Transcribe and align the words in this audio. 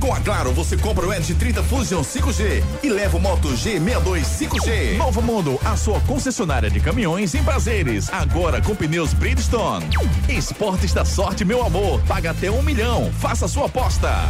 Com 0.00 0.12
a 0.12 0.20
Claro, 0.20 0.52
você 0.52 0.76
compra 0.76 1.06
o 1.06 1.12
Edge 1.12 1.34
30 1.34 1.62
Fusion 1.62 2.02
5G 2.02 2.62
e 2.82 2.88
leva 2.88 3.16
o 3.16 3.20
Moto 3.20 3.48
G62 3.50 4.22
5G. 4.24 4.96
Novo 4.96 5.22
Mundo, 5.22 5.58
a 5.64 5.76
sua 5.76 6.00
concessionária 6.00 6.68
de 6.68 6.80
caminhões 6.80 7.34
em 7.34 7.42
prazeres. 7.42 8.12
Agora 8.12 8.60
com 8.60 8.74
pneus 8.74 9.14
Bridgestone. 9.14 9.86
Esportes 10.28 10.92
da 10.92 11.04
sorte, 11.04 11.44
meu 11.44 11.64
amor. 11.64 12.00
Paga 12.08 12.32
até 12.32 12.50
um 12.50 12.60
milhão. 12.60 13.10
Faça 13.20 13.46
sua 13.46 13.66
aposta. 13.66 14.28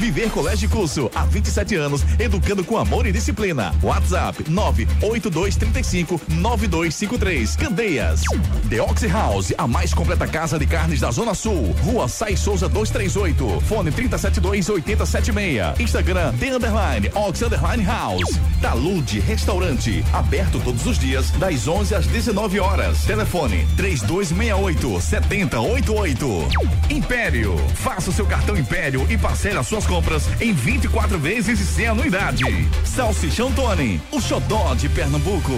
Viver 0.00 0.30
Colégio 0.30 0.68
Curso, 0.68 1.10
há 1.14 1.24
27 1.24 1.76
anos, 1.76 2.04
educando 2.18 2.64
com 2.64 2.76
amor 2.76 3.06
e 3.06 3.12
disciplina. 3.12 3.72
WhatsApp 3.82 4.44
98235 4.50 6.20
9253. 6.28 7.56
Candeias. 7.56 8.22
The 8.68 8.82
Oxy 8.82 9.06
House, 9.06 9.54
a 9.56 9.66
mais 9.66 9.94
completa 9.94 10.26
casa 10.26 10.58
de 10.58 10.66
carnes 10.66 11.00
da 11.00 11.10
Zona 11.10 11.34
Sul. 11.34 11.74
Rua 11.82 12.08
Sai 12.08 12.36
Souza 12.36 12.68
238. 12.68 13.60
Fone 13.60 13.92
372 13.92 14.68
8076. 15.06 15.80
Instagram 15.80 16.32
The 16.38 16.54
Underline 16.56 17.10
Ox 17.14 17.42
Underline 17.42 17.82
House. 17.84 18.38
Talude 18.60 19.20
Restaurante, 19.20 20.04
aberto 20.12 20.60
todos 20.60 20.84
os 20.86 20.98
dias 20.98 21.30
das 21.32 21.68
11 21.68 21.94
às 21.94 22.06
19 22.06 22.60
horas. 22.60 23.04
Telefone 23.04 23.66
3268 23.76 25.00
7088. 25.00 26.48
Império, 26.90 27.56
faça 27.74 28.10
o 28.10 28.12
seu 28.12 28.26
cartão 28.26 28.56
Império 28.56 29.06
e 29.10 29.16
parcele 29.16 29.58
as 29.58 29.66
suas 29.66 29.86
compras 29.86 30.24
em 30.40 30.52
24 30.52 31.18
vezes 31.18 31.60
e 31.60 31.66
sem 31.66 31.86
anuidade. 31.86 32.44
Salsichão 32.84 33.52
Tony, 33.52 34.00
o 34.10 34.20
xodó 34.20 34.74
de 34.74 34.88
Pernambuco. 34.88 35.52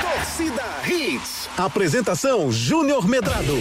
Torcida 0.00 0.64
Hits. 0.86 1.48
Apresentação 1.56 2.50
Júnior 2.50 3.08
Medrado. 3.08 3.54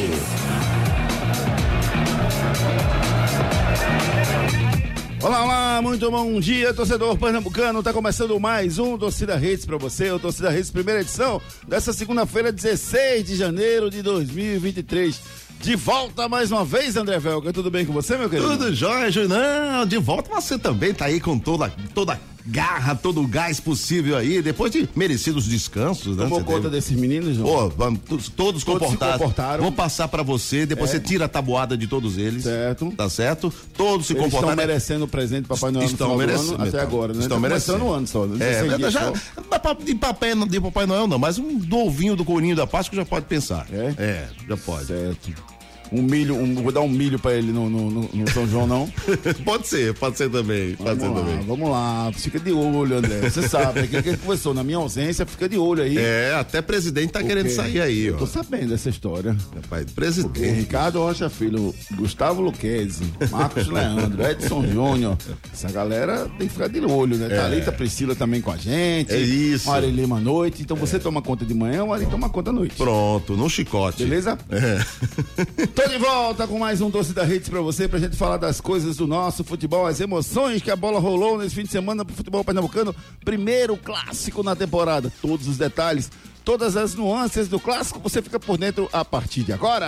Olá, 5.23 5.41
olá, 5.41 5.81
muito 5.81 6.11
bom 6.11 6.37
dia, 6.37 6.73
torcedor 6.73 7.17
pernambucano. 7.17 7.81
Tá 7.81 7.93
começando 7.93 8.37
mais 8.37 8.77
um 8.77 8.97
Torcida 8.97 9.37
Redes 9.37 9.65
para 9.65 9.77
você, 9.77 10.11
o 10.11 10.19
Torcida 10.19 10.49
Redes 10.49 10.69
primeira 10.69 10.99
edição 10.99 11.41
dessa 11.65 11.93
segunda-feira, 11.93 12.51
16 12.51 13.23
de 13.25 13.37
janeiro 13.37 13.89
de 13.89 14.01
2023. 14.01 15.21
De 15.61 15.77
volta 15.77 16.27
mais 16.27 16.51
uma 16.51 16.65
vez, 16.65 16.97
André 16.97 17.17
Velga. 17.19 17.53
Tudo 17.53 17.71
bem 17.71 17.85
com 17.85 17.93
você, 17.93 18.17
meu 18.17 18.29
querido? 18.29 18.49
Tudo 18.49 18.75
jóia, 18.75 19.09
Não, 19.25 19.85
de 19.85 19.97
volta 19.97 20.29
você 20.29 20.59
também 20.59 20.93
tá 20.93 21.05
aí 21.05 21.21
com 21.21 21.39
toda 21.39 21.69
toda 21.95 22.19
garra, 22.45 22.95
todo 22.95 23.21
o 23.21 23.27
gás 23.27 23.59
possível 23.59 24.17
aí, 24.17 24.41
depois 24.41 24.71
de 24.71 24.87
merecidos 24.95 25.45
descansos, 25.45 26.17
né? 26.17 26.23
Tomou 26.23 26.43
conta 26.43 26.63
teve... 26.63 26.75
desses 26.75 26.97
meninos, 26.97 27.37
João? 27.37 27.69
Pô, 27.69 27.91
todos, 28.07 28.29
todos 28.29 28.63
comportados. 28.63 29.17
comportaram. 29.17 29.63
Vou 29.63 29.71
passar 29.71 30.07
para 30.07 30.23
você, 30.23 30.65
depois 30.65 30.89
é. 30.89 30.93
você 30.93 30.99
tira 30.99 31.25
a 31.25 31.27
tabuada 31.27 31.77
de 31.77 31.87
todos 31.87 32.17
eles. 32.17 32.43
Certo. 32.43 32.91
Tá 32.91 33.09
certo? 33.09 33.53
Todos 33.75 34.07
se 34.07 34.13
eles 34.13 34.23
comportaram. 34.23 34.53
Estão 34.53 34.67
merecendo 34.67 35.05
o 35.05 35.07
presente 35.07 35.43
do 35.43 35.47
Papai 35.47 35.71
Noel 35.71 35.85
estão 35.85 36.17
merecendo 36.17 36.63
até 36.63 36.81
agora, 36.81 37.13
né? 37.13 37.19
Estão 37.19 37.37
tá 37.37 37.47
merecendo 37.47 37.85
o 37.85 37.93
ano 37.93 38.07
só. 38.07 38.25
Né? 38.25 38.37
É, 38.45 38.89
já, 38.89 39.11
pra, 39.59 39.73
de 39.73 39.95
papel 39.95 40.45
de 40.45 40.59
Papai 40.59 40.85
Noel 40.85 41.07
não, 41.07 41.19
mas 41.19 41.37
um 41.37 41.57
do 41.57 41.77
ovinho 41.77 42.15
do 42.15 42.25
corinho 42.25 42.55
da 42.55 42.67
Páscoa 42.67 42.95
já 42.95 43.05
pode 43.05 43.25
pensar. 43.25 43.67
É? 43.71 43.93
É, 43.97 44.29
já 44.47 44.57
pode. 44.57 44.87
Certo 44.87 45.52
um 45.93 46.01
milho, 46.01 46.35
um, 46.35 46.55
vou 46.55 46.71
dar 46.71 46.81
um 46.81 46.89
milho 46.89 47.19
pra 47.19 47.33
ele 47.33 47.51
no, 47.51 47.69
no, 47.69 47.89
no 47.91 48.31
São 48.31 48.47
João, 48.47 48.65
não? 48.65 48.91
pode 49.45 49.67
ser, 49.67 49.93
pode 49.93 50.17
ser 50.17 50.29
também. 50.29 50.75
Pode 50.75 50.99
vamos 50.99 51.01
ser 51.01 51.09
lá, 51.09 51.31
também. 51.31 51.45
Vamos 51.45 51.69
lá, 51.69 52.11
fica 52.13 52.39
de 52.39 52.51
olho, 52.51 52.97
André. 52.97 53.29
Você 53.29 53.47
sabe, 53.47 53.81
é 53.81 53.87
que 53.87 53.95
ele 53.95 54.17
conversou, 54.17 54.53
na 54.53 54.63
minha 54.63 54.77
ausência, 54.77 55.25
fica 55.25 55.47
de 55.47 55.57
olho 55.57 55.83
aí. 55.83 55.97
É, 55.97 56.33
até 56.33 56.61
presidente 56.61 57.11
tá 57.11 57.23
querendo 57.23 57.49
sair 57.49 57.79
aí, 57.79 58.11
ó. 58.11 58.17
tô 58.17 58.25
sabendo 58.25 58.69
dessa 58.69 58.89
história. 58.89 59.35
Rapaz, 59.55 59.85
presidente. 59.91 60.33
Porque 60.33 60.49
Ricardo 60.49 60.99
Rocha 60.99 61.29
Filho, 61.29 61.73
Gustavo 61.91 62.41
Luquezzi, 62.41 63.03
Marcos 63.29 63.67
Leandro, 63.69 64.25
Edson 64.25 64.65
Júnior, 64.65 65.15
essa 65.53 65.71
galera 65.71 66.27
tem 66.39 66.47
que 66.47 66.53
ficar 66.53 66.69
de 66.69 66.79
olho, 66.79 67.17
né? 67.17 67.27
É. 67.27 67.37
Thalita 67.37 67.71
Priscila 67.71 68.15
também 68.15 68.41
com 68.41 68.51
a 68.51 68.57
gente. 68.57 69.13
É 69.13 69.19
isso. 69.19 69.69
Mari 69.69 69.91
Lima 69.91 70.17
à 70.17 70.19
noite. 70.19 70.63
Então 70.63 70.75
você 70.75 70.97
toma 70.97 71.21
conta 71.21 71.45
de 71.45 71.53
manhã, 71.53 71.83
o 71.83 71.89
Mari 71.89 72.07
toma 72.07 72.29
conta 72.29 72.49
à 72.49 72.53
noite. 72.53 72.75
Pronto, 72.75 73.37
no 73.37 73.49
chicote. 73.49 74.03
Beleza? 74.03 74.37
É. 74.49 75.82
Tô 75.83 75.89
de 75.89 75.97
volta 75.97 76.47
com 76.47 76.57
mais 76.57 76.79
um 76.79 76.89
Torcida 76.89 77.25
Redes 77.25 77.49
pra 77.49 77.59
você, 77.59 77.89
pra 77.89 77.99
gente 77.99 78.15
falar 78.15 78.37
das 78.37 78.61
coisas 78.61 78.95
do 78.95 79.05
nosso 79.05 79.43
futebol, 79.43 79.85
as 79.85 79.99
emoções 79.99 80.61
que 80.61 80.71
a 80.71 80.77
bola 80.77 80.97
rolou 80.97 81.37
nesse 81.37 81.55
fim 81.55 81.63
de 81.63 81.71
semana 81.71 82.05
pro 82.05 82.15
futebol 82.15 82.41
pernambucano. 82.41 82.95
Primeiro 83.25 83.75
clássico 83.75 84.41
na 84.41 84.55
temporada. 84.55 85.11
Todos 85.21 85.45
os 85.45 85.57
detalhes, 85.57 86.09
todas 86.45 86.77
as 86.77 86.95
nuances 86.95 87.49
do 87.49 87.59
clássico, 87.59 87.99
você 87.99 88.21
fica 88.21 88.39
por 88.39 88.57
dentro 88.57 88.87
a 88.93 89.03
partir 89.03 89.43
de 89.43 89.51
agora. 89.51 89.87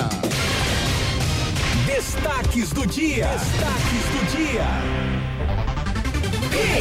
Destaques 1.85 2.71
do 2.71 2.85
dia. 2.85 3.27
Destaques 3.27 4.03
do 4.11 4.37
dia. 4.37 5.14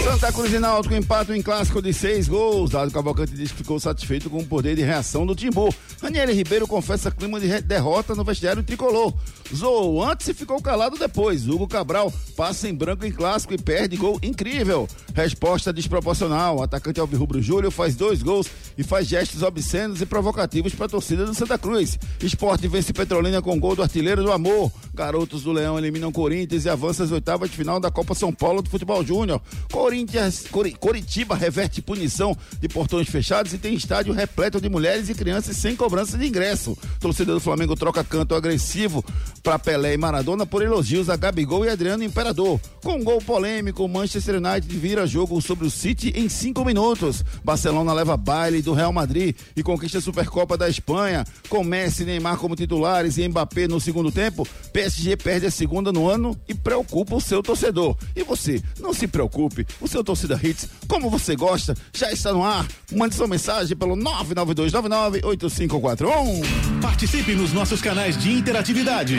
Santa 0.02 0.32
Cruz 0.32 0.52
e 0.52 0.58
Náutico 0.58 0.94
empatam 0.94 1.34
em 1.34 1.42
clássico 1.42 1.82
de 1.82 1.92
seis 1.92 2.28
gols. 2.28 2.70
Dado 2.70 2.90
Cavalcante 2.90 3.34
diz 3.34 3.50
que 3.50 3.58
ficou 3.58 3.80
satisfeito 3.80 4.30
com 4.30 4.38
o 4.38 4.46
poder 4.46 4.76
de 4.76 4.82
reação 4.82 5.26
do 5.26 5.34
Timbu. 5.34 5.74
Daniele 6.00 6.32
Ribeiro 6.32 6.66
confessa 6.66 7.10
clima 7.10 7.40
de 7.40 7.60
derrota 7.62 8.14
no 8.14 8.24
vestiário 8.24 8.62
tricolor. 8.62 9.12
Zoou 9.54 10.02
antes 10.02 10.28
e 10.28 10.34
ficou 10.34 10.60
calado 10.62 10.98
depois. 10.98 11.48
Hugo 11.48 11.66
Cabral 11.66 12.12
passa 12.36 12.68
em 12.68 12.74
branco 12.74 13.04
em 13.04 13.10
clássico 13.10 13.54
e 13.54 13.58
perde 13.58 13.96
gol 13.96 14.18
incrível. 14.22 14.88
Resposta 15.14 15.72
desproporcional. 15.72 16.58
O 16.58 16.62
atacante 16.62 17.00
Alvirrubro 17.00 17.42
Júlio 17.42 17.70
faz 17.70 17.96
dois 17.96 18.22
gols 18.22 18.46
e 18.78 18.82
faz 18.82 19.06
gestos 19.06 19.42
obscenos 19.42 20.00
e 20.00 20.06
provocativos 20.06 20.74
para 20.74 20.86
a 20.86 20.88
torcida 20.88 21.26
do 21.26 21.34
Santa 21.34 21.58
Cruz. 21.58 21.98
Esporte 22.22 22.68
vence 22.68 22.92
Petrolina 22.92 23.42
com 23.42 23.58
gol 23.58 23.74
do 23.74 23.82
artilheiro 23.82 24.22
do 24.22 24.32
amor. 24.32 24.70
Garotos 24.94 25.42
do 25.42 25.52
Leão 25.52 25.78
eliminam 25.78 26.12
Corinthians 26.12 26.64
e 26.64 26.68
avançam 26.68 27.04
às 27.04 27.12
oitavas 27.12 27.50
de 27.50 27.56
final 27.56 27.80
da 27.80 27.90
Copa 27.90 28.14
São 28.14 28.32
Paulo 28.32 28.62
do 28.62 28.70
Futebol 28.70 29.04
Júnior. 29.04 29.40
Corinthians, 29.70 30.44
Cor, 30.50 30.70
Coritiba 30.78 31.34
reverte 31.34 31.82
punição 31.82 32.36
de 32.60 32.68
portões 32.68 33.08
fechados 33.08 33.52
e 33.52 33.58
tem 33.58 33.74
estádio 33.74 34.12
repleto 34.12 34.60
de 34.60 34.68
mulheres 34.68 35.08
e 35.08 35.14
crianças 35.14 35.56
sem 35.56 35.76
cobrança 35.76 36.16
de 36.16 36.26
ingresso. 36.26 36.76
Torcedor 37.00 37.34
do 37.34 37.40
Flamengo 37.40 37.76
troca 37.76 38.02
canto 38.02 38.34
agressivo 38.34 39.04
para 39.42 39.58
Pelé 39.58 39.94
e 39.94 39.96
Maradona 39.96 40.46
por 40.46 40.62
elogios 40.62 41.10
a 41.10 41.16
Gabigol 41.16 41.64
e 41.64 41.68
Adriano 41.68 42.02
Imperador. 42.02 42.60
Com 42.82 42.94
um 42.94 43.04
gol 43.04 43.20
polêmico, 43.20 43.86
Manchester 43.86 44.36
United 44.36 44.76
vira 44.76 45.06
jogo 45.06 45.40
sobre 45.40 45.66
o 45.66 45.70
City 45.70 46.12
em 46.16 46.28
cinco 46.28 46.64
minutos. 46.64 47.24
Barcelona 47.44 47.92
leva 47.92 48.16
baile 48.16 48.62
do 48.62 48.72
Real 48.72 48.92
Madrid 48.92 49.36
e 49.54 49.62
conquista 49.62 49.98
a 49.98 50.00
Supercopa 50.00 50.56
da 50.56 50.68
Espanha. 50.68 51.24
Com 51.48 51.62
Messi 51.62 52.02
e 52.02 52.06
Neymar 52.06 52.38
como 52.38 52.56
titulares 52.56 53.18
e 53.18 53.28
Mbappé 53.28 53.68
no 53.68 53.80
segundo 53.80 54.10
tempo, 54.10 54.46
PSG 54.72 55.16
perde 55.16 55.46
a 55.46 55.50
segunda 55.50 55.92
no 55.92 56.08
ano 56.08 56.36
e 56.48 56.54
preocupa 56.54 57.14
o 57.14 57.20
seu 57.20 57.42
torcedor. 57.42 57.96
E 58.16 58.22
você, 58.22 58.62
não 58.80 58.92
se 58.92 59.06
preocupe, 59.06 59.53
o 59.80 59.86
seu 59.86 60.02
torcida 60.02 60.40
hits, 60.42 60.68
como 60.88 61.08
você 61.10 61.36
gosta, 61.36 61.76
já 61.92 62.10
está 62.10 62.32
no 62.32 62.42
ar. 62.42 62.66
Mande 62.92 63.14
sua 63.14 63.28
mensagem 63.28 63.76
pelo 63.76 63.94
992998541. 63.96 66.80
Participe 66.80 67.34
nos 67.34 67.52
nossos 67.52 67.82
canais 67.82 68.16
de 68.16 68.32
interatividade. 68.32 69.18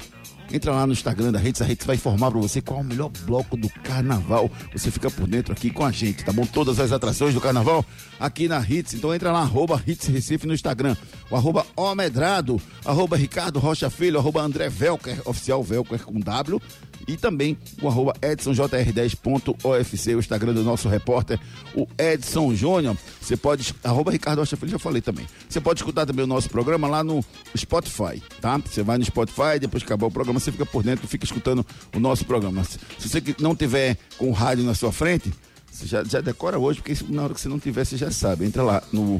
Entra 0.53 0.71
lá 0.71 0.85
no 0.85 0.93
Instagram 0.93 1.31
da 1.31 1.39
Redes, 1.39 1.63
a 1.63 1.65
Redes 1.65 1.83
vai 1.83 1.95
informar 1.95 2.29
para 2.29 2.39
você 2.39 2.61
qual 2.61 2.79
é 2.79 2.83
o 2.83 2.85
melhor 2.85 3.09
bloco 3.25 3.57
do 3.57 3.67
carnaval. 3.83 4.51
Você 4.71 4.91
fica 4.91 5.09
por 5.09 5.25
dentro 5.25 5.51
aqui 5.51 5.71
com 5.71 5.83
a 5.83 5.91
gente, 5.91 6.23
tá 6.23 6.31
bom? 6.31 6.45
Todas 6.45 6.79
as 6.79 6.91
atrações 6.91 7.33
do 7.33 7.41
carnaval 7.41 7.83
aqui 8.19 8.47
na 8.47 8.61
Hits. 8.61 8.93
Então 8.93 9.15
entra 9.15 9.31
lá, 9.31 9.39
arroba 9.39 9.81
Hits 9.85 10.05
Recife 10.05 10.45
no 10.45 10.53
Instagram. 10.53 10.95
O 11.31 11.35
arroba 11.35 11.65
Omedrado, 11.75 12.61
arroba 12.85 13.17
Ricardo 13.17 13.57
Rocha 13.57 13.89
Filho, 13.89 14.19
arroba 14.19 14.43
André 14.43 14.69
Velker, 14.69 15.23
oficial 15.25 15.63
Velker 15.63 16.03
com 16.03 16.19
W 16.19 16.61
e 17.07 17.17
também 17.17 17.57
o 17.81 17.87
arroba 17.87 18.13
edsonjr10.ofc, 18.21 20.15
o 20.15 20.19
Instagram 20.19 20.53
do 20.53 20.63
nosso 20.63 20.87
repórter, 20.87 21.39
o 21.75 21.87
Edson 21.97 22.53
Júnior. 22.53 22.97
Você 23.21 23.35
pode, 23.35 23.73
arroba 23.83 24.11
Ricardo 24.11 24.39
Rocha 24.39 24.55
Filho, 24.55 24.71
já 24.71 24.79
falei 24.79 25.01
também. 25.01 25.25
Você 25.47 25.59
pode 25.61 25.79
escutar 25.79 26.05
também 26.05 26.23
o 26.23 26.27
nosso 26.27 26.49
programa 26.49 26.87
lá 26.87 27.03
no 27.03 27.23
Spotify, 27.55 28.21
tá? 28.41 28.57
Você 28.57 28.83
vai 28.83 28.97
no 28.97 29.05
Spotify, 29.05 29.59
depois 29.59 29.83
que 29.83 29.87
acabar 29.87 30.07
o 30.07 30.11
programa, 30.11 30.39
você 30.39 30.51
fica 30.51 30.65
por 30.65 30.83
dentro, 30.83 31.07
fica 31.07 31.25
escutando 31.25 31.65
o 31.95 31.99
nosso 31.99 32.25
programa. 32.25 32.63
Se 32.63 33.09
você 33.09 33.21
não 33.39 33.55
tiver 33.55 33.97
com 34.17 34.29
o 34.29 34.31
rádio 34.31 34.63
na 34.63 34.73
sua 34.73 34.91
frente, 34.91 35.33
você 35.71 35.87
já, 35.87 36.03
já 36.03 36.21
decora 36.21 36.59
hoje, 36.59 36.81
porque 36.81 36.95
na 37.09 37.23
hora 37.23 37.33
que 37.33 37.41
você 37.41 37.49
não 37.49 37.59
tiver, 37.59 37.83
você 37.85 37.97
já 37.97 38.11
sabe. 38.11 38.45
Entra 38.45 38.63
lá 38.63 38.83
no 38.91 39.19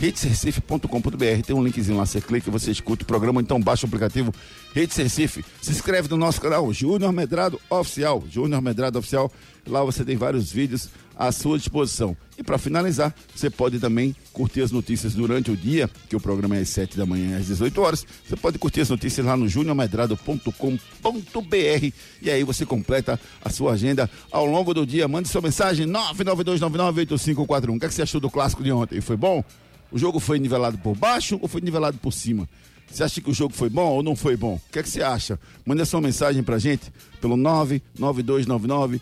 hitesrecife.com.br. 0.00 1.42
Tem 1.46 1.56
um 1.56 1.62
linkzinho 1.62 1.96
lá, 1.96 2.04
você 2.04 2.20
clica, 2.20 2.50
você 2.50 2.70
escuta 2.70 3.04
o 3.04 3.06
programa, 3.06 3.40
então 3.40 3.60
baixa 3.60 3.86
o 3.86 3.88
aplicativo 3.88 4.32
Hits 4.74 4.96
Recife. 4.96 5.44
Se 5.62 5.70
inscreve 5.70 6.08
no 6.08 6.16
nosso 6.16 6.40
canal 6.40 6.72
Júnior 6.72 7.12
Medrado 7.12 7.60
Oficial. 7.70 8.24
Júnior 8.30 8.60
Medrado 8.60 8.98
Oficial. 8.98 9.30
Lá 9.66 9.84
você 9.84 10.04
tem 10.04 10.16
vários 10.16 10.50
vídeos 10.50 10.88
à 11.16 11.30
sua 11.30 11.58
disposição. 11.58 12.16
E 12.36 12.42
para 12.42 12.58
finalizar, 12.58 13.14
você 13.34 13.48
pode 13.48 13.78
também 13.78 14.14
curtir 14.32 14.62
as 14.62 14.72
notícias 14.72 15.14
durante 15.14 15.50
o 15.50 15.56
dia, 15.56 15.88
que 16.08 16.16
o 16.16 16.20
programa 16.20 16.56
é 16.56 16.60
às 16.60 16.68
7 16.70 16.96
da 16.96 17.06
manhã 17.06 17.38
às 17.38 17.46
18 17.46 17.80
horas. 17.80 18.04
Você 18.26 18.36
pode 18.36 18.58
curtir 18.58 18.80
as 18.80 18.90
notícias 18.90 19.24
lá 19.24 19.36
no 19.36 19.48
juniormedrado.com.br 19.48 21.92
e 22.20 22.30
aí 22.30 22.42
você 22.42 22.66
completa 22.66 23.20
a 23.42 23.50
sua 23.50 23.72
agenda 23.72 24.10
ao 24.30 24.44
longo 24.44 24.74
do 24.74 24.84
dia. 24.84 25.06
Mande 25.06 25.28
sua 25.28 25.40
mensagem 25.40 25.86
992998541. 25.86 27.76
O 27.76 27.78
que, 27.78 27.86
é 27.86 27.88
que 27.88 27.94
você 27.94 28.02
achou 28.02 28.20
do 28.20 28.30
clássico 28.30 28.64
de 28.64 28.72
ontem? 28.72 29.00
Foi 29.00 29.16
bom? 29.16 29.44
O 29.92 29.98
jogo 29.98 30.18
foi 30.18 30.40
nivelado 30.40 30.76
por 30.78 30.96
baixo 30.96 31.38
ou 31.40 31.46
foi 31.46 31.60
nivelado 31.60 31.98
por 31.98 32.12
cima? 32.12 32.48
Você 32.94 33.02
acha 33.02 33.20
que 33.20 33.28
o 33.28 33.34
jogo 33.34 33.52
foi 33.52 33.68
bom 33.68 33.90
ou 33.90 34.04
não 34.04 34.14
foi 34.14 34.36
bom? 34.36 34.54
O 34.54 34.60
que, 34.70 34.78
é 34.78 34.82
que 34.84 34.88
você 34.88 35.02
acha? 35.02 35.36
Manda 35.66 35.84
sua 35.84 36.00
mensagem 36.00 36.44
pra 36.44 36.60
gente 36.60 36.92
pelo 37.20 37.36
99299-8541, 37.36 39.00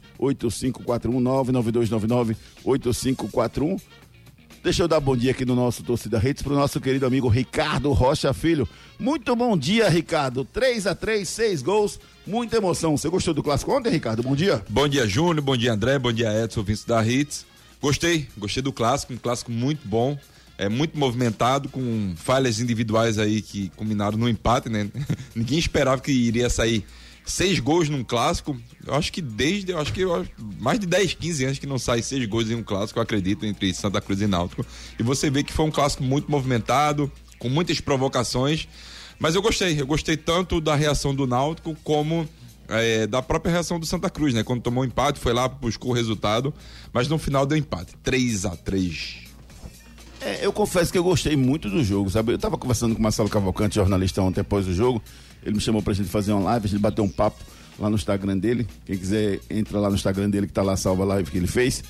99299-8541. 2.64 3.78
Deixa 4.64 4.82
eu 4.82 4.88
dar 4.88 4.98
bom 4.98 5.14
dia 5.14 5.32
aqui 5.32 5.44
no 5.44 5.54
nosso 5.54 5.82
Torcida 5.82 6.18
Redes 6.18 6.42
pro 6.42 6.54
nosso 6.54 6.80
querido 6.80 7.04
amigo 7.04 7.28
Ricardo 7.28 7.92
Rocha 7.92 8.32
Filho. 8.32 8.66
Muito 8.98 9.36
bom 9.36 9.58
dia, 9.58 9.90
Ricardo. 9.90 10.42
3 10.42 10.86
a 10.86 10.94
3 10.94 11.28
6 11.28 11.60
gols, 11.60 12.00
muita 12.26 12.56
emoção. 12.56 12.96
Você 12.96 13.10
gostou 13.10 13.34
do 13.34 13.42
clássico 13.42 13.76
ontem, 13.76 13.90
Ricardo? 13.90 14.22
Bom 14.22 14.34
dia. 14.34 14.64
Bom 14.70 14.88
dia, 14.88 15.06
Júnior. 15.06 15.42
Bom 15.42 15.54
dia, 15.54 15.74
André. 15.74 15.98
Bom 15.98 16.14
dia, 16.14 16.32
Edson, 16.42 16.62
Vince 16.62 16.86
da 16.86 17.06
Hits. 17.06 17.44
Gostei, 17.78 18.26
gostei 18.38 18.62
do 18.62 18.72
clássico, 18.72 19.12
um 19.12 19.18
clássico 19.18 19.52
muito 19.52 19.86
bom 19.86 20.16
é 20.58 20.68
muito 20.68 20.98
movimentado, 20.98 21.68
com 21.68 22.14
falhas 22.16 22.60
individuais 22.60 23.18
aí 23.18 23.42
que 23.42 23.70
combinaram 23.76 24.16
no 24.16 24.28
empate, 24.28 24.68
né? 24.68 24.88
Ninguém 25.34 25.58
esperava 25.58 26.00
que 26.00 26.12
iria 26.12 26.48
sair 26.48 26.84
seis 27.24 27.58
gols 27.58 27.88
num 27.88 28.04
clássico. 28.04 28.56
Eu 28.86 28.94
acho 28.94 29.12
que 29.12 29.20
desde, 29.20 29.72
eu 29.72 29.78
acho 29.78 29.92
que 29.92 30.02
mais 30.60 30.78
de 30.78 30.86
10, 30.86 31.14
15 31.14 31.44
anos 31.44 31.58
que 31.58 31.66
não 31.66 31.78
sai 31.78 32.02
seis 32.02 32.24
gols 32.26 32.50
em 32.50 32.54
um 32.54 32.62
clássico, 32.62 32.98
eu 32.98 33.02
acredito, 33.02 33.46
entre 33.46 33.72
Santa 33.74 34.00
Cruz 34.00 34.20
e 34.20 34.26
Náutico. 34.26 34.64
E 34.98 35.02
você 35.02 35.30
vê 35.30 35.42
que 35.42 35.52
foi 35.52 35.64
um 35.64 35.70
clássico 35.70 36.02
muito 36.02 36.30
movimentado, 36.30 37.10
com 37.38 37.48
muitas 37.48 37.80
provocações. 37.80 38.68
Mas 39.18 39.34
eu 39.34 39.42
gostei, 39.42 39.80
eu 39.80 39.86
gostei 39.86 40.16
tanto 40.16 40.60
da 40.60 40.74
reação 40.74 41.14
do 41.14 41.26
Náutico 41.26 41.76
como 41.84 42.28
é, 42.68 43.06
da 43.06 43.22
própria 43.22 43.52
reação 43.52 43.78
do 43.78 43.86
Santa 43.86 44.10
Cruz, 44.10 44.34
né? 44.34 44.42
Quando 44.42 44.62
tomou 44.62 44.82
um 44.82 44.86
empate, 44.86 45.18
foi 45.18 45.32
lá, 45.32 45.46
buscou 45.46 45.90
o 45.90 45.94
resultado, 45.94 46.52
mas 46.92 47.08
no 47.08 47.18
final 47.18 47.46
deu 47.46 47.56
empate. 47.56 47.94
3 48.02 48.46
a 48.46 48.56
3 48.56 49.21
é, 50.24 50.46
eu 50.46 50.52
confesso 50.52 50.92
que 50.92 50.98
eu 50.98 51.04
gostei 51.04 51.36
muito 51.36 51.68
do 51.68 51.82
jogo, 51.82 52.08
sabe? 52.08 52.32
Eu 52.32 52.38
tava 52.38 52.56
conversando 52.56 52.94
com 52.94 53.00
o 53.00 53.02
Marcelo 53.02 53.28
Cavalcante, 53.28 53.74
jornalista, 53.74 54.22
ontem 54.22 54.40
após 54.40 54.66
o 54.66 54.72
jogo. 54.72 55.02
Ele 55.42 55.56
me 55.56 55.60
chamou 55.60 55.82
pra 55.82 55.92
gente 55.92 56.08
fazer 56.08 56.32
uma 56.32 56.42
live, 56.42 56.66
a 56.66 56.68
gente 56.68 56.80
bateu 56.80 57.04
um 57.04 57.08
papo 57.08 57.42
lá 57.78 57.90
no 57.90 57.96
Instagram 57.96 58.38
dele. 58.38 58.66
Quem 58.84 58.96
quiser, 58.96 59.40
entra 59.50 59.78
lá 59.80 59.88
no 59.88 59.96
Instagram 59.96 60.30
dele 60.30 60.46
que 60.46 60.52
tá 60.52 60.62
lá 60.62 60.76
salva 60.76 61.02
a 61.02 61.06
live 61.06 61.30
que 61.30 61.38
ele 61.38 61.46
fez. 61.46 61.82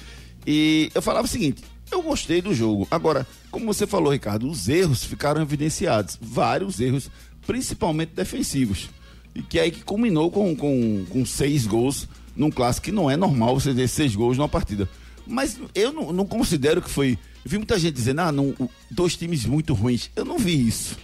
E 0.47 0.91
eu 0.95 1.03
falava 1.03 1.27
o 1.27 1.31
seguinte: 1.31 1.63
eu 1.91 2.03
gostei 2.03 2.41
do 2.41 2.55
jogo. 2.55 2.89
Agora, 2.91 3.27
como 3.51 3.67
você 3.67 3.87
falou, 3.87 4.13
Ricardo, 4.13 4.49
os 4.49 4.69
erros 4.69 5.05
ficaram 5.05 5.43
evidenciados. 5.43 6.19
Vários 6.21 6.81
erros, 6.81 7.11
principalmente 7.47 8.15
defensivos. 8.15 8.89
E 9.35 9.43
que 9.43 9.59
é 9.59 9.63
aí 9.63 9.71
que 9.71 9.85
culminou 9.85 10.31
com, 10.31 10.57
com, 10.57 11.05
com 11.09 11.25
seis 11.25 11.67
gols 11.67 12.09
num 12.35 12.51
clássico 12.51 12.87
que 12.87 12.93
não 12.93 13.11
é 13.11 13.17
normal 13.17 13.61
você 13.61 13.75
ter 13.75 13.89
seis 13.89 14.15
gols 14.15 14.39
numa 14.39 14.49
partida. 14.49 14.89
Mas 15.27 15.59
eu 15.75 15.93
não, 15.93 16.13
não 16.13 16.27
considero 16.27 16.81
que 16.83 16.91
foi 16.91 17.19
eu 17.45 17.51
vi 17.51 17.59
muita 17.59 17.79
gente 17.79 17.95
dizendo, 17.95 18.21
ah, 18.21 18.33
não, 18.33 18.55
dois 18.91 19.17
times 19.17 19.45
muito 19.45 19.75
ruins. 19.75 20.11
Eu 20.15 20.25
não 20.25 20.39
vi 20.39 20.67
isso. 20.67 20.97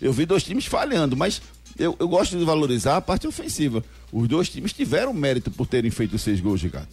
Eu 0.00 0.12
vi 0.12 0.24
dois 0.24 0.42
times 0.42 0.64
falhando, 0.64 1.16
mas 1.16 1.42
eu, 1.78 1.94
eu 1.98 2.08
gosto 2.08 2.36
de 2.36 2.44
valorizar 2.44 2.96
a 2.96 3.00
parte 3.00 3.26
ofensiva. 3.26 3.84
Os 4.10 4.26
dois 4.26 4.48
times 4.48 4.72
tiveram 4.72 5.12
mérito 5.12 5.50
por 5.50 5.66
terem 5.66 5.90
feito 5.90 6.18
seis 6.18 6.40
gols, 6.40 6.62
Ricardo. 6.62 6.88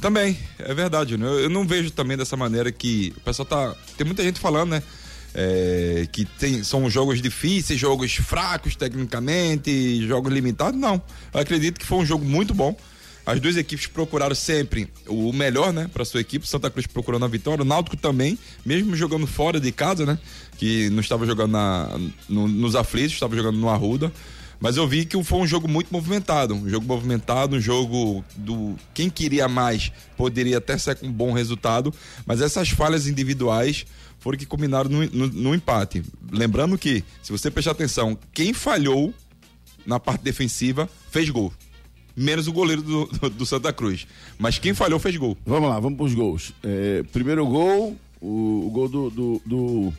Também, 0.00 0.36
é 0.58 0.74
verdade. 0.74 1.16
Né? 1.16 1.26
Eu 1.26 1.48
não 1.48 1.66
vejo 1.66 1.92
também 1.92 2.16
dessa 2.16 2.36
maneira 2.36 2.72
que 2.72 3.12
o 3.16 3.20
pessoal 3.20 3.46
tá. 3.46 3.76
Tem 3.96 4.04
muita 4.04 4.22
gente 4.24 4.40
falando, 4.40 4.70
né? 4.70 4.82
É, 5.34 6.06
que 6.12 6.26
tem, 6.26 6.62
são 6.62 6.90
jogos 6.90 7.22
difíceis, 7.22 7.80
jogos 7.80 8.12
fracos 8.16 8.76
tecnicamente, 8.76 10.06
jogos 10.06 10.32
limitados. 10.32 10.78
Não. 10.78 11.00
Eu 11.32 11.40
acredito 11.40 11.78
que 11.78 11.86
foi 11.86 11.98
um 11.98 12.04
jogo 12.04 12.24
muito 12.24 12.52
bom. 12.52 12.76
As 13.24 13.40
duas 13.40 13.56
equipes 13.56 13.86
procuraram 13.86 14.34
sempre 14.34 14.88
o 15.06 15.32
melhor, 15.32 15.72
né, 15.72 15.88
para 15.92 16.04
sua 16.04 16.20
equipe. 16.20 16.46
Santa 16.46 16.70
Cruz 16.70 16.86
procurando 16.86 17.24
a 17.24 17.28
vitória, 17.28 17.62
o 17.62 17.64
Náutico 17.64 17.96
também, 17.96 18.38
mesmo 18.66 18.96
jogando 18.96 19.26
fora 19.26 19.60
de 19.60 19.70
casa, 19.70 20.04
né, 20.04 20.18
que 20.58 20.90
não 20.90 21.00
estava 21.00 21.24
jogando 21.24 21.52
na, 21.52 21.88
no, 22.28 22.48
nos 22.48 22.74
aflitos, 22.74 23.12
estava 23.12 23.36
jogando 23.36 23.58
no 23.58 23.68
Arruda. 23.68 24.12
Mas 24.58 24.76
eu 24.76 24.86
vi 24.86 25.04
que 25.04 25.20
foi 25.24 25.40
um 25.40 25.46
jogo 25.46 25.66
muito 25.66 25.88
movimentado, 25.92 26.54
um 26.54 26.68
jogo 26.68 26.86
movimentado, 26.86 27.56
um 27.56 27.60
jogo 27.60 28.24
do 28.36 28.76
quem 28.94 29.10
queria 29.10 29.48
mais 29.48 29.90
poderia 30.16 30.58
até 30.58 30.78
ser 30.78 30.94
com 30.94 31.08
um 31.08 31.12
bom 31.12 31.32
resultado, 31.32 31.92
mas 32.24 32.40
essas 32.40 32.68
falhas 32.70 33.08
individuais 33.08 33.84
foram 34.20 34.38
que 34.38 34.46
combinaram 34.46 34.88
no, 34.88 35.04
no, 35.06 35.26
no 35.26 35.54
empate. 35.54 36.04
Lembrando 36.30 36.78
que, 36.78 37.02
se 37.24 37.32
você 37.32 37.50
prestar 37.50 37.72
atenção, 37.72 38.16
quem 38.32 38.52
falhou 38.52 39.12
na 39.84 39.98
parte 39.98 40.22
defensiva 40.22 40.88
fez 41.10 41.28
gol 41.28 41.52
menos 42.16 42.46
o 42.46 42.52
goleiro 42.52 42.82
do, 42.82 43.06
do, 43.06 43.30
do, 43.30 43.46
Santa 43.46 43.72
Cruz. 43.72 44.06
Mas 44.38 44.58
quem 44.58 44.74
falhou 44.74 44.98
fez 44.98 45.16
gol. 45.16 45.36
Vamos 45.44 45.68
lá, 45.68 45.78
vamos 45.80 45.96
para 45.96 46.06
os 46.06 46.14
gols. 46.14 46.52
É, 46.62 47.02
primeiro 47.12 47.46
gol, 47.46 47.96
o, 48.20 48.66
o 48.66 48.70
gol 48.70 48.88
do, 48.88 49.10
do, 49.10 49.42
do, 49.44 49.94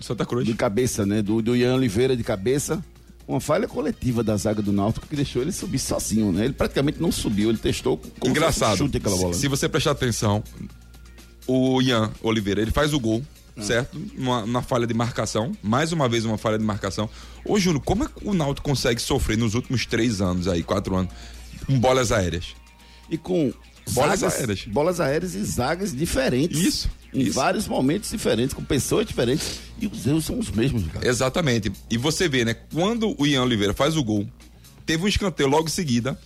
Santa 0.00 0.26
Cruz. 0.26 0.46
De 0.46 0.54
cabeça, 0.54 1.06
né? 1.06 1.22
Do, 1.22 1.40
do 1.40 1.56
Ian 1.56 1.74
Oliveira 1.74 2.16
de 2.16 2.24
cabeça. 2.24 2.84
Uma 3.26 3.40
falha 3.40 3.68
coletiva 3.68 4.22
da 4.22 4.36
zaga 4.36 4.60
do 4.60 4.72
Náutico 4.72 5.06
que 5.06 5.14
deixou 5.14 5.42
ele 5.42 5.52
subir 5.52 5.78
sozinho, 5.78 6.32
né? 6.32 6.44
Ele 6.44 6.52
praticamente 6.52 7.00
não 7.00 7.12
subiu, 7.12 7.50
ele 7.50 7.58
testou 7.58 7.96
com 8.18 8.28
Engraçado. 8.28 8.76
chute 8.76 8.96
aquela 8.96 9.16
bola. 9.16 9.32
Se, 9.32 9.40
se 9.40 9.48
você 9.48 9.68
prestar 9.68 9.92
atenção, 9.92 10.42
o 11.46 11.80
Ian 11.80 12.10
Oliveira, 12.20 12.60
ele 12.60 12.72
faz 12.72 12.92
o 12.92 13.00
gol, 13.00 13.22
ah. 13.56 13.62
certo? 13.62 14.00
Uma, 14.18 14.42
uma, 14.42 14.62
falha 14.62 14.86
de 14.86 14.94
marcação, 14.94 15.52
mais 15.62 15.92
uma 15.92 16.08
vez 16.08 16.24
uma 16.24 16.36
falha 16.36 16.58
de 16.58 16.64
marcação. 16.64 17.08
Ô, 17.44 17.58
Júnior, 17.58 17.82
como 17.84 18.04
é 18.04 18.08
que 18.08 18.26
o 18.26 18.34
Náutico 18.34 18.68
consegue 18.68 19.00
sofrer 19.00 19.38
nos 19.38 19.54
últimos 19.54 19.86
três 19.86 20.20
anos 20.20 20.48
aí, 20.48 20.62
quatro 20.62 20.96
anos, 20.96 21.12
com 21.62 21.78
bolas 21.78 22.12
aéreas. 22.12 22.54
E 23.10 23.18
com 23.18 23.52
bolas 23.90 24.20
zagas, 24.20 24.38
aéreas. 24.38 24.64
Bolas 24.66 25.00
aéreas 25.00 25.34
e 25.34 25.44
zagas 25.44 25.94
diferentes. 25.94 26.58
Isso. 26.58 26.90
Em 27.12 27.22
isso. 27.22 27.32
vários 27.32 27.68
momentos 27.68 28.10
diferentes, 28.10 28.54
com 28.54 28.64
pessoas 28.64 29.06
diferentes. 29.06 29.60
E 29.78 29.86
os 29.86 30.06
erros 30.06 30.24
são 30.24 30.38
os 30.38 30.50
mesmos, 30.50 30.86
cara. 30.90 31.06
Exatamente. 31.06 31.70
E 31.90 31.98
você 31.98 32.28
vê, 32.28 32.44
né? 32.44 32.54
Quando 32.54 33.14
o 33.18 33.26
Ian 33.26 33.42
Oliveira 33.42 33.74
faz 33.74 33.96
o 33.96 34.02
gol, 34.02 34.26
teve 34.86 35.04
um 35.04 35.08
escanteio 35.08 35.48
logo 35.48 35.66
em 35.66 35.70
seguida. 35.70 36.18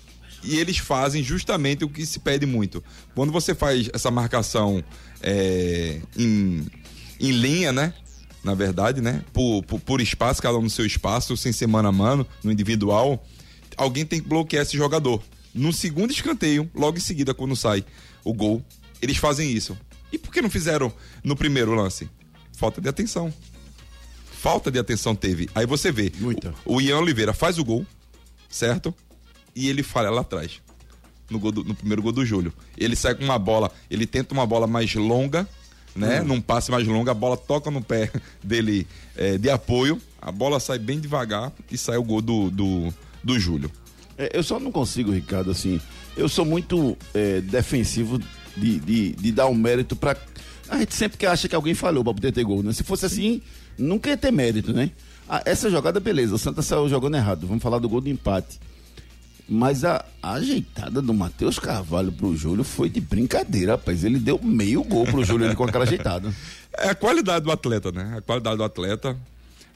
E 0.45 0.57
eles 0.59 0.79
fazem 0.79 1.25
justamente 1.25 1.85
o 1.85 1.89
que 1.89 2.07
se 2.07 2.21
pede 2.21 2.47
muito. 2.47 2.85
Quando 3.15 3.33
você 3.33 3.53
faz 3.55 3.91
essa 3.93 4.13
marcação 4.13 4.85
é, 5.21 6.01
em, 6.17 6.65
em 7.19 7.31
linha, 7.33 7.73
né? 7.73 7.93
Na 8.45 8.55
verdade, 8.55 9.01
né? 9.01 9.25
Por, 9.33 9.65
por, 9.65 9.81
por 9.81 10.01
espaço, 10.01 10.41
cada 10.41 10.57
um 10.57 10.63
no 10.63 10.71
seu 10.71 10.87
espaço, 10.87 11.37
sem 11.37 11.51
ser 11.51 11.67
mano 11.67 11.89
a 11.89 11.93
mano, 11.93 12.25
no 12.45 12.53
individual 12.53 13.25
alguém 13.77 14.05
tem 14.07 14.21
que 14.21 14.29
bloquear 14.29 14.63
esse 14.63 14.77
jogador. 14.77 15.23
No 15.55 15.73
segundo 15.73 16.11
escanteio, 16.11 16.71
logo 16.75 16.99
em 16.99 17.01
seguida, 17.01 17.33
quando 17.35 17.57
sai 17.57 17.85
o 18.25 18.33
gol, 18.33 18.63
eles 19.01 19.17
fazem 19.17 19.51
isso. 19.51 19.77
E 20.13 20.19
por 20.19 20.33
que 20.33 20.43
não 20.43 20.51
fizeram 20.51 20.93
no 21.25 21.35
primeiro 21.37 21.75
lance? 21.75 22.09
Falta 22.57 22.81
de 22.81 22.89
atenção. 22.89 23.33
Falta 24.25 24.71
de 24.71 24.79
atenção 24.79 25.15
teve. 25.15 25.49
Aí 25.55 25.67
você 25.67 25.91
vê. 25.91 26.13
Muita. 26.19 26.55
O, 26.65 26.77
o 26.77 26.81
Ian 26.81 26.99
Oliveira 26.99 27.33
faz 27.33 27.59
o 27.59 27.65
gol, 27.65 27.85
certo? 28.49 28.95
E 29.55 29.69
ele 29.69 29.83
falha 29.83 30.11
lá 30.11 30.21
atrás. 30.21 30.61
no, 31.31 31.39
do- 31.51 31.65
no 31.65 31.75
primeiro 31.75 32.03
gol 32.03 32.13
do 32.13 32.25
Júlio. 32.25 32.53
Ele 32.77 32.95
sai 32.95 33.15
com 33.15 33.25
uma 33.25 33.39
bola, 33.39 33.71
ele 33.91 34.07
tenta 34.07 34.33
uma 34.35 34.47
bola 34.47 34.67
mais 34.67 34.95
longa, 34.95 35.49
né? 35.95 36.21
Num 36.23 36.41
passe 36.41 36.71
mais 36.71 36.87
longo, 36.87 37.11
a 37.11 37.15
bola 37.15 37.37
toca 37.37 37.71
no 37.71 37.83
pé 37.83 38.13
dele 38.45 38.87
é, 39.17 39.37
de 39.39 39.49
apoio, 39.51 40.01
a 40.21 40.31
bola 40.31 40.61
sai 40.61 40.79
bem 40.79 41.01
devagar 41.01 41.51
e 41.71 41.77
sai 41.79 41.97
o 41.97 42.05
gol 42.05 42.21
do, 42.21 42.51
do, 42.51 42.95
do 43.27 43.39
Júlio. 43.39 43.71
É, 44.17 44.31
eu 44.33 44.43
só 44.43 44.59
não 44.59 44.73
consigo, 44.73 45.11
Ricardo, 45.11 45.51
assim. 45.51 45.81
Eu 46.17 46.29
sou 46.29 46.45
muito 46.45 46.97
é, 47.13 47.41
defensivo 47.41 48.19
de, 48.57 48.79
de, 48.81 49.13
de 49.13 49.33
dar 49.33 49.49
um 49.49 49.55
mérito 49.55 49.97
pra. 49.97 50.17
A 50.69 50.79
gente 50.79 50.95
sempre 50.95 51.19
que 51.19 51.27
acha 51.27 51.49
que 51.49 51.55
alguém 51.55 51.75
falhou 51.75 52.03
pra 52.03 52.15
poder 52.15 52.33
ter 52.33 52.45
gol, 52.45 52.63
né? 52.63 52.73
Se 52.73 52.83
fosse 52.83 53.05
assim, 53.05 53.43
nunca 53.77 54.09
ia 54.09 54.17
ter 54.17 54.33
mérito, 54.33 54.73
né? 54.73 54.91
Ah, 55.29 55.43
essa 55.45 55.69
jogada, 55.69 56.01
beleza, 56.01 56.35
o 56.35 56.39
Santa 56.39 56.63
saiu 56.63 56.89
jogando 56.89 57.17
errado. 57.17 57.47
Vamos 57.47 57.63
falar 57.63 57.79
do 57.79 57.89
gol 57.89 58.01
do 58.01 58.09
empate. 58.09 58.59
Mas 59.49 59.85
a, 59.85 60.05
a 60.23 60.33
ajeitada 60.33 61.01
do 61.01 61.15
Matheus 61.15 61.59
Carvalho 61.59 62.11
pro 62.11 62.37
Júlio 62.37 62.65
foi 62.65 62.89
de 62.89 63.01
brincadeira, 63.01 63.73
rapaz. 63.73 64.03
Ele 64.03 64.19
deu 64.19 64.41
meio 64.43 64.83
gol 64.83 65.05
pro 65.05 65.25
Júlio 65.25 65.47
ali 65.47 65.55
com 65.55 65.65
aquela 65.65 65.85
ajeitada. 65.85 66.35
É 66.79 66.89
a 66.89 66.95
qualidade 66.95 67.45
do 67.45 67.53
atleta, 67.53 67.93
né? 67.93 68.15
A 68.17 68.21
qualidade 68.21 68.57
do 68.57 68.65
atleta. 68.65 69.17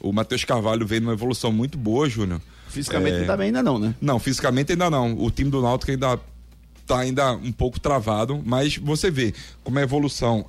O 0.01 0.13
Matheus 0.13 0.45
Carvalho 0.45 0.87
veio 0.87 1.03
numa 1.03 1.13
evolução 1.13 1.53
muito 1.53 1.77
boa, 1.77 2.09
Júnior. 2.09 2.41
Fisicamente 2.71 3.17
É, 3.17 3.19
não 3.21 3.27
tá 3.27 3.37
bem 3.37 3.47
ainda 3.47 3.63
não, 3.63 3.79
né? 3.79 3.95
Não, 4.01 4.19
fisicamente 4.19 4.73
ainda 4.73 4.89
não. 4.89 5.15
O 5.19 5.31
time 5.31 5.51
do 5.51 5.61
Náutico 5.61 5.91
ainda 5.91 6.19
tá 6.87 6.99
ainda 6.99 7.33
um 7.33 7.53
pouco 7.53 7.79
travado, 7.79 8.41
mas 8.45 8.77
você 8.77 9.11
vê 9.11 9.35
como 9.63 9.79
é 9.79 9.83
a 9.83 9.85
evolução 9.85 10.47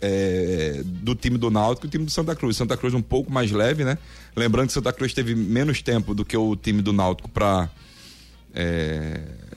é, 0.00 0.82
do 0.84 1.14
time 1.14 1.38
do 1.38 1.50
Náutico 1.50 1.86
e 1.86 1.88
o 1.88 1.90
time 1.90 2.04
do 2.04 2.10
Santa 2.10 2.34
Cruz. 2.34 2.56
Santa 2.56 2.76
Cruz 2.76 2.94
um 2.94 3.02
pouco 3.02 3.30
mais 3.32 3.50
leve, 3.50 3.84
né? 3.84 3.98
Lembrando 4.36 4.68
que 4.68 4.72
Santa 4.72 4.92
Cruz 4.92 5.12
teve 5.14 5.34
menos 5.34 5.82
tempo 5.82 6.14
do 6.14 6.24
que 6.24 6.36
o 6.36 6.56
time 6.56 6.82
do 6.82 6.92
Náutico 6.92 7.28
para 7.28 7.70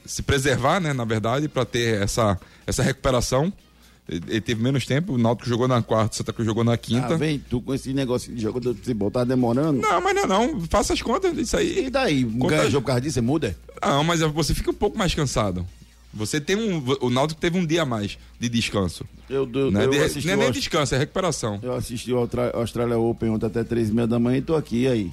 se 0.05 0.21
preservar, 0.21 0.79
né? 0.79 0.93
Na 0.93 1.05
verdade, 1.05 1.47
para 1.47 1.65
ter 1.65 2.01
essa, 2.01 2.39
essa 2.67 2.83
recuperação. 2.83 3.51
Ele 4.27 4.41
teve 4.41 4.61
menos 4.61 4.85
tempo, 4.85 5.13
o 5.13 5.17
Náutico 5.17 5.47
jogou 5.47 5.69
na 5.69 5.81
quarta, 5.81 6.13
o 6.13 6.17
Santa 6.17 6.33
Cruz 6.33 6.45
jogou 6.45 6.65
na 6.65 6.75
quinta. 6.75 7.13
Ah, 7.13 7.17
vem 7.17 7.39
tu 7.39 7.61
com 7.61 7.73
esse 7.73 7.93
negócio 7.93 8.35
de 8.35 8.41
jogador 8.41 8.73
de 8.73 8.79
futebol, 8.79 9.09
tá 9.09 9.23
demorando. 9.23 9.79
Não, 9.81 10.01
mas 10.01 10.13
não, 10.13 10.23
é 10.23 10.27
não. 10.27 10.59
Faça 10.67 10.91
as 10.91 11.01
contas 11.01 11.33
disso 11.33 11.55
aí. 11.55 11.85
E 11.85 11.89
daí? 11.89 12.25
Conta- 12.25 12.57
Ganha 12.57 12.69
jogo 12.69 12.81
por 12.83 12.87
causa 12.87 13.01
disso, 13.01 13.13
você 13.13 13.21
muda? 13.21 13.57
Ah, 13.81 14.03
mas 14.03 14.19
você 14.19 14.53
fica 14.53 14.69
um 14.69 14.73
pouco 14.73 14.97
mais 14.97 15.15
cansado. 15.15 15.65
Você 16.13 16.41
tem 16.41 16.57
um. 16.57 16.83
O 16.99 17.09
Náutico 17.09 17.39
teve 17.39 17.57
um 17.57 17.65
dia 17.65 17.83
a 17.83 17.85
mais 17.85 18.17
de 18.37 18.49
descanso. 18.49 19.05
Eu, 19.29 19.49
eu, 19.53 19.71
Né? 19.71 19.85
eu 19.85 19.91
De- 19.91 19.99
assisti 19.99 20.27
não 20.27 20.33
é 20.33 20.37
nem 20.37 20.51
descanso, 20.51 20.93
é 20.93 20.97
recuperação. 20.97 21.57
Eu 21.63 21.73
assisti 21.73 22.11
o 22.11 22.17
Austra- 22.17 22.51
Australia 22.53 22.97
Open 22.99 23.29
ontem 23.29 23.45
até 23.45 23.63
três 23.63 23.87
e 23.87 23.93
meia 23.93 24.05
da 24.07 24.19
manhã 24.19 24.39
e 24.39 24.41
tô 24.41 24.53
aqui 24.57 24.87
aí. 24.89 25.09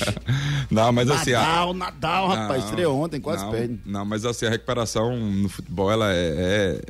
Não, 0.70 0.90
mas 0.92 1.10
assim. 1.10 1.32
a- 1.34 1.40
Nadal, 1.40 1.74
Nadal, 1.74 2.28
rapaz, 2.28 2.62
Não, 2.62 2.68
estreou 2.70 2.98
ontem, 3.04 3.20
quase 3.20 3.44
não, 3.44 3.50
perde. 3.52 3.78
Não, 3.84 4.04
mas 4.04 4.24
assim, 4.24 4.46
a 4.46 4.50
recuperação 4.50 5.14
no 5.16 5.48
futebol, 5.48 5.90
ela 5.90 6.10
é, 6.12 6.16
é- 6.16 6.80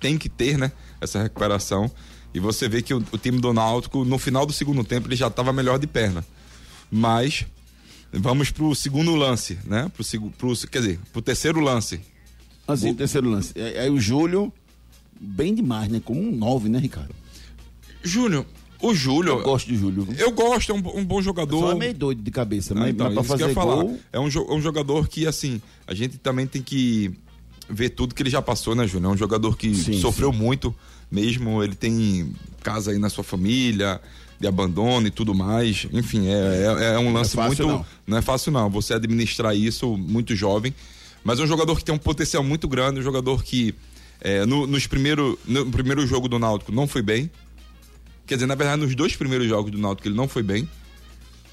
Tem 0.00 0.16
que 0.18 0.28
ter, 0.28 0.58
né? 0.58 0.72
Essa 1.00 1.22
recuperação. 1.22 1.90
E 2.32 2.40
você 2.40 2.68
vê 2.68 2.80
que 2.80 2.94
o, 2.94 3.04
o 3.12 3.18
time 3.18 3.38
do 3.40 3.52
Náutico, 3.52 4.04
no 4.04 4.18
final 4.18 4.46
do 4.46 4.52
segundo 4.52 4.82
tempo, 4.82 5.06
ele 5.06 5.16
já 5.16 5.26
estava 5.28 5.52
melhor 5.52 5.78
de 5.78 5.86
perna. 5.86 6.24
Mas. 6.90 7.46
Vamos 8.12 8.50
pro 8.50 8.74
segundo 8.74 9.14
lance, 9.14 9.56
né? 9.64 9.90
Pro, 9.94 10.30
pro, 10.32 10.56
quer 10.68 10.80
dizer, 10.80 11.00
pro 11.12 11.22
terceiro 11.22 11.60
lance. 11.60 12.00
Assim, 12.66 12.92
terceiro 12.92 13.30
lance. 13.30 13.52
Aí 13.56 13.78
aí 13.78 13.90
o 13.90 14.00
Júlio, 14.00 14.52
bem 15.20 15.54
demais, 15.54 15.88
né? 15.88 16.00
Como 16.04 16.20
um 16.20 16.32
nove, 16.32 16.68
né, 16.68 16.80
Ricardo? 16.80 17.14
Júnior, 18.02 18.44
o 18.80 18.94
Júlio. 18.94 19.34
Eu 19.34 19.42
gosto 19.42 19.68
de 19.68 19.76
Júlio. 19.76 20.08
Eu 20.18 20.32
gosto, 20.32 20.72
é 20.72 20.74
um, 20.74 20.98
um 20.98 21.04
bom 21.04 21.20
jogador. 21.20 21.60
Só 21.60 21.72
é 21.72 21.74
meio 21.74 21.94
doido 21.94 22.22
de 22.22 22.30
cabeça, 22.30 22.74
Ah, 22.74 22.80
mas, 22.80 22.90
então, 22.90 23.06
mas 23.06 23.14
pra 23.14 23.22
fazer 23.22 23.54
gol... 23.54 23.98
É 24.12 24.18
um, 24.18 24.26
é 24.26 24.54
um 24.54 24.60
jogador 24.60 25.06
que, 25.08 25.26
assim, 25.26 25.60
a 25.86 25.94
gente 25.94 26.18
também 26.18 26.46
tem 26.46 26.62
que 26.62 27.12
ver 27.70 27.90
tudo 27.90 28.14
que 28.14 28.22
ele 28.22 28.30
já 28.30 28.42
passou, 28.42 28.74
né, 28.74 28.86
Júnior? 28.86 29.12
É 29.12 29.14
um 29.14 29.18
jogador 29.18 29.56
que 29.56 29.74
Sim, 29.74 30.00
sofreu 30.00 30.32
muito 30.32 30.74
mesmo. 31.10 31.62
Ele 31.62 31.74
tem 31.74 32.32
casa 32.62 32.90
aí 32.90 32.98
na 32.98 33.08
sua 33.08 33.24
família, 33.24 34.00
de 34.38 34.46
abandono 34.46 35.06
e 35.06 35.10
tudo 35.10 35.34
mais. 35.34 35.86
Enfim, 35.92 36.26
é, 36.28 36.32
é, 36.32 36.94
é 36.94 36.98
um 36.98 37.12
lance 37.12 37.34
fácil, 37.34 37.66
muito. 37.66 37.78
não. 37.78 37.86
não 38.06 38.18
é 38.18 38.22
fácil, 38.22 38.50
não. 38.52 38.68
Você 38.70 38.94
administrar 38.94 39.54
isso 39.54 39.96
muito 39.96 40.34
jovem. 40.34 40.74
Mas 41.22 41.38
é 41.38 41.42
um 41.42 41.46
jogador 41.46 41.76
que 41.76 41.84
tem 41.84 41.94
um 41.94 41.98
potencial 41.98 42.42
muito 42.42 42.66
grande, 42.66 43.00
um 43.00 43.02
jogador 43.02 43.42
que 43.44 43.74
é, 44.20 44.44
no, 44.46 44.66
nos 44.66 44.86
primeiro, 44.86 45.38
no 45.46 45.70
primeiro 45.70 46.06
jogo 46.06 46.28
do 46.28 46.38
Náutico 46.38 46.72
não 46.72 46.86
foi 46.86 47.02
bem. 47.02 47.30
Quer 48.26 48.36
dizer, 48.36 48.46
na 48.46 48.54
verdade, 48.54 48.82
nos 48.82 48.94
dois 48.94 49.14
primeiros 49.16 49.46
jogos 49.46 49.70
do 49.70 49.78
Náutico 49.78 50.08
ele 50.08 50.14
não 50.14 50.28
foi 50.28 50.42
bem. 50.42 50.68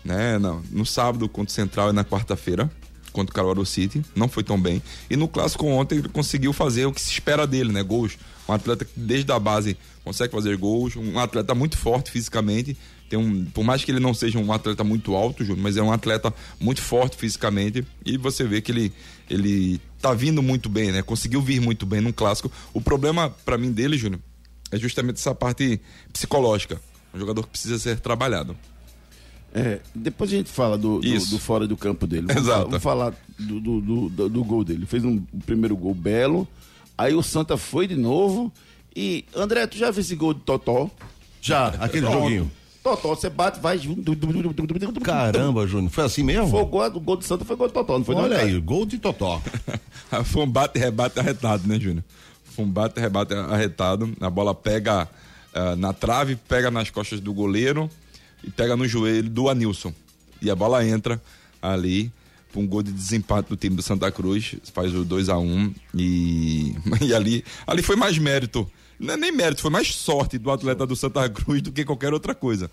Né? 0.06 0.40
Não, 0.40 0.64
no 0.72 0.86
sábado 0.86 1.28
contra 1.28 1.52
o 1.52 1.54
Central 1.54 1.90
e 1.90 1.94
na 1.94 2.06
quarta-feira 2.06 2.72
contra 3.18 3.32
o 3.32 3.36
Caruaru 3.36 3.66
City, 3.66 4.06
não 4.16 4.28
foi 4.28 4.44
tão 4.44 4.62
bem. 4.62 4.80
E 5.10 5.16
no 5.16 5.28
clássico 5.28 5.66
ontem 5.66 5.98
ele 5.98 6.10
conseguiu 6.10 6.54
fazer 6.54 6.86
o 6.86 6.94
que 6.94 7.02
se 7.02 7.10
espera 7.10 7.48
dele, 7.48 7.72
né? 7.72 7.82
Gols. 7.82 8.16
Um 8.48 8.54
atleta 8.54 8.86
que 8.86 8.92
desde 8.96 9.32
a 9.32 9.40
base 9.40 9.76
consegue 10.04 10.32
fazer 10.32 10.56
gols, 10.56 10.96
um 10.96 11.18
atleta 11.18 11.56
muito 11.56 11.78
forte 11.78 12.12
fisicamente. 12.12 12.78
Tem 13.10 13.18
um, 13.18 13.46
por 13.46 13.64
mais 13.64 13.84
que 13.84 13.90
ele 13.90 14.00
não 14.00 14.14
seja 14.14 14.38
um 14.38 14.54
atleta 14.54 14.84
muito 14.84 15.16
alto, 15.16 15.44
Júnior, 15.44 15.64
mas 15.64 15.78
é 15.78 15.82
um 15.82 15.92
atleta 15.92 16.32
muito 16.60 16.80
forte 16.80 17.18
fisicamente. 17.18 17.84
E 18.06 18.18
você 18.18 18.44
vê 18.44 18.62
que 18.62 18.72
ele, 18.72 18.94
ele 19.28 19.82
tá 20.00 20.14
vindo 20.14 20.44
muito 20.44 20.70
bem, 20.70 20.92
né? 20.92 21.02
Conseguiu 21.02 21.42
vir 21.42 21.60
muito 21.60 21.88
bem 21.88 22.00
num 22.00 22.12
clássico. 22.12 22.52
O 22.72 22.80
problema 22.80 23.32
para 23.44 23.58
mim 23.58 23.72
dele, 23.72 23.98
Júnior, 23.98 24.22
é 24.72 24.78
justamente 24.78 25.18
essa 25.18 25.34
parte 25.34 25.82
psicológica. 26.14 26.80
Um 27.14 27.20
jogador 27.20 27.42
que 27.44 27.50
precisa 27.50 27.80
ser 27.80 28.00
trabalhado. 28.00 28.56
É, 29.60 29.80
depois 29.96 30.32
a 30.32 30.36
gente 30.36 30.50
fala 30.52 30.78
do, 30.78 31.00
do, 31.00 31.26
do 31.26 31.40
fora 31.40 31.68
do 31.68 31.76
campo 31.78 32.06
dele. 32.06 32.28
Vamos 32.28 32.44
Exato. 32.44 32.58
falar- 32.58 32.66
Vamos 32.70 32.84
falar 32.84 33.14
do, 33.40 33.60
do, 33.60 33.82
do, 33.82 34.10
do- 34.10 34.30
do 34.30 34.44
gol 34.44 34.64
dele. 34.64 34.86
Fez 34.86 35.04
um 35.04 35.20
primeiro 35.46 35.76
gol 35.76 35.94
belo, 35.94 36.48
aí 36.98 37.14
o 37.14 37.24
Santa 37.24 37.58
foi 37.58 37.88
de 37.88 37.96
novo. 37.96 38.52
E, 38.96 39.26
André, 39.36 39.66
tu 39.68 39.78
já 39.78 39.92
viu 39.92 40.02
esse 40.02 40.16
gol 40.16 40.34
de 40.34 40.42
Totó? 40.42 40.90
Já, 41.42 41.68
aquele 41.80 42.06
Pronto. 42.06 42.24
joguinho. 42.24 42.52
Totó, 42.84 43.10
você 43.16 43.30
bate, 43.30 43.60
vai. 43.60 43.78
Caramba, 45.04 45.68
Júnior, 45.68 45.92
foi 45.92 46.06
assim 46.06 46.24
mesmo? 46.24 46.48
Foi 46.50 46.62
o 46.62 46.66
gol, 46.66 46.86
o 46.86 47.00
gol 47.00 47.18
do 47.18 47.24
Santa 47.24 47.44
foi 47.44 47.56
gol 47.56 47.68
de 47.68 47.74
Totó, 47.74 47.98
não 47.98 48.06
foi 48.06 48.16
Olha 48.16 48.38
não, 48.38 48.44
aí, 48.44 48.60
gol 48.60 48.86
de 48.86 48.98
Totó. 48.98 49.42
Foi 50.26 50.44
um 50.44 50.50
bate 50.50 50.78
e 50.80 50.82
rebate 50.82 51.20
arretado, 51.20 51.68
né, 51.68 51.80
Júnior? 51.80 52.04
Foi 52.44 52.64
um 52.66 52.70
bate 52.70 52.98
e 52.98 53.02
rebate 53.02 53.34
arretado. 53.34 54.12
A 54.22 54.30
bola 54.30 54.56
pega 54.56 55.08
ah, 55.54 55.76
na 55.76 55.92
trave, 55.94 56.36
pega 56.36 56.72
nas 56.72 56.90
costas 56.90 57.20
do 57.20 57.34
goleiro 57.34 57.90
e 58.44 58.50
pega 58.50 58.76
no 58.76 58.88
joelho 58.88 59.30
do 59.30 59.50
Anilson. 59.50 59.94
E 60.42 60.50
a 60.50 60.56
bola 60.56 60.86
entra 60.86 61.22
ali 61.62 62.12
um 62.58 62.66
gol 62.66 62.82
de 62.82 62.92
desempate 62.92 63.50
do 63.50 63.56
time 63.56 63.76
do 63.76 63.82
Santa 63.82 64.12
Cruz. 64.12 64.56
Faz 64.74 64.94
o 64.94 65.06
2 65.06 65.30
a 65.30 65.38
1 65.38 65.74
e, 65.94 66.76
e 67.02 67.14
ali, 67.14 67.46
ali 67.66 67.82
foi 67.82 67.96
mais 67.96 68.18
mérito. 68.18 68.70
Não 69.00 69.14
é 69.14 69.18
nem 69.18 69.32
mérito, 69.32 69.62
foi 69.62 69.70
mais 69.70 69.94
sorte 69.94 70.38
do 70.38 70.50
atleta 70.50 70.86
do 70.86 70.96
Santa 70.96 71.30
Cruz 71.30 71.62
do 71.62 71.72
que 71.72 71.86
qualquer 71.86 72.14
outra 72.14 72.34
coisa. 72.34 72.70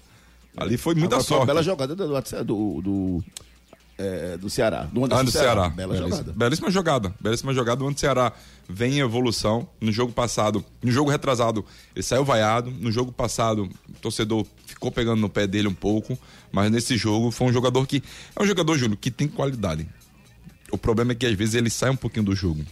Ali 0.56 0.76
foi 0.76 0.94
muita 0.94 1.16
Agora, 1.16 1.24
foi 1.24 1.36
uma 1.36 1.40
sorte. 1.40 1.46
bela 1.46 1.62
jogada 1.62 1.94
do, 1.94 2.06
do, 2.06 2.44
do, 2.44 2.82
do, 2.82 3.24
é, 3.98 4.36
do 4.36 4.50
Ceará. 4.50 4.84
Do, 4.84 5.04
Ah, 5.14 5.22
do 5.22 5.30
Ceará. 5.30 5.68
Bela 5.68 5.94
Belíssima- 5.94 6.08
jogada. 6.18 6.32
Belíssima 6.32 6.70
jogada. 6.70 7.14
Belíssima 7.20 7.54
jogada. 7.54 7.84
O 7.84 7.98
Ceará 7.98 8.32
vem 8.68 8.94
em 8.94 9.00
evolução. 9.00 9.68
No 9.80 9.92
jogo 9.92 10.12
passado, 10.12 10.64
no 10.82 10.90
jogo 10.90 11.10
retrasado, 11.10 11.64
ele 11.94 12.02
saiu 12.02 12.24
vaiado. 12.24 12.70
No 12.70 12.90
jogo 12.90 13.12
passado, 13.12 13.68
o 13.88 13.92
torcedor 14.00 14.46
ficou 14.66 14.90
pegando 14.90 15.20
no 15.20 15.28
pé 15.28 15.46
dele 15.46 15.68
um 15.68 15.74
pouco. 15.74 16.18
Mas 16.50 16.70
nesse 16.70 16.96
jogo, 16.96 17.30
foi 17.30 17.46
um 17.48 17.52
jogador 17.52 17.86
que. 17.86 18.02
É 18.36 18.42
um 18.42 18.46
jogador, 18.46 18.76
Júlio, 18.78 18.96
que 18.96 19.10
tem 19.10 19.28
qualidade. 19.28 19.86
O 20.72 20.78
problema 20.78 21.12
é 21.12 21.14
que 21.14 21.26
às 21.26 21.34
vezes 21.34 21.54
ele 21.54 21.70
sai 21.70 21.90
um 21.90 21.96
pouquinho 21.96 22.24
do 22.24 22.34
jogo. 22.34 22.64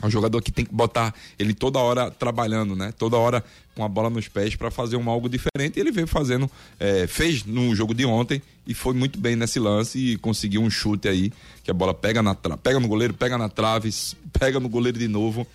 É 0.00 0.06
um 0.06 0.10
jogador 0.10 0.40
que 0.40 0.52
tem 0.52 0.64
que 0.64 0.72
botar 0.72 1.14
ele 1.38 1.52
toda 1.52 1.78
hora 1.78 2.10
trabalhando, 2.10 2.76
né? 2.76 2.92
Toda 2.96 3.16
hora 3.16 3.44
com 3.74 3.84
a 3.84 3.88
bola 3.88 4.10
nos 4.10 4.28
pés 4.28 4.56
para 4.56 4.70
fazer 4.70 4.96
um 4.96 5.08
algo 5.08 5.28
diferente. 5.28 5.76
E 5.76 5.80
ele 5.80 5.90
veio 5.90 6.06
fazendo, 6.06 6.50
é, 6.78 7.06
fez 7.06 7.44
no 7.44 7.74
jogo 7.74 7.94
de 7.94 8.04
ontem 8.04 8.42
e 8.66 8.74
foi 8.74 8.94
muito 8.94 9.18
bem 9.18 9.34
nesse 9.36 9.58
lance 9.58 9.98
e 9.98 10.18
conseguiu 10.18 10.62
um 10.62 10.70
chute 10.70 11.08
aí 11.08 11.32
que 11.64 11.70
a 11.70 11.74
bola 11.74 11.94
pega 11.94 12.22
na 12.22 12.34
pega 12.34 12.78
no 12.78 12.88
goleiro, 12.88 13.14
pega 13.14 13.36
na 13.36 13.48
trave, 13.48 13.90
pega 14.38 14.60
no 14.60 14.68
goleiro 14.68 14.98
de 14.98 15.08
novo 15.08 15.46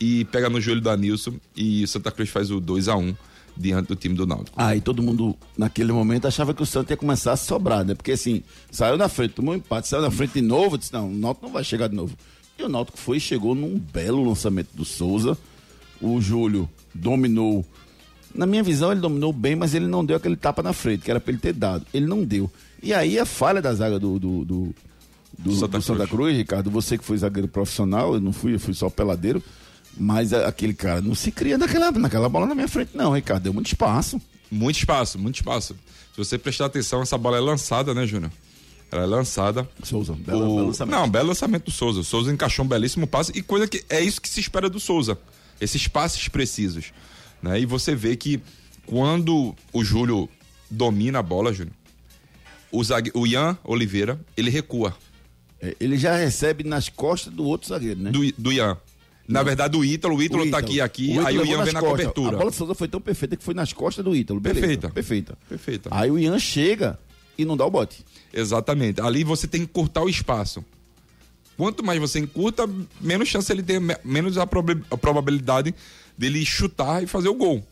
e 0.00 0.24
pega 0.26 0.48
no 0.48 0.60
joelho 0.60 0.80
do 0.80 0.90
Anilson 0.90 1.34
e 1.54 1.84
o 1.84 1.88
Santa 1.88 2.10
Cruz 2.10 2.28
faz 2.28 2.50
o 2.50 2.60
2 2.60 2.88
a 2.88 2.96
1 2.96 3.14
diante 3.56 3.88
do 3.88 3.96
time 3.96 4.14
do 4.14 4.26
Náutico. 4.26 4.60
Aí 4.60 4.80
todo 4.80 5.02
mundo, 5.02 5.36
naquele 5.56 5.92
momento, 5.92 6.26
achava 6.26 6.54
que 6.54 6.62
o 6.62 6.66
Santos 6.66 6.90
ia 6.90 6.96
começar 6.96 7.32
a 7.32 7.36
sobrar, 7.36 7.84
né? 7.84 7.94
Porque 7.94 8.12
assim, 8.12 8.42
saiu 8.70 8.96
na 8.96 9.08
frente, 9.08 9.34
tomou 9.34 9.54
um 9.54 9.58
empate, 9.58 9.88
saiu 9.88 10.02
na 10.02 10.10
frente 10.10 10.34
de 10.34 10.42
novo, 10.42 10.78
disse, 10.78 10.92
não, 10.92 11.08
o 11.08 11.14
Náutico 11.14 11.46
não 11.46 11.52
vai 11.52 11.64
chegar 11.64 11.88
de 11.88 11.94
novo. 11.94 12.16
E 12.62 12.64
o 12.64 12.68
Náutico 12.68 12.96
foi 12.98 13.16
e 13.16 13.20
chegou 13.20 13.54
num 13.54 13.78
belo 13.78 14.24
lançamento 14.26 14.68
do 14.74 14.84
Souza. 14.84 15.36
O 16.00 16.20
Júlio 16.20 16.68
dominou. 16.94 17.64
Na 18.34 18.46
minha 18.46 18.62
visão, 18.62 18.90
ele 18.92 19.00
dominou 19.00 19.32
bem, 19.32 19.54
mas 19.56 19.74
ele 19.74 19.86
não 19.86 20.04
deu 20.04 20.16
aquele 20.16 20.36
tapa 20.36 20.62
na 20.62 20.72
frente, 20.72 21.02
que 21.02 21.10
era 21.10 21.20
pra 21.20 21.30
ele 21.32 21.40
ter 21.40 21.52
dado. 21.52 21.84
Ele 21.92 22.06
não 22.06 22.24
deu. 22.24 22.50
E 22.82 22.94
aí 22.94 23.18
a 23.18 23.26
falha 23.26 23.60
da 23.60 23.74
zaga 23.74 23.98
do, 23.98 24.18
do, 24.18 24.44
do, 24.44 24.74
do- 25.38 25.54
Santa 25.54 25.78
do 25.78 25.82
Santa 25.82 25.98
Cruz. 26.06 26.10
Cruz, 26.10 26.36
Ricardo, 26.36 26.70
você 26.70 26.96
que 26.96 27.04
foi 27.04 27.18
zagueiro 27.18 27.46
profissional, 27.48 28.14
eu 28.14 28.20
não 28.20 28.32
fui, 28.32 28.54
eu 28.54 28.60
fui 28.60 28.74
só 28.74 28.88
peladeiro. 28.88 29.42
Mas 29.96 30.32
aquele 30.32 30.72
cara 30.72 31.02
não 31.02 31.14
se 31.14 31.30
cria 31.30 31.58
naquela, 31.58 31.90
naquela 31.92 32.28
bola 32.28 32.46
na 32.46 32.54
minha 32.54 32.68
frente, 32.68 32.90
não, 32.96 33.12
Ricardo. 33.12 33.42
Deu 33.42 33.52
muito 33.52 33.66
espaço. 33.66 34.20
Muito 34.50 34.76
espaço, 34.78 35.18
muito 35.18 35.36
espaço. 35.36 35.74
Se 36.12 36.16
você 36.18 36.38
prestar 36.38 36.66
atenção, 36.66 37.02
essa 37.02 37.18
bola 37.18 37.36
é 37.36 37.40
lançada, 37.40 37.92
né, 37.92 38.06
Júnior? 38.06 38.30
Ela 38.92 39.04
é 39.04 39.06
lançada. 39.06 39.66
Souza, 39.82 40.12
belo, 40.12 40.44
o... 40.44 40.56
belo 40.56 40.66
lançamento. 40.66 40.94
Não, 40.94 41.08
belo 41.08 41.28
lançamento 41.28 41.64
do 41.64 41.70
Souza. 41.70 42.00
O 42.00 42.04
Souza 42.04 42.30
encaixou 42.30 42.62
um 42.62 42.68
belíssimo 42.68 43.06
passe 43.06 43.32
e 43.34 43.42
coisa 43.42 43.66
que 43.66 43.82
é 43.88 44.00
isso 44.00 44.20
que 44.20 44.28
se 44.28 44.38
espera 44.38 44.68
do 44.68 44.78
Souza. 44.78 45.18
Esses 45.58 45.88
passes 45.88 46.28
precisos. 46.28 46.92
Né? 47.42 47.60
E 47.60 47.66
você 47.66 47.94
vê 47.94 48.14
que 48.16 48.38
quando 48.84 49.54
o 49.72 49.82
Júlio 49.82 50.28
domina 50.70 51.20
a 51.20 51.22
bola, 51.22 51.54
Júnior, 51.54 51.74
o, 52.70 52.84
zague... 52.84 53.10
o 53.14 53.26
Ian 53.26 53.56
Oliveira, 53.64 54.20
ele 54.36 54.50
recua. 54.50 54.94
É, 55.58 55.74
ele 55.80 55.96
já 55.96 56.14
recebe 56.14 56.62
nas 56.62 56.90
costas 56.90 57.32
do 57.32 57.44
outro 57.44 57.68
zagueiro, 57.68 57.98
né? 57.98 58.10
Do, 58.10 58.30
do 58.36 58.52
Ian. 58.52 58.76
Na 59.26 59.42
verdade, 59.42 59.76
o 59.76 59.84
Ítalo, 59.84 60.16
o 60.16 60.22
Ítalo 60.22 60.50
tá 60.50 60.58
aqui, 60.58 60.80
aqui, 60.80 61.18
aí 61.20 61.38
o 61.38 61.46
Ian 61.46 61.64
vem 61.64 61.72
na 61.72 61.80
costas. 61.80 61.90
cobertura. 61.90 62.36
A 62.36 62.38
bola 62.38 62.50
do 62.50 62.56
Souza 62.56 62.74
foi 62.74 62.88
tão 62.88 63.00
perfeita 63.00 63.36
que 63.36 63.44
foi 63.44 63.54
nas 63.54 63.72
costas 63.72 64.04
do 64.04 64.14
Ítalo. 64.14 64.40
Beleza, 64.40 64.60
Perfeita. 64.60 64.90
Perfeita. 64.90 65.38
Perfeita. 65.48 65.88
Aí 65.92 66.10
o 66.10 66.18
Ian 66.18 66.38
chega 66.38 66.98
e 67.36 67.44
não 67.44 67.56
dá 67.56 67.64
o 67.66 67.70
bote. 67.70 68.04
Exatamente. 68.32 69.00
Ali 69.00 69.24
você 69.24 69.46
tem 69.46 69.62
que 69.62 69.72
cortar 69.72 70.02
o 70.02 70.08
espaço. 70.08 70.64
Quanto 71.56 71.84
mais 71.84 72.00
você 72.00 72.18
encurta, 72.18 72.68
menos 73.00 73.28
chance 73.28 73.52
ele 73.52 73.62
tem, 73.62 73.78
me- 73.78 73.96
menos 74.04 74.38
a, 74.38 74.46
proba- 74.46 74.80
a 74.90 74.96
probabilidade 74.96 75.74
dele 76.16 76.44
chutar 76.44 77.02
e 77.02 77.06
fazer 77.06 77.28
o 77.28 77.34
gol. 77.34 77.62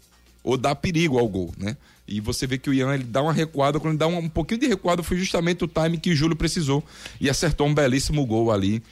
Ou 0.45 0.57
dar 0.57 0.75
perigo 0.75 1.19
ao 1.19 1.29
gol, 1.29 1.53
né? 1.59 1.77
E 2.07 2.21
você 2.21 2.47
vê 2.47 2.59
que 2.59 2.69
o 2.69 2.75
Ian 2.75 2.93
ele 2.95 3.05
dá 3.05 3.23
uma 3.23 3.33
recuada, 3.33 3.79
quando 3.79 3.93
ele 3.93 3.99
dá 3.99 4.07
um, 4.07 4.19
um 4.19 4.29
pouquinho 4.29 4.61
de 4.61 4.67
recuada, 4.67 5.03
foi 5.03 5.17
justamente 5.17 5.63
o 5.65 5.69
time 5.69 5.97
que 5.97 6.11
o 6.11 6.17
Júlio 6.17 6.35
precisou. 6.37 6.85
E 7.21 7.31
acertou 7.31 7.67
um 7.67 7.75
belíssimo 7.75 8.25
gol 8.27 8.51
ali. 8.51 8.83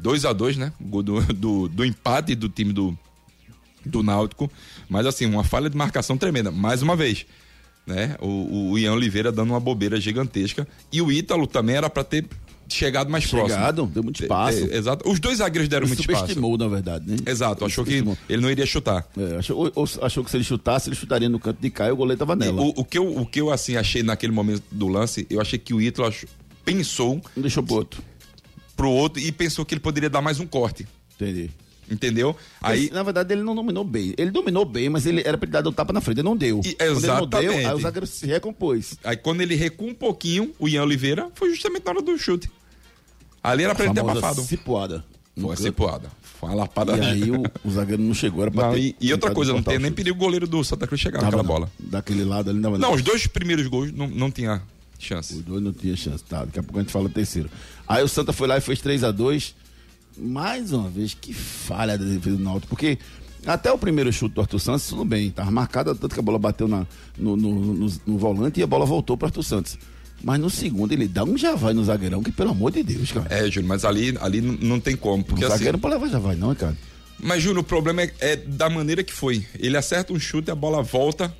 2 0.00 0.24
a 0.24 0.32
2 0.32 0.56
né? 0.56 0.72
Gol 0.80 1.02
do, 1.02 1.20
do, 1.34 1.68
do 1.68 1.84
empate 1.84 2.34
do 2.34 2.48
time 2.48 2.72
do, 2.72 2.96
do 3.84 4.02
Náutico. 4.02 4.50
Mas 4.88 5.04
assim, 5.06 5.26
uma 5.26 5.42
falha 5.44 5.68
de 5.68 5.76
marcação 5.76 6.16
tremenda. 6.16 6.50
Mais 6.50 6.80
uma 6.82 6.94
vez, 6.96 7.26
né? 7.86 8.16
O, 8.20 8.70
o 8.72 8.78
Ian 8.78 8.92
Oliveira 8.92 9.30
dando 9.30 9.50
uma 9.50 9.60
bobeira 9.60 10.00
gigantesca. 10.00 10.66
E 10.92 11.00
o 11.00 11.10
Ítalo 11.12 11.46
também 11.46 11.76
era 11.76 11.88
para 11.88 12.02
ter 12.04 12.26
chegado 12.68 13.08
mais 13.08 13.22
Chegado, 13.24 13.76
próximo. 13.76 13.86
deu 13.94 14.02
muito 14.02 14.20
espaço. 14.22 14.58
É, 14.58 14.74
é, 14.74 14.76
exato. 14.76 15.08
Os 15.08 15.20
dois 15.20 15.38
zagueiros 15.38 15.68
deram 15.68 15.84
Ele 15.86 15.90
muito 15.90 16.00
espaço. 16.00 16.20
subestimou, 16.22 16.58
na 16.58 16.66
verdade, 16.66 17.08
né? 17.08 17.16
Exato, 17.24 17.62
Ele 17.62 17.70
achou 17.70 17.84
que 17.84 18.04
ele 18.28 18.42
não 18.42 18.50
iria 18.50 18.66
chutar. 18.66 19.06
É, 19.16 19.36
achou, 19.36 19.56
ou- 19.58 19.72
ou 19.74 19.88
achou 20.02 20.24
que 20.24 20.30
se 20.32 20.36
ele 20.36 20.42
chutasse, 20.44 20.88
ele 20.88 20.96
chutaria 20.96 21.28
no 21.28 21.38
canto 21.38 21.60
de 21.60 21.70
cá 21.70 21.86
e 21.86 21.92
o 21.92 21.96
goleiro 21.96 22.18
tava 22.18 22.34
nela. 22.34 22.60
O, 22.60 22.72
o 22.76 22.84
que 22.84 22.98
eu, 22.98 23.16
o 23.18 23.24
que 23.24 23.40
eu 23.40 23.52
assim 23.52 23.76
achei 23.76 24.02
naquele 24.02 24.32
momento 24.32 24.64
do 24.72 24.88
lance, 24.88 25.24
eu 25.30 25.40
achei 25.40 25.58
que 25.58 25.72
o 25.72 25.80
Ítalo 25.80 26.12
pensou 26.64 27.20
deixou 27.36 27.62
pro 27.62 27.76
outro. 27.76 28.02
pro 28.76 28.90
outro 28.90 29.22
e 29.22 29.30
pensou 29.30 29.64
que 29.64 29.74
ele 29.74 29.80
poderia 29.80 30.10
dar 30.10 30.20
mais 30.20 30.40
um 30.40 30.46
corte. 30.46 30.86
Entendi. 31.14 31.50
Entendeu? 31.90 32.34
Aí 32.60 32.90
na 32.92 33.02
verdade, 33.02 33.32
ele 33.32 33.42
não 33.42 33.54
dominou 33.54 33.84
bem. 33.84 34.14
Ele 34.18 34.30
dominou 34.30 34.64
bem, 34.64 34.88
mas 34.88 35.06
ele 35.06 35.22
era 35.24 35.38
pra 35.38 35.46
ele 35.46 35.52
dar 35.52 35.66
o 35.68 35.72
tapa 35.72 35.92
na 35.92 36.00
frente. 36.00 36.18
Ele 36.18 36.28
não 36.28 36.36
deu. 36.36 36.60
E- 36.64 36.74
Quando 36.74 36.80
ele 36.82 36.90
não 36.90 36.98
exatamente. 37.18 37.48
deu, 37.48 37.68
aí 37.68 37.74
o 37.74 37.80
zagueiro 37.80 38.06
se 38.06 38.26
recompôs. 38.26 38.94
Aí 39.04 39.16
quando 39.16 39.40
ele 39.40 39.54
recua 39.54 39.88
um 39.88 39.94
pouquinho, 39.94 40.52
o 40.58 40.68
Ian 40.68 40.82
Oliveira, 40.82 41.28
foi 41.34 41.50
justamente 41.50 41.84
na 41.84 41.92
hora 41.92 42.02
do 42.02 42.18
chute. 42.18 42.50
Ali 43.42 43.62
era 43.64 43.74
pra 43.74 43.84
ele 43.84 43.94
ter 43.94 44.00
abafado. 44.00 44.42
cipuada. 44.42 45.04
Foi 45.38 45.50
canto. 45.50 45.62
cipuada. 45.62 46.10
Foi 46.40 46.48
uma 46.48 46.56
lapada. 46.56 46.96
E 46.96 47.00
aí 47.00 47.30
o, 47.30 47.42
o 47.64 47.70
zagueiro 47.70 48.02
não 48.02 48.12
chegou, 48.14 48.42
era 48.42 48.50
pra 48.50 48.66
Não, 48.66 48.72
ter 48.74 48.80
e, 48.80 48.96
e 49.00 49.12
outra 49.12 49.30
coisa, 49.30 49.52
não 49.52 49.60
o 49.60 49.78
nem 49.78 49.92
perigo 49.92 50.16
o 50.16 50.20
goleiro 50.20 50.46
do 50.46 50.62
Santa 50.64 50.86
Cruz 50.86 51.00
chegar 51.00 51.22
naquela 51.22 51.42
bola. 51.42 51.70
Daquele 51.78 52.24
lado 52.24 52.50
ali 52.50 52.58
não 52.58 52.76
Não, 52.76 52.92
os 52.92 53.02
dois 53.02 53.26
primeiros 53.26 53.66
gols 53.66 53.92
não, 53.92 54.08
não 54.08 54.30
tinha 54.30 54.60
chance. 54.98 55.34
Os 55.34 55.42
dois 55.42 55.62
não 55.62 55.72
tinha 55.72 55.96
chance, 55.96 56.24
tá? 56.24 56.44
Daqui 56.44 56.58
a 56.58 56.62
pouco 56.62 56.78
a 56.78 56.82
gente 56.82 56.92
fala 56.92 57.08
terceiro. 57.08 57.48
Aí 57.86 58.02
o 58.02 58.08
Santa 58.08 58.32
foi 58.32 58.48
lá 58.48 58.56
e 58.58 58.60
fez 58.60 58.80
3 58.80 59.04
a 59.04 59.10
2 59.10 59.54
Mais 60.16 60.72
uma 60.72 60.88
vez, 60.88 61.14
que 61.14 61.32
falha 61.32 61.96
da 61.98 62.04
defesa 62.04 62.36
do 62.36 62.42
Náutico, 62.42 62.68
porque 62.68 62.98
até 63.46 63.70
o 63.70 63.78
primeiro 63.78 64.12
chute 64.12 64.34
do 64.34 64.40
Arthur 64.40 64.58
Santos, 64.58 64.86
tudo 64.88 65.04
bem, 65.04 65.30
tava 65.30 65.50
marcado, 65.50 65.94
tanto 65.94 66.12
que 66.14 66.18
a 66.20 66.22
bola 66.22 66.38
bateu 66.38 66.66
na, 66.66 66.86
no, 67.18 67.36
no, 67.36 67.74
no- 67.74 67.92
no 68.06 68.18
volante 68.18 68.58
e 68.60 68.62
a 68.62 68.66
bola 68.66 68.84
voltou 68.86 69.16
para 69.16 69.28
Arthur 69.28 69.42
Santos. 69.42 69.78
Mas 70.24 70.40
no 70.40 70.48
segundo 70.48 70.92
ele 70.92 71.06
dá 71.06 71.22
um 71.24 71.36
javai 71.36 71.74
no 71.74 71.84
zagueirão, 71.84 72.22
que 72.22 72.32
pelo 72.32 72.50
amor 72.50 72.72
de 72.72 72.82
Deus, 72.82 73.12
cara. 73.12 73.26
É, 73.28 73.50
Júnior, 73.50 73.68
mas 73.68 73.84
ali, 73.84 74.16
ali 74.20 74.40
não- 74.40 74.80
tem 74.80 74.96
como. 74.96 75.22
Porque 75.22 75.44
o 75.44 75.46
assim, 75.46 75.56
zagueiro 75.58 75.72
não 75.76 75.80
pode 75.80 75.94
levar 75.94 76.08
javai, 76.08 76.34
não, 76.36 76.54
cara. 76.54 76.76
Mas, 77.18 77.42
Júnior, 77.42 77.60
o 77.60 77.64
problema 77.64 78.02
é, 78.02 78.12
é 78.20 78.36
da 78.36 78.68
maneira 78.70 79.04
que 79.04 79.12
foi. 79.12 79.46
Ele 79.58 79.76
acerta 79.76 80.12
um 80.12 80.18
chute, 80.18 80.50
a 80.50 80.54
bola 80.54 80.82
volta. 80.82 81.34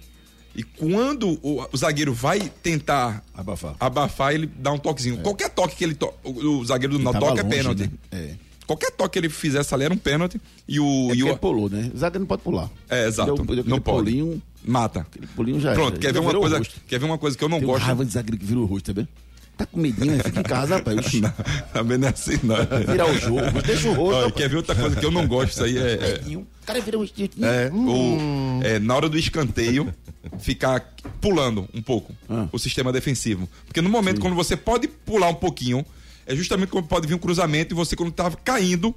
E 0.55 0.63
quando 0.63 1.39
o, 1.43 1.67
o 1.71 1.77
zagueiro 1.77 2.15
vai 2.15 2.41
tentar 2.63 3.23
Abafar. 3.35 3.77
abafar, 3.79 4.35
ele 4.35 4.47
dá 4.47 4.73
um 4.73 4.79
toquezinho. 4.79 5.19
Qualquer 5.19 5.51
toque 5.51 5.77
que 5.77 5.85
ele 5.85 5.95
to... 5.95 6.11
o, 6.25 6.31
o 6.61 6.65
zagueiro 6.65 6.97
do 6.97 7.05
Náutico 7.05 7.25
tava 7.27 7.37
toca 7.37 7.47
é 7.47 7.51
pênalti. 7.51 7.81
né? 7.83 7.91
É. 8.11 8.35
Qualquer 8.67 8.91
toque 8.91 9.13
que 9.13 9.19
ele 9.21 9.29
fizesse 9.29 9.73
ali 9.75 9.85
era 9.85 9.95
um 9.95 9.97
pênalti. 9.99 10.41
E 10.67 10.81
o. 10.81 11.11
É 11.13 11.15
e 11.15 11.23
o... 11.23 11.29
ele 11.29 11.37
pulou, 11.37 11.69
né? 11.71 11.91
O 11.95 11.99
zagueiro 11.99 12.21
não 12.21 12.27
pode 12.27 12.43
pular. 12.43 12.69
É, 12.89 13.07
exato. 13.07 13.35
Deu- 13.35 13.57
deu 13.57 13.65
não 13.65 13.81
pode. 13.81 14.11
Pulinho, 14.11 14.43
Mata. 14.65 15.01
aquele 15.01 15.27
pulinho 15.29 15.61
já 15.61 15.73
Pronto, 15.75 15.93
era. 15.93 16.01
quer 16.01 16.13
ver, 16.13 16.19
uma 16.19 16.33
coisa, 16.35 16.61
quer 16.89 16.99
ver 16.99 17.05
uma 17.07 17.19
coisa 17.19 17.39
que 17.39 17.45
eu 17.45 17.49
não 17.49 17.59
Tem 17.59 17.67
gosto? 17.69 17.85
raiva 17.85 18.05
de 18.05 18.13
zagueiro 18.13 18.37
que 18.39 18.45
vira 18.45 18.59
o 18.59 18.65
rosto, 18.65 18.87
tá 18.87 19.01
vendo? 19.01 19.09
Tá 19.57 19.65
com 19.65 19.81
medinho, 19.81 20.17
né? 20.17 20.23
Fica 20.23 20.41
em 20.41 20.43
casa, 20.43 20.77
rapaz. 20.79 20.99
Oxi. 20.99 21.23
Também 21.73 21.97
não 21.97 22.09
é 22.09 22.11
assim, 22.11 22.39
não. 22.43 22.57
Virar 22.87 23.07
o 23.11 23.15
jogo, 23.19 23.63
deixa 23.65 23.89
o 23.89 23.95
rosto. 23.95 24.17
Olha, 24.23 24.31
quer 24.33 24.49
ver 24.51 24.57
outra 24.57 24.75
coisa 24.75 24.97
que 24.97 25.07
eu 25.07 25.11
não 25.11 25.27
gosto? 25.27 25.53
Isso 25.53 25.65
aí 25.65 25.79
é- 25.79 26.21
é, 26.31 26.37
O 26.37 26.45
cara 26.67 26.81
vira 26.81 26.99
rosto. 26.99 27.23
É, 27.23 27.71
o, 27.73 28.61
é, 28.65 28.79
na 28.81 28.95
hora 28.97 29.09
do 29.09 29.17
escanteio, 29.17 29.95
ficar 30.41 30.93
pulando 31.21 31.67
um 31.73 31.81
pouco 31.81 32.13
Ah. 32.29 32.49
o 32.53 32.59
sistema 32.59 32.93
defensivo. 32.93 33.49
Porque 33.67 33.81
no 33.81 33.89
momento, 33.89 34.21
quando 34.21 34.35
você 34.35 34.57
pode 34.57 34.89
pular 34.89 35.29
um 35.29 35.35
pouquinho, 35.35 35.87
é 36.27 36.35
justamente 36.35 36.71
quando 36.71 36.87
pode 36.87 37.07
vir 37.07 37.15
um 37.15 37.19
cruzamento 37.19 37.73
e 37.73 37.77
você, 37.77 37.95
quando 37.95 38.13
tá 38.13 38.31
caindo, 38.31 38.95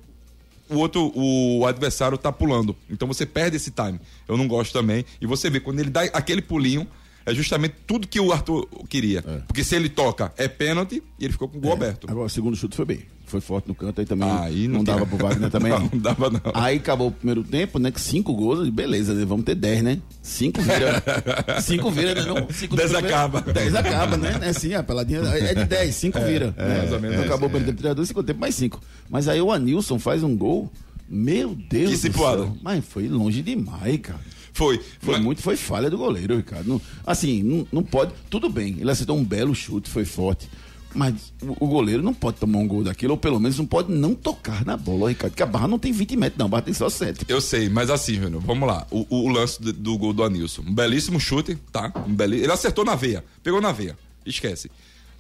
o 0.70 0.78
outro, 0.78 1.12
o 1.16 1.66
adversário 1.66 2.18
tá 2.18 2.32
pulando. 2.32 2.76
Então 2.90 3.08
você 3.08 3.26
perde 3.26 3.58
esse 3.58 3.72
time. 3.72 4.00
Eu 4.28 4.38
não 4.38 4.48
gosto 4.48 4.74
também. 4.74 5.06
E 5.22 5.26
você 5.26 5.50
vê, 5.50 5.60
quando 5.60 5.80
ele 5.80 5.90
dá 5.90 6.02
aquele 6.02 6.42
pulinho, 6.42 6.88
é 7.26 7.34
justamente 7.34 7.76
tudo 7.86 8.08
que 8.08 8.20
o 8.20 8.32
Arthur 8.32 8.68
queria. 8.88 9.22
Porque 9.48 9.64
se 9.64 9.76
ele 9.76 9.90
toca, 9.90 10.34
é 10.38 10.48
pênalti 10.48 11.04
e 11.20 11.26
ele 11.26 11.34
ficou 11.34 11.48
com 11.48 11.58
o 11.58 11.62
gol 11.62 11.74
aberto. 11.74 12.10
Agora, 12.10 12.26
o 12.26 12.30
segundo 12.30 12.56
chute 12.56 12.76
foi 12.76 12.86
bem. 12.86 13.06
Foi 13.30 13.40
forte 13.40 13.68
no 13.68 13.76
canto, 13.76 14.00
aí 14.02 14.06
também 14.06 14.30
Aí 14.30 14.68
não, 14.68 14.78
não 14.80 14.84
dava 14.84 15.06
pro 15.08 15.18
Wagner 15.18 15.50
também, 15.50 15.72
não. 15.72 15.80
Não 15.94 16.00
dava, 16.00 16.30
não. 16.30 16.42
Aí 16.54 16.78
acabou 16.78 17.08
o 17.08 17.12
primeiro 17.12 17.44
tempo, 17.44 17.80
né? 17.80 17.92
Com 17.92 18.00
cinco 18.00 18.34
gols, 18.34 18.68
beleza, 18.70 19.14
né, 19.14 19.24
vamos 19.24 19.46
ter 19.46 19.56
dez, 19.56 19.82
né? 19.84 20.00
Cinco 20.22 20.62
vira. 20.62 21.04
cinco 21.62 21.92
vira, 21.92 22.16
né? 22.16 22.24
Não, 22.26 22.48
cinco 22.52 22.76
Dez 22.76 22.92
primeiro- 22.92 23.16
acaba. 23.16 23.42
Dez 23.42 23.76
acaba, 23.76 24.18
né? 24.18 24.40
É 24.42 24.50
assim, 24.50 24.74
a 24.74 24.82
peladinha 24.84 25.20
é 25.22 25.54
de 25.54 25.66
dez, 25.66 25.96
cinco 25.96 26.20
vira. 26.20 26.54
né? 26.58 26.78
mais 26.80 26.92
ou 26.92 27.00
menos 27.00 27.16
Então 27.16 27.26
acabou 27.28 27.48
o 27.48 27.52
primeiro 27.52 27.68
tempo, 27.72 27.82
3 27.82 27.92
a 27.92 27.94
2, 27.94 28.08
segundo 28.08 28.26
tempo, 28.26 28.40
mais 28.40 28.56
cinco. 28.56 28.82
Mas 29.10 29.28
aí 29.28 29.40
o 29.42 29.52
Anilson 29.52 29.98
faz 30.00 30.24
um 30.24 30.36
gol. 30.36 30.72
Meu 31.08 31.56
Deus 31.56 32.02
Que 32.02 32.10
do 32.10 32.18
céu. 32.20 32.58
Mas 32.62 32.86
foi 32.86 33.08
longe 33.08 33.42
demais, 33.42 33.98
cara. 34.00 34.20
Foi. 34.54 34.80
Foi 35.00 35.16
Mas- 35.16 35.24
muito, 35.24 35.42
foi 35.42 35.56
falha 35.56 35.90
do 35.90 35.98
goleiro, 35.98 36.36
Ricardo. 36.38 36.68
Não- 36.68 36.82
assim, 37.06 37.42
não, 37.42 37.68
não 37.72 37.84
pode. 37.84 38.12
Tudo 38.30 38.50
bem, 38.50 38.78
ele 38.80 38.92
acertou 38.92 39.18
um 39.18 39.24
belo 39.24 39.54
chute, 39.56 39.90
foi 39.90 40.06
forte. 40.06 40.48
Mas 40.94 41.32
o, 41.42 41.68
goleiro 41.68 42.02
não 42.02 42.16
pode 42.16 42.38
tomar 42.38 42.58
um 42.58 42.68
gol 42.68 42.84
daquilo, 42.84 43.12
ou 43.14 43.18
pelo 43.18 43.40
menos 43.40 43.58
não 43.60 43.66
pode 43.66 43.92
não 43.92 44.16
tocar 44.16 44.66
na 44.66 44.76
bola, 44.76 45.10
Ricardo. 45.10 45.32
Porque 45.34 45.44
a 45.44 45.46
barra 45.46 45.68
não 45.68 45.78
tem 45.78 45.92
20 45.92 46.16
metros, 46.18 46.40
não, 46.40 46.48
a 46.48 46.50
barra 46.50 46.64
tem 46.64 46.74
só 46.74 46.90
7. 46.90 47.26
Eu 47.28 47.40
sei, 47.40 47.70
mas 47.70 47.92
assim, 47.92 48.16
Júnior, 48.16 48.42
vamos 48.42 48.68
lá. 48.68 48.88
O, 48.90 49.06
o- 49.08 49.26
o 49.26 49.28
lance 49.30 49.62
do, 49.62 49.72
do 49.72 49.98
gol 50.00 50.14
do 50.14 50.24
Anilson. 50.24 50.64
Um 50.64 50.74
belíssimo 50.74 51.20
chute, 51.20 51.56
tá? 51.72 51.94
Um. 52.08 52.16
Ele 52.24 52.52
acertou 52.52 52.84
na 52.84 52.96
veia. 52.96 53.24
Pegou 53.44 53.62
na 53.62 53.72
veia. 53.72 53.96
Esquece. 54.26 54.72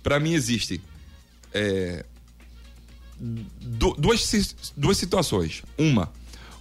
Pra 0.01 0.19
mim 0.19 0.33
existe. 0.33 0.81
é, 1.53 2.03
du- 3.19 3.95
duas, 3.97 4.55
duas 4.75 4.97
situações. 4.97 5.61
Uma, 5.77 6.11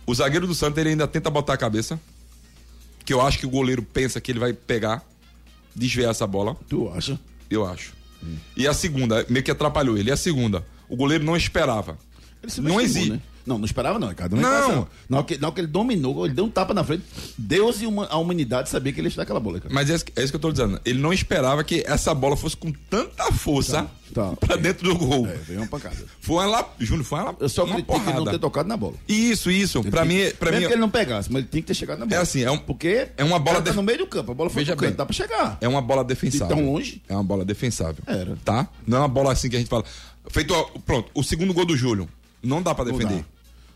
o 0.07 0.15
zagueiro 0.15 0.47
do 0.47 0.55
Santos 0.55 0.79
ele 0.79 0.91
ainda 0.91 1.07
tenta 1.09 1.31
botar 1.31 1.55
a 1.55 1.59
cabeça. 1.59 1.99
Que 3.05 3.15
eu 3.15 3.23
acho 3.23 3.39
que 3.39 3.47
o 3.47 3.51
goleiro 3.51 3.83
pensa 3.83 4.21
que 4.21 4.31
ele 4.31 4.39
vai 4.39 4.53
pegar, 4.53 5.03
desviar 5.75 6.11
essa 6.11 6.27
bola. 6.27 6.55
Tu 6.69 6.91
acha? 6.93 7.19
Eu 7.49 7.65
acho. 7.67 7.95
E 8.57 8.67
a 8.67 8.75
segunda, 8.75 9.25
meio 9.29 9.45
que 9.45 9.51
atrapalhou 9.51 9.97
ele. 9.97 10.11
E 10.11 10.13
a 10.13 10.17
segunda, 10.17 10.65
o 10.89 10.97
goleiro 10.97 11.25
não 11.25 11.37
esperava. 11.37 11.99
Ele 12.43 12.53
se 12.53 12.61
não 12.61 12.81
existe. 12.81 13.11
Né? 13.11 13.21
Não, 13.49 13.59
não 13.59 13.65
esperava 13.65 13.99
não, 13.99 14.09
Ricardo. 14.09 14.37
Não. 14.37 14.43
Não. 14.43 14.61
esperava, 14.61 14.89
Na 15.09 15.17
hora, 15.19 15.27
que, 15.27 15.39
na 15.39 15.47
hora 15.49 15.55
que 15.55 15.61
ele 15.63 15.69
dominou, 15.69 16.25
ele 16.27 16.35
deu 16.35 16.45
um 16.45 16.51
tapa 16.51 16.75
na 16.75 16.85
frente. 16.85 17.03
Deus 17.37 17.81
e 17.81 17.87
uma- 17.87 18.07
a 18.07 18.17
humanidade 18.19 18.69
sabia 18.69 18.93
que 18.93 19.01
ele 19.01 19.07
ia 19.07 19.11
chutar 19.11 19.23
aquela 19.23 19.41
bola, 19.41 19.57
Ricardo. 19.57 19.75
Mas 19.75 19.89
é 19.91 19.95
isso, 19.95 20.05
é 20.15 20.23
isso 20.23 20.33
que 20.33 20.37
eu 20.37 20.41
tô 20.41 20.53
dizendo. 20.53 20.81
Ele 20.85 20.99
não 21.01 21.13
esperava 21.13 21.65
que 21.65 21.83
essa 21.87 22.15
bola 22.15 22.37
fosse 22.37 22.57
com 22.57 22.71
tanta 22.91 23.33
força 23.33 23.89
Tá, 24.15 24.31
tá. 24.31 24.37
pra 24.37 24.57
dentro 24.57 24.89
do 24.93 24.99
gol. 24.99 25.27
É, 25.27 25.35
veio 25.37 25.61
uma 25.61 25.67
pancada. 25.69 25.97
Foi 26.21 26.37
uma 26.37 26.47
lá, 26.47 26.69
Júnior, 26.79 27.05
foi 27.05 27.21
uma, 27.21 27.37
Eu 27.41 27.49
só 27.49 27.65
uma 27.65 27.77
ele 27.77 27.87
não 28.15 28.25
ter 28.27 28.39
tocado 28.39 28.69
na 28.69 28.77
bola. 28.77 28.95
Isso, 29.09 29.51
isso. 29.51 29.83
Pra 29.85 30.05
mim, 30.05 30.19
pra 30.39 30.51
Mesmo 30.51 30.63
mim 30.63 30.67
que 30.69 30.73
ele 30.75 30.81
não 30.81 30.91
pegasse, 30.91 31.33
mas 31.33 31.41
ele 31.43 31.49
tinha 31.51 31.63
que 31.63 31.69
ter 31.69 31.75
chegado 31.75 31.99
na 32.01 32.07
bola. 32.07 32.19
É 32.19 32.23
assim, 32.23 32.43
é 32.43 32.51
um- 32.51 32.59
Porque 32.59 33.09
é 33.17 33.25
uma 33.25 33.39
bola 33.39 33.57
cara 33.57 33.65
tá 33.65 33.71
def- 33.71 33.77
no 33.77 33.83
meio 33.83 33.99
do 33.99 34.07
campo, 34.07 34.33
a 34.33 34.35
bola 34.35 34.51
foi 34.51 34.63
Veja 34.63 34.73
pro 34.77 34.81
canto, 34.85 34.91
bem. 34.91 34.97
dá 34.99 35.07
pra 35.07 35.15
chegar. 35.15 35.59
é 35.61 35.69
uma 35.69 35.81
bola 35.81 36.05
defensável. 36.05 36.55
De 36.57 36.63
tão 36.63 36.71
longe? 36.73 37.03
É 37.09 37.15
uma 37.15 37.25
bola 37.25 37.45
defensável. 37.45 38.03
Era. 38.07 38.37
Tá? 38.45 38.69
Não 38.87 38.99
é 38.99 39.01
uma 39.01 39.09
bola 39.09 39.33
assim 39.33 39.49
que 39.49 39.57
a 39.57 39.59
gente 39.59 39.69
fala. 39.69 39.85
Feito, 40.31 40.55
pronto, 40.85 41.11
o 41.15 41.23
segundo 41.23 41.55
gol 41.55 41.65
do 41.65 41.77
Júlio. 41.77 42.09
Não 42.43 42.63
dá 42.63 42.75
pra 42.75 42.85
Não 42.85 42.93
defender. 42.97 43.25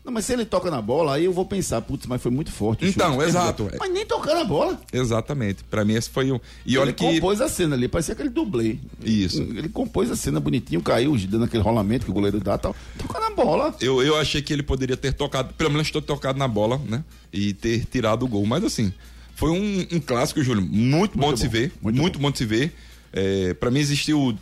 Não, 0.03 0.11
mas 0.11 0.25
se 0.25 0.33
ele 0.33 0.43
toca 0.43 0.69
na 0.69 0.81
bola, 0.81 1.15
aí 1.15 1.23
eu 1.23 1.31
vou 1.31 1.45
pensar, 1.45 1.81
putz, 1.81 2.05
mas 2.07 2.21
foi 2.21 2.29
muito 2.29 2.51
forte. 2.51 2.85
Então, 2.85 3.13
chute. 3.13 3.25
exato. 3.25 3.71
Mas 3.79 3.89
nem 3.93 4.05
tocar 4.05 4.35
na 4.35 4.43
bola. 4.43 4.77
Exatamente. 4.91 5.63
Pra 5.63 5.85
mim 5.85 5.93
esse 5.93 6.09
foi 6.09 6.29
um. 6.29 6.39
E 6.65 6.77
olha 6.77 6.89
ele 6.89 6.93
que. 6.93 7.05
compôs 7.05 7.39
a 7.39 7.47
cena 7.47 7.75
ali, 7.75 7.87
parecia 7.87 8.13
aquele 8.13 8.29
dublê. 8.29 8.77
Isso. 9.01 9.41
Ele 9.41 9.69
compôs 9.69 10.11
a 10.11 10.15
cena 10.17 10.41
bonitinho, 10.41 10.81
caiu, 10.81 11.15
dando 11.29 11.45
aquele 11.45 11.63
rolamento 11.63 12.03
que 12.03 12.11
o 12.11 12.13
goleiro 12.13 12.39
dá 12.41 12.55
e 12.55 12.57
tal. 12.59 12.75
Toca 12.97 13.17
na 13.19 13.29
bola. 13.29 13.73
Eu, 13.79 14.03
eu 14.03 14.17
achei 14.17 14.41
que 14.41 14.51
ele 14.51 14.61
poderia 14.63 14.97
ter 14.97 15.13
tocado, 15.13 15.53
pelo 15.53 15.71
menos 15.71 15.89
ter 15.89 16.01
tocado 16.01 16.37
na 16.37 16.49
bola, 16.49 16.81
né? 16.85 17.01
E 17.31 17.53
ter 17.53 17.85
tirado 17.85 18.23
o 18.25 18.27
gol. 18.27 18.45
Mas 18.45 18.63
assim, 18.65 18.91
foi 19.35 19.51
um, 19.51 19.87
um 19.95 19.99
clássico, 20.01 20.43
Júlio, 20.43 20.61
muito, 20.61 21.17
bom 21.17 21.33
de 21.33 21.39
se 21.39 21.45
bom, 21.45 21.51
ver. 21.53 21.71
muito 21.81 22.01
Muito, 22.01 22.19
bom. 22.19 22.29
de 22.29 22.37
se 22.39 22.45
ver. 22.45 22.73
É, 23.13 23.53
para 23.53 23.71
mim 23.71 23.79
existiu 23.79 24.37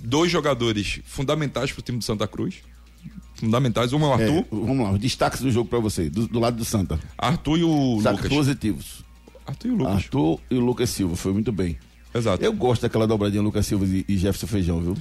dois 0.00 0.30
jogadores 0.30 1.00
fundamentais 1.04 1.70
pro 1.70 1.82
time 1.82 1.98
do 1.98 2.04
Santa 2.04 2.26
Cruz. 2.26 2.56
Fundamentais. 3.34 3.92
Um 3.92 4.02
é 4.04 4.06
o 4.08 4.12
Arthur. 4.12 4.26
É, 4.38 4.44
vamos 4.50 4.78
lá, 4.86 4.92
os 4.92 4.98
destaques 5.00 5.40
do 5.40 5.50
jogo 5.50 5.68
pra 5.68 5.78
você, 5.78 6.08
do, 6.08 6.26
do 6.28 6.38
lado 6.40 6.56
do 6.56 6.64
Santa. 6.64 6.98
Arthur 7.18 7.58
e 7.58 7.64
o 7.64 7.94
Destaques 7.96 8.22
Lucas. 8.24 8.36
positivos. 8.38 9.04
Arthur 9.46 9.68
e 9.68 9.70
o 9.70 9.74
Lucas. 9.76 9.94
Arthur 9.94 10.40
e 10.50 10.54
o 10.54 10.60
Lucas 10.60 10.90
Silva, 10.90 11.16
foi 11.16 11.32
muito 11.32 11.52
bem. 11.52 11.76
Exato. 12.14 12.44
Eu 12.44 12.52
gosto 12.52 12.82
daquela 12.82 13.06
dobradinha 13.06 13.42
Lucas 13.42 13.66
Silva 13.66 13.84
e, 13.84 14.04
e 14.08 14.16
Jefferson 14.16 14.46
Feijão, 14.46 14.80
viu? 14.80 14.96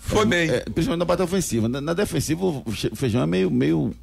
Foi 0.00 0.22
É, 0.22 0.24
bem. 0.26 0.50
é, 0.50 0.60
principalmente 0.60 0.98
na 0.98 1.06
parte 1.06 1.22
ofensiva. 1.22 1.68
Na, 1.68 1.80
na 1.80 1.92
defensiva, 1.94 2.44
o 2.44 2.64
Feijão 2.94 3.22
é 3.22 3.26
meio, 3.26 3.50
meio, 3.50 3.94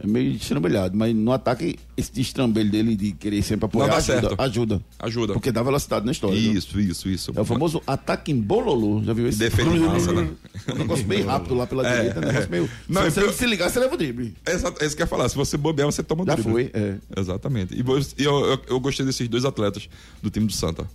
é 0.00 0.06
meio 0.06 0.32
estrambelhado, 0.32 0.96
mas 0.96 1.14
no 1.14 1.30
ataque, 1.32 1.76
esse 1.96 2.12
destrambelho 2.12 2.68
dele 2.70 2.96
de 2.96 3.12
querer 3.12 3.42
sempre 3.42 3.66
apoiar 3.66 3.94
ajuda, 3.96 4.34
ajuda. 4.38 4.82
Ajuda. 4.98 5.32
Porque 5.34 5.52
dá 5.52 5.62
velocidade 5.62 6.04
na 6.04 6.10
história. 6.12 6.36
Isso, 6.36 6.80
isso, 6.80 7.08
isso. 7.08 7.32
É 7.36 7.40
o 7.40 7.44
famoso 7.44 7.80
ataque 7.86 8.32
em 8.32 8.40
bololô. 8.40 9.02
Já 9.04 9.12
viu 9.12 9.28
esse? 9.28 9.38
Defende 9.38 9.78
massa, 9.78 10.12
né? 10.12 10.28
Um 10.72 10.78
negócio 10.78 11.04
bem 11.06 11.22
rápido 11.22 11.54
lá 11.54 11.66
pela 11.66 11.86
É, 11.86 11.96
direita. 11.96 12.18
Um 12.20 12.22
negócio 12.26 12.50
meio. 12.50 12.70
Não, 12.88 13.02
se 13.02 13.10
você 13.12 13.22
eu- 13.22 13.32
se 13.32 13.46
ligar, 13.46 13.70
você 13.70 13.78
leva 13.78 13.94
o 13.94 13.96
drible. 13.96 14.34
É 14.44 14.54
isso 14.56 14.96
que 14.96 15.02
eu 15.02 15.04
ia 15.04 15.06
falar. 15.06 15.28
Se 15.28 15.36
você 15.36 15.56
bobear, 15.56 15.86
você 15.90 16.02
toma 16.02 16.24
Já 16.26 16.34
drible. 16.34 16.52
foi, 16.52 16.70
é. 16.74 16.96
Exatamente. 17.16 17.74
E 17.74 18.24
eu, 18.24 18.44
eu, 18.46 18.60
eu 18.68 18.80
gostei 18.80 19.06
desses 19.06 19.28
dois 19.28 19.44
atletas 19.44 19.88
do 20.22 20.28
time 20.28 20.46
do 20.46 20.52
Santa. 20.52 20.86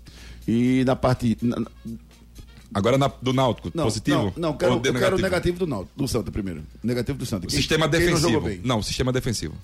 E 0.47 0.83
na 0.85 0.95
parte. 0.95 1.37
na- 1.41 1.57
Agora 2.73 2.97
na- 2.97 3.11
do 3.21 3.33
Náutico, 3.33 3.71
não, 3.73 3.83
positivo? 3.85 4.31
Não, 4.35 4.49
não 4.51 4.57
quero, 4.57 4.73
eu 4.73 4.79
de 4.79 4.91
quero 4.93 5.15
o 5.15 5.19
negativo 5.19 5.57
do, 5.59 5.67
Náutico, 5.67 5.91
do 5.97 6.07
Santa 6.07 6.31
primeiro. 6.31 6.63
Negativo 6.83 7.17
do 7.17 7.25
Santa. 7.25 7.47
Quem- 7.47 7.57
Sistema 7.57 7.85
não 7.85 7.91
defensivo. 7.91 8.41
bem? 8.41 8.61
Não, 8.63 8.81
sistema 8.83 9.11
defensivo. 9.11 9.55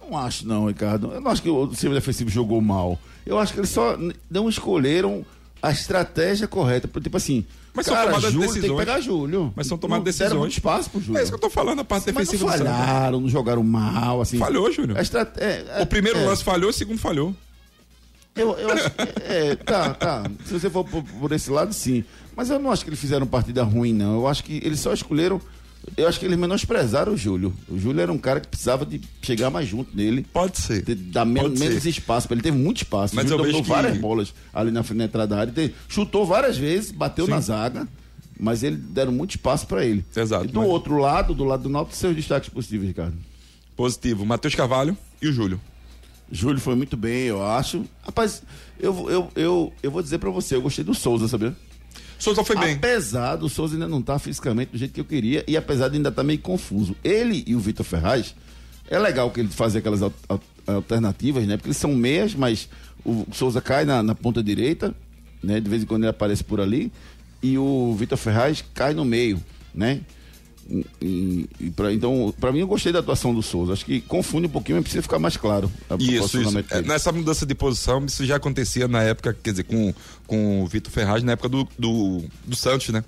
Não 0.00 0.18
acho, 0.18 0.46
não, 0.46 0.66
Ricardo. 0.66 1.12
Eu 1.12 1.20
não 1.20 1.30
acho 1.30 1.40
que 1.42 1.48
o 1.48 1.70
sistema 1.70 1.94
defensivo 1.94 2.28
jogou 2.30 2.60
mal. 2.60 2.98
Eu 3.24 3.38
acho 3.38 3.52
que 3.52 3.60
eles 3.60 3.70
só 3.70 3.96
não 4.30 4.48
escolheram 4.48 5.24
a 5.62 5.70
estratégia 5.70 6.46
correta. 6.48 6.88
Tipo 7.00 7.16
assim, 7.16 7.44
Mas 7.72 7.86
são 7.86 7.94
cara, 7.94 8.08
tomadas 8.10 8.32
Júlio 8.32 8.46
tem 8.48 8.54
que 8.54 8.60
decisões. 8.62 8.78
pegar 8.78 9.00
Júlio. 9.00 9.52
Mas 9.56 9.66
são 9.66 9.78
tomadas 9.78 10.00
Não 10.00 10.04
decisões. 10.04 10.38
Muito 10.38 10.52
espaço 10.52 10.90
pro 10.90 11.00
Júlio. 11.00 11.18
É 11.18 11.22
isso 11.22 11.30
que 11.30 11.36
eu 11.36 11.40
tô 11.40 11.48
falando, 11.50 11.80
a 11.80 11.84
parte 11.84 12.06
Mas 12.06 12.14
não 12.14 12.22
defensiva 12.22 12.50
do 12.50 12.58
Santa. 12.58 12.64
falharam, 12.70 13.20
não 13.20 13.28
jogaram 13.28 13.62
mal, 13.62 14.20
assim. 14.20 14.36
Falhou, 14.38 14.68
estrate- 15.02 15.38
é, 15.40 15.64
é, 15.78 15.82
O 15.82 15.86
primeiro 15.86 16.18
é. 16.18 16.24
lance 16.26 16.42
falhou, 16.42 16.70
o 16.70 16.72
segundo 16.72 16.98
falhou. 16.98 17.34
Eu, 18.34 18.52
eu 18.58 18.70
acho 18.70 18.90
que, 18.90 19.02
é, 19.24 19.54
tá, 19.56 19.92
tá. 19.94 20.22
Se 20.46 20.52
você 20.52 20.70
for 20.70 20.84
por, 20.84 21.02
por 21.02 21.32
esse 21.32 21.50
lado, 21.50 21.72
sim. 21.72 22.04
Mas 22.36 22.48
eu 22.48 22.58
não 22.58 22.70
acho 22.70 22.84
que 22.84 22.90
eles 22.90 23.00
fizeram 23.00 23.26
partida 23.26 23.62
ruim, 23.62 23.92
não. 23.92 24.14
Eu 24.14 24.28
acho 24.28 24.44
que 24.44 24.60
eles 24.64 24.80
só 24.80 24.92
escolheram. 24.92 25.40
Eu 25.96 26.06
acho 26.06 26.20
que 26.20 26.26
eles 26.26 26.38
menosprezaram 26.38 27.12
o 27.12 27.16
Júlio. 27.16 27.52
O 27.68 27.78
Júlio 27.78 28.00
era 28.00 28.12
um 28.12 28.18
cara 28.18 28.38
que 28.40 28.46
precisava 28.48 28.84
de 28.86 29.00
chegar 29.22 29.50
mais 29.50 29.66
junto 29.68 29.94
dele. 29.96 30.24
Pode 30.32 30.58
ser. 30.58 30.82
de 30.82 30.94
dar 30.94 31.24
men- 31.24 31.42
Pode 31.42 31.58
menos 31.58 31.82
ser. 31.82 31.88
espaço 31.88 32.28
pra 32.28 32.34
ele. 32.34 32.42
Teve 32.42 32.56
muito 32.56 32.78
espaço. 32.78 33.16
Mas 33.16 33.24
o 33.24 33.28
Júlio 33.28 33.42
dominou 33.44 33.62
que- 33.62 33.68
várias 33.68 33.98
bolas 33.98 34.32
ali 34.54 34.70
na, 34.70 34.82
na 34.94 35.04
entrada 35.04 35.34
da 35.34 35.40
área. 35.40 35.52
Te- 35.52 35.74
chutou 35.88 36.24
várias 36.24 36.56
vezes, 36.56 36.90
bateu 36.92 37.26
na 37.26 37.40
zaga. 37.40 37.88
Mas 38.38 38.62
ele 38.62 38.76
deram 38.76 39.12
muito 39.12 39.30
espaço 39.30 39.66
pra 39.66 39.84
ele. 39.84 40.04
Exato, 40.16 40.44
E 40.44 40.48
do 40.48 40.60
mas- 40.60 40.68
outro 40.68 40.96
lado, 40.98 41.34
do 41.34 41.44
lado 41.44 41.64
do 41.64 41.68
Náutico, 41.68 41.96
seus 41.96 42.14
destaques 42.16 42.48
possíveis, 42.48 42.88
Ricardo. 42.88 43.16
Positivo, 43.76 44.24
Matheus 44.24 44.54
Carvalho 44.54 44.96
e 45.20 45.28
o 45.28 45.32
Júlio. 45.32 45.60
Júlio 46.30 46.60
foi 46.60 46.74
muito 46.74 46.96
bem, 46.96 47.22
eu 47.24 47.44
acho. 47.44 47.84
Rapaz, 48.02 48.42
eu, 48.78 49.10
eu, 49.10 49.30
eu, 49.34 49.72
eu 49.82 49.90
vou 49.90 50.02
dizer 50.02 50.18
pra 50.18 50.30
você, 50.30 50.54
eu 50.54 50.62
gostei 50.62 50.84
do 50.84 50.94
Souza, 50.94 51.26
sabia? 51.28 51.54
Souza 52.18 52.44
foi 52.44 52.56
bem. 52.56 52.74
Apesar 52.74 53.36
do 53.36 53.48
Souza 53.48 53.74
ainda 53.74 53.88
não 53.88 54.00
estar 54.00 54.18
fisicamente 54.18 54.72
do 54.72 54.78
jeito 54.78 54.92
que 54.92 55.00
eu 55.00 55.04
queria 55.04 55.42
e 55.48 55.56
apesar 55.56 55.88
de 55.88 55.96
ainda 55.96 56.10
estar 56.10 56.22
meio 56.22 56.38
confuso. 56.38 56.94
Ele 57.02 57.42
e 57.46 57.54
o 57.54 57.58
Vitor 57.60 57.84
Ferraz, 57.84 58.34
é 58.88 58.98
legal 58.98 59.30
que 59.30 59.40
ele 59.40 59.48
faz 59.48 59.74
aquelas 59.74 60.02
al- 60.02 60.12
al- 60.28 60.40
alternativas, 60.66 61.46
né? 61.46 61.56
Porque 61.56 61.68
eles 61.68 61.76
são 61.78 61.94
meias, 61.94 62.34
mas 62.34 62.68
o 63.04 63.26
Souza 63.32 63.60
cai 63.60 63.84
na, 63.84 64.02
na 64.02 64.14
ponta 64.14 64.42
direita, 64.42 64.94
né? 65.42 65.60
De 65.60 65.68
vez 65.70 65.82
em 65.82 65.86
quando 65.86 66.02
ele 66.04 66.10
aparece 66.10 66.44
por 66.44 66.60
ali. 66.60 66.92
E 67.42 67.56
o 67.56 67.94
Vitor 67.98 68.18
Ferraz 68.18 68.62
cai 68.74 68.92
no 68.92 69.04
meio, 69.04 69.42
né? 69.74 70.00
E- 70.70 70.86
e- 71.02 71.48
e 71.58 71.70
pra- 71.70 71.92
então, 71.92 72.32
pra 72.38 72.52
mim, 72.52 72.60
eu 72.60 72.66
gostei 72.68 72.92
da 72.92 73.00
atuação 73.00 73.34
do 73.34 73.42
Souza. 73.42 73.72
Acho 73.72 73.84
que 73.84 74.00
confunde 74.02 74.46
um 74.46 74.50
pouquinho, 74.50 74.76
mas 74.76 74.84
precisa 74.84 75.02
ficar 75.02 75.18
mais 75.18 75.36
claro. 75.36 75.70
Isso, 75.98 76.40
isso. 76.40 76.58
É, 76.58 76.62
dele. 76.62 76.88
Nessa 76.88 77.10
mudança 77.10 77.44
de 77.44 77.54
posição, 77.54 78.04
isso 78.06 78.24
já 78.24 78.36
acontecia 78.36 78.86
na 78.86 79.02
época, 79.02 79.36
quer 79.42 79.50
dizer, 79.50 79.64
com, 79.64 79.92
com 80.28 80.62
o 80.62 80.66
Vitor 80.68 80.92
Ferraz, 80.92 81.22
na 81.24 81.32
época 81.32 81.48
do, 81.48 81.66
do, 81.78 82.22
do 82.46 82.54
Santos, 82.54 82.88
né? 82.90 83.02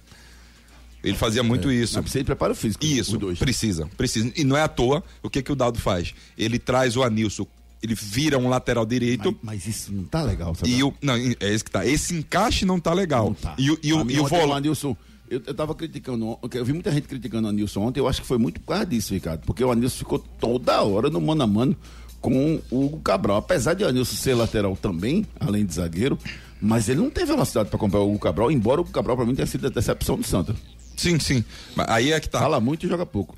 Ele 1.04 1.16
fazia 1.16 1.42
muito 1.42 1.70
isso. 1.70 1.94
Mas 1.94 2.02
precisa 2.04 2.20
de 2.22 2.26
preparo 2.26 2.54
físico. 2.54 2.84
Isso, 2.84 3.18
precisa, 3.44 3.88
precisa. 3.96 4.32
E 4.36 4.44
não 4.44 4.56
é 4.56 4.62
à 4.62 4.68
toa 4.68 5.02
o 5.22 5.28
que, 5.28 5.42
que 5.42 5.50
o 5.50 5.56
Dado 5.56 5.78
faz. 5.78 6.14
Ele 6.38 6.58
traz 6.60 6.96
o 6.96 7.02
Anilson, 7.02 7.44
ele 7.82 7.94
vira 7.94 8.38
um 8.38 8.48
lateral 8.48 8.86
direito. 8.86 9.36
Mas, 9.42 9.64
mas 9.64 9.66
isso 9.66 9.92
não 9.92 10.04
tá 10.04 10.22
legal, 10.22 10.54
sabe? 10.54 10.70
E 10.72 10.82
o. 10.82 10.94
Não, 11.02 11.14
é 11.16 11.34
esse 11.52 11.64
que 11.64 11.70
tá. 11.72 11.84
Esse 11.84 12.14
encaixe 12.14 12.64
não 12.64 12.78
tá 12.78 12.92
legal. 12.94 13.26
Não 13.26 13.34
tá. 13.34 13.54
E, 13.58 13.70
o- 13.70 13.78
e, 13.82 13.92
o- 13.92 14.10
e 14.10 14.20
o 14.20 14.26
volante. 14.28 14.68
Anilson, 15.32 15.34
eu, 15.34 15.42
eu 15.46 15.54
tava 15.54 15.74
criticando, 15.74 16.38
eu 16.52 16.64
vi 16.64 16.72
muita 16.72 16.92
gente 16.92 17.08
criticando 17.08 17.46
o 17.46 17.50
Anilson 17.50 17.80
ontem, 17.80 18.00
eu 18.00 18.08
acho 18.08 18.20
que 18.20 18.26
foi 18.26 18.38
muito 18.38 18.60
por 18.60 18.68
causa 18.68 18.86
disso, 18.86 19.14
Ricardo, 19.14 19.42
porque 19.46 19.64
o 19.64 19.70
Anilson 19.70 19.98
ficou 19.98 20.18
toda 20.18 20.82
hora 20.82 21.08
no 21.08 21.20
mano 21.20 21.42
a 21.42 21.46
mano 21.46 21.76
com 22.20 22.60
o 22.70 22.84
Hugo 22.84 23.00
Cabral. 23.00 23.38
Apesar 23.38 23.74
de 23.74 23.84
o 23.84 23.88
Anilson 23.88 24.16
ser 24.16 24.34
lateral 24.34 24.76
também, 24.76 25.26
além 25.40 25.64
de 25.64 25.74
zagueiro, 25.74 26.18
mas 26.60 26.88
ele 26.88 27.00
não 27.00 27.10
tem 27.10 27.24
velocidade 27.24 27.68
para 27.68 27.78
comprar 27.78 28.00
o 28.00 28.08
Hugo 28.08 28.18
Cabral, 28.18 28.50
embora 28.50 28.80
o 28.80 28.84
Hugo 28.84 28.92
Cabral 28.92 29.16
para 29.16 29.26
mim 29.26 29.34
tenha 29.34 29.46
sido 29.46 29.66
a 29.66 29.70
decepção 29.70 30.16
do 30.16 30.24
Santa. 30.24 30.54
Sim, 30.96 31.18
sim. 31.18 31.42
Aí 31.88 32.12
é 32.12 32.20
que 32.20 32.28
tá. 32.28 32.38
Fala 32.38 32.60
muito 32.60 32.86
e 32.86 32.88
joga 32.88 33.06
pouco. 33.06 33.36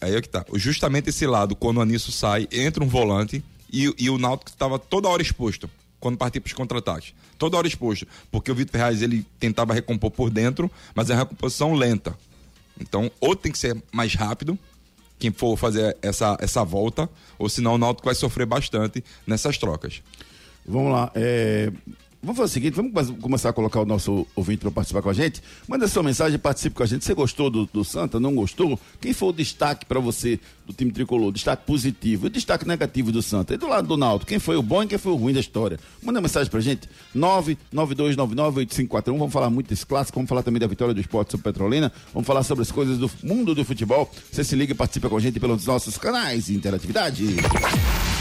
Aí 0.00 0.14
é 0.14 0.20
que 0.20 0.28
tá. 0.28 0.44
Justamente 0.54 1.10
esse 1.10 1.26
lado, 1.26 1.54
quando 1.54 1.76
o 1.76 1.80
Anísio 1.80 2.10
sai, 2.10 2.48
entra 2.50 2.82
um 2.82 2.88
volante 2.88 3.44
e, 3.72 3.94
e 3.98 4.10
o 4.10 4.18
Náutico 4.18 4.50
estava 4.50 4.78
toda 4.78 5.06
hora 5.08 5.22
exposto 5.22 5.70
quando 6.00 6.16
partia 6.16 6.40
para 6.40 6.48
os 6.48 6.52
contra-ataques. 6.52 7.14
Toda 7.38 7.56
hora 7.56 7.66
exposto. 7.66 8.06
Porque 8.30 8.50
o 8.50 8.54
Vitor 8.54 8.72
Ferraz 8.72 9.02
ele 9.02 9.26
tentava 9.38 9.74
recompor 9.74 10.10
por 10.10 10.30
dentro, 10.30 10.70
mas 10.94 11.10
é 11.10 11.14
uma 11.14 11.20
recomposição 11.20 11.74
lenta. 11.74 12.16
Então, 12.80 13.10
ou 13.20 13.34
tem 13.34 13.50
que 13.50 13.58
ser 13.58 13.76
mais 13.92 14.14
rápido, 14.14 14.58
quem 15.18 15.32
for 15.32 15.56
fazer 15.56 15.96
essa, 16.02 16.36
essa 16.40 16.62
volta, 16.62 17.08
ou 17.38 17.48
senão 17.48 17.74
o 17.74 17.78
Náutico 17.78 18.04
vai 18.06 18.14
sofrer 18.14 18.46
bastante 18.46 19.02
nessas 19.26 19.56
trocas. 19.56 20.02
Vamos 20.66 20.92
lá, 20.92 21.10
é, 21.14 21.72
Vamos 22.26 22.38
fazer 22.38 22.50
o 22.50 22.54
seguinte, 22.54 22.74
vamos 22.74 22.92
começar 23.20 23.50
a 23.50 23.52
colocar 23.52 23.80
o 23.80 23.84
nosso 23.84 24.26
ouvinte 24.34 24.58
para 24.58 24.72
participar 24.72 25.00
com 25.00 25.08
a 25.08 25.12
gente. 25.12 25.40
Manda 25.68 25.86
sua 25.86 26.02
mensagem, 26.02 26.36
participe 26.36 26.74
com 26.74 26.82
a 26.82 26.86
gente. 26.86 27.04
Você 27.04 27.14
gostou 27.14 27.48
do, 27.48 27.66
do 27.66 27.84
Santa? 27.84 28.18
Não 28.18 28.34
gostou? 28.34 28.76
Quem 29.00 29.12
foi 29.12 29.28
o 29.28 29.32
destaque 29.32 29.86
para 29.86 30.00
você 30.00 30.40
do 30.66 30.72
time 30.72 30.90
tricolor? 30.90 31.30
Destaque 31.30 31.64
positivo 31.64 32.26
e 32.26 32.30
destaque 32.30 32.66
negativo 32.66 33.12
do 33.12 33.22
Santa? 33.22 33.54
E 33.54 33.56
do 33.56 33.68
lado 33.68 33.86
do 33.86 33.96
Náutico, 33.96 34.28
quem 34.28 34.40
foi 34.40 34.56
o 34.56 34.62
bom 34.62 34.82
e 34.82 34.88
quem 34.88 34.98
foi 34.98 35.12
o 35.12 35.14
ruim 35.14 35.32
da 35.32 35.38
história? 35.38 35.78
Manda 36.02 36.20
mensagem 36.20 36.50
pra 36.50 36.58
gente, 36.58 36.88
992998541. 37.14 39.16
Vamos 39.16 39.32
falar 39.32 39.48
muito 39.48 39.68
desse 39.68 39.86
clássico, 39.86 40.18
vamos 40.18 40.28
falar 40.28 40.42
também 40.42 40.58
da 40.58 40.66
vitória 40.66 40.92
do 40.92 41.00
esporte 41.00 41.30
sobre 41.30 41.44
Petrolina, 41.44 41.92
vamos 42.12 42.26
falar 42.26 42.42
sobre 42.42 42.62
as 42.62 42.72
coisas 42.72 42.98
do 42.98 43.08
mundo 43.22 43.54
do 43.54 43.64
futebol. 43.64 44.10
Você 44.32 44.42
se 44.42 44.56
liga 44.56 44.72
e 44.72 44.74
participa 44.74 45.08
com 45.08 45.16
a 45.16 45.20
gente 45.20 45.38
pelos 45.38 45.64
nossos 45.64 45.96
canais 45.96 46.46
de 46.46 46.56
interatividade. 46.56 47.36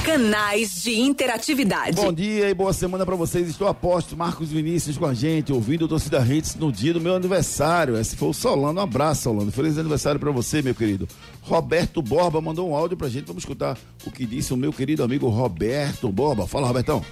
Canais 0.06 0.84
de 0.84 1.00
interatividade. 1.00 1.96
Bom 1.96 2.14
dia 2.14 2.48
e 2.48 2.54
boa 2.54 2.72
semana 2.72 3.04
pra 3.04 3.16
vocês. 3.16 3.50
Estou 3.50 3.68
a 3.68 3.74
posto, 3.96 4.18
Marcos 4.18 4.52
Vinícius 4.52 4.98
com 4.98 5.06
a 5.06 5.14
gente, 5.14 5.54
ouvindo 5.54 5.86
o 5.86 5.88
Torcida 5.88 6.20
Hits 6.20 6.56
no 6.56 6.70
dia 6.70 6.94
do 6.94 7.00
meu 7.00 7.16
aniversário. 7.16 7.96
Esse 7.96 8.18
foi 8.18 8.28
o 8.28 8.34
Solano. 8.34 8.78
Um 8.78 8.84
abraço, 8.84 9.22
Solano. 9.24 9.50
Feliz 9.54 9.78
aniversário 9.78 10.20
pra 10.20 10.32
você, 10.32 10.62
meu 10.62 10.76
querido. 10.76 11.08
Roberto 11.42 12.02
Borba 12.02 12.42
mandou 12.42 12.70
um 12.70 12.76
áudio 12.76 12.98
pra 12.98 13.08
gente. 13.08 13.28
Vamos 13.28 13.44
escutar 13.44 13.78
o 14.06 14.12
que 14.12 14.26
disse 14.26 14.54
o 14.54 14.58
meu 14.58 14.74
querido 14.74 15.02
amigo 15.02 15.30
Roberto 15.30 16.12
Borba. 16.12 16.46
Fala, 16.46 16.68
Robertão. 16.68 17.06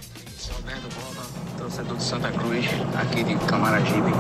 Alberto 0.57 0.89
Borba, 0.93 1.21
torcedor 1.57 1.95
de 1.95 2.03
Santa 2.03 2.31
Cruz, 2.33 2.65
aqui 2.95 3.23
de 3.23 3.35
Camaragibe. 3.45 4.11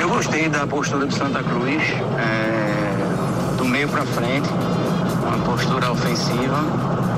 Eu 0.00 0.08
gostei 0.08 0.48
da 0.48 0.68
postura 0.68 1.04
do 1.04 1.12
Santa 1.12 1.42
Cruz, 1.42 1.82
é, 2.16 3.56
do 3.58 3.64
meio 3.64 3.88
para 3.88 4.06
frente, 4.06 4.48
uma 5.26 5.44
postura 5.44 5.90
ofensiva. 5.90 7.09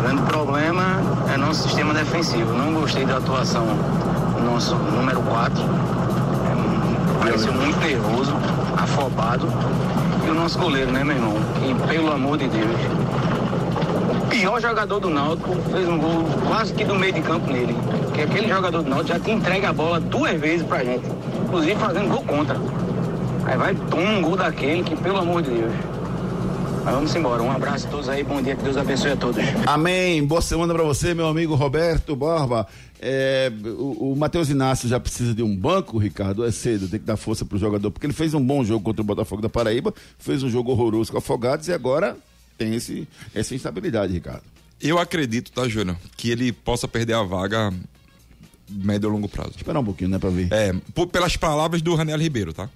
O 0.00 0.02
grande 0.02 0.22
problema 0.22 0.98
é 1.30 1.36
nosso 1.36 1.64
sistema 1.64 1.92
defensivo. 1.92 2.54
Não 2.54 2.72
gostei 2.72 3.04
da 3.04 3.18
atuação 3.18 3.66
do 3.66 4.50
nosso 4.50 4.74
número 4.74 5.20
4. 5.20 5.62
pareceu 7.18 7.52
muito 7.52 7.78
nervoso, 7.78 8.32
afobado. 8.78 9.46
E 10.26 10.30
o 10.30 10.34
nosso 10.34 10.58
goleiro, 10.58 10.90
né, 10.90 11.04
meu 11.04 11.16
irmão? 11.16 11.34
Que, 11.56 11.74
pelo 11.86 12.10
amor 12.10 12.38
de 12.38 12.48
Deus, 12.48 12.80
pior 14.30 14.58
jogador 14.58 15.00
do 15.00 15.10
Náutico 15.10 15.54
fez 15.70 15.86
um 15.86 15.98
gol 15.98 16.24
quase 16.48 16.72
que 16.72 16.82
do 16.82 16.94
meio 16.94 17.12
de 17.12 17.20
campo 17.20 17.52
nele. 17.52 17.76
Que 18.14 18.22
aquele 18.22 18.48
jogador 18.48 18.82
do 18.82 18.88
Náutico 18.88 19.08
já 19.08 19.20
te 19.20 19.30
entrega 19.30 19.68
a 19.68 19.72
bola 19.74 20.00
duas 20.00 20.40
vezes 20.40 20.66
pra 20.66 20.82
gente. 20.82 21.04
Inclusive 21.44 21.76
fazendo 21.76 22.08
gol 22.08 22.22
contra. 22.22 22.56
Aí 23.44 23.58
vai, 23.58 23.74
toma 23.74 24.12
um 24.12 24.22
gol 24.22 24.36
daquele 24.36 24.82
que, 24.82 24.96
pelo 24.96 25.18
amor 25.18 25.42
de 25.42 25.50
Deus. 25.50 25.99
Mas 26.84 26.94
vamos 26.94 27.14
embora. 27.14 27.42
Um 27.42 27.50
abraço 27.50 27.86
a 27.86 27.90
todos 27.90 28.08
aí, 28.08 28.22
bom 28.22 28.40
dia, 28.40 28.56
que 28.56 28.62
Deus 28.62 28.76
abençoe 28.76 29.12
a 29.12 29.16
todos. 29.16 29.42
Amém. 29.66 30.24
Boa 30.24 30.40
semana 30.40 30.72
pra 30.74 30.82
você, 30.82 31.14
meu 31.14 31.28
amigo 31.28 31.54
Roberto 31.54 32.16
Borba. 32.16 32.66
É, 33.00 33.50
o, 33.78 34.12
o 34.12 34.16
Matheus 34.16 34.48
Inácio 34.50 34.88
já 34.88 34.98
precisa 34.98 35.34
de 35.34 35.42
um 35.42 35.54
banco, 35.56 35.98
Ricardo? 35.98 36.44
É 36.44 36.50
cedo, 36.50 36.88
tem 36.88 36.98
que 37.00 37.06
dar 37.06 37.16
força 37.16 37.44
pro 37.44 37.58
jogador, 37.58 37.90
porque 37.90 38.06
ele 38.06 38.12
fez 38.12 38.34
um 38.34 38.44
bom 38.44 38.64
jogo 38.64 38.84
contra 38.84 39.02
o 39.02 39.04
Botafogo 39.04 39.40
da 39.42 39.48
Paraíba, 39.48 39.94
fez 40.18 40.42
um 40.42 40.50
jogo 40.50 40.70
horroroso 40.72 41.10
com 41.12 41.18
Afogados 41.18 41.68
e 41.68 41.72
agora 41.72 42.16
tem 42.58 42.74
esse, 42.74 43.06
essa 43.34 43.54
instabilidade, 43.54 44.12
Ricardo. 44.12 44.42
Eu 44.80 44.98
acredito, 44.98 45.52
tá, 45.52 45.68
Júnior, 45.68 45.96
que 46.16 46.30
ele 46.30 46.52
possa 46.52 46.88
perder 46.88 47.14
a 47.14 47.22
vaga 47.22 47.72
médio 48.68 49.08
e 49.08 49.12
longo 49.12 49.28
prazo. 49.28 49.52
Esperar 49.56 49.80
um 49.80 49.84
pouquinho, 49.84 50.10
né, 50.10 50.18
pra 50.18 50.30
ver. 50.30 50.48
É, 50.50 50.74
por- 50.94 51.06
pelas 51.06 51.36
palavras 51.36 51.82
do 51.82 51.94
Raniel 51.94 52.18
Ribeiro, 52.18 52.52
tá? 52.52 52.68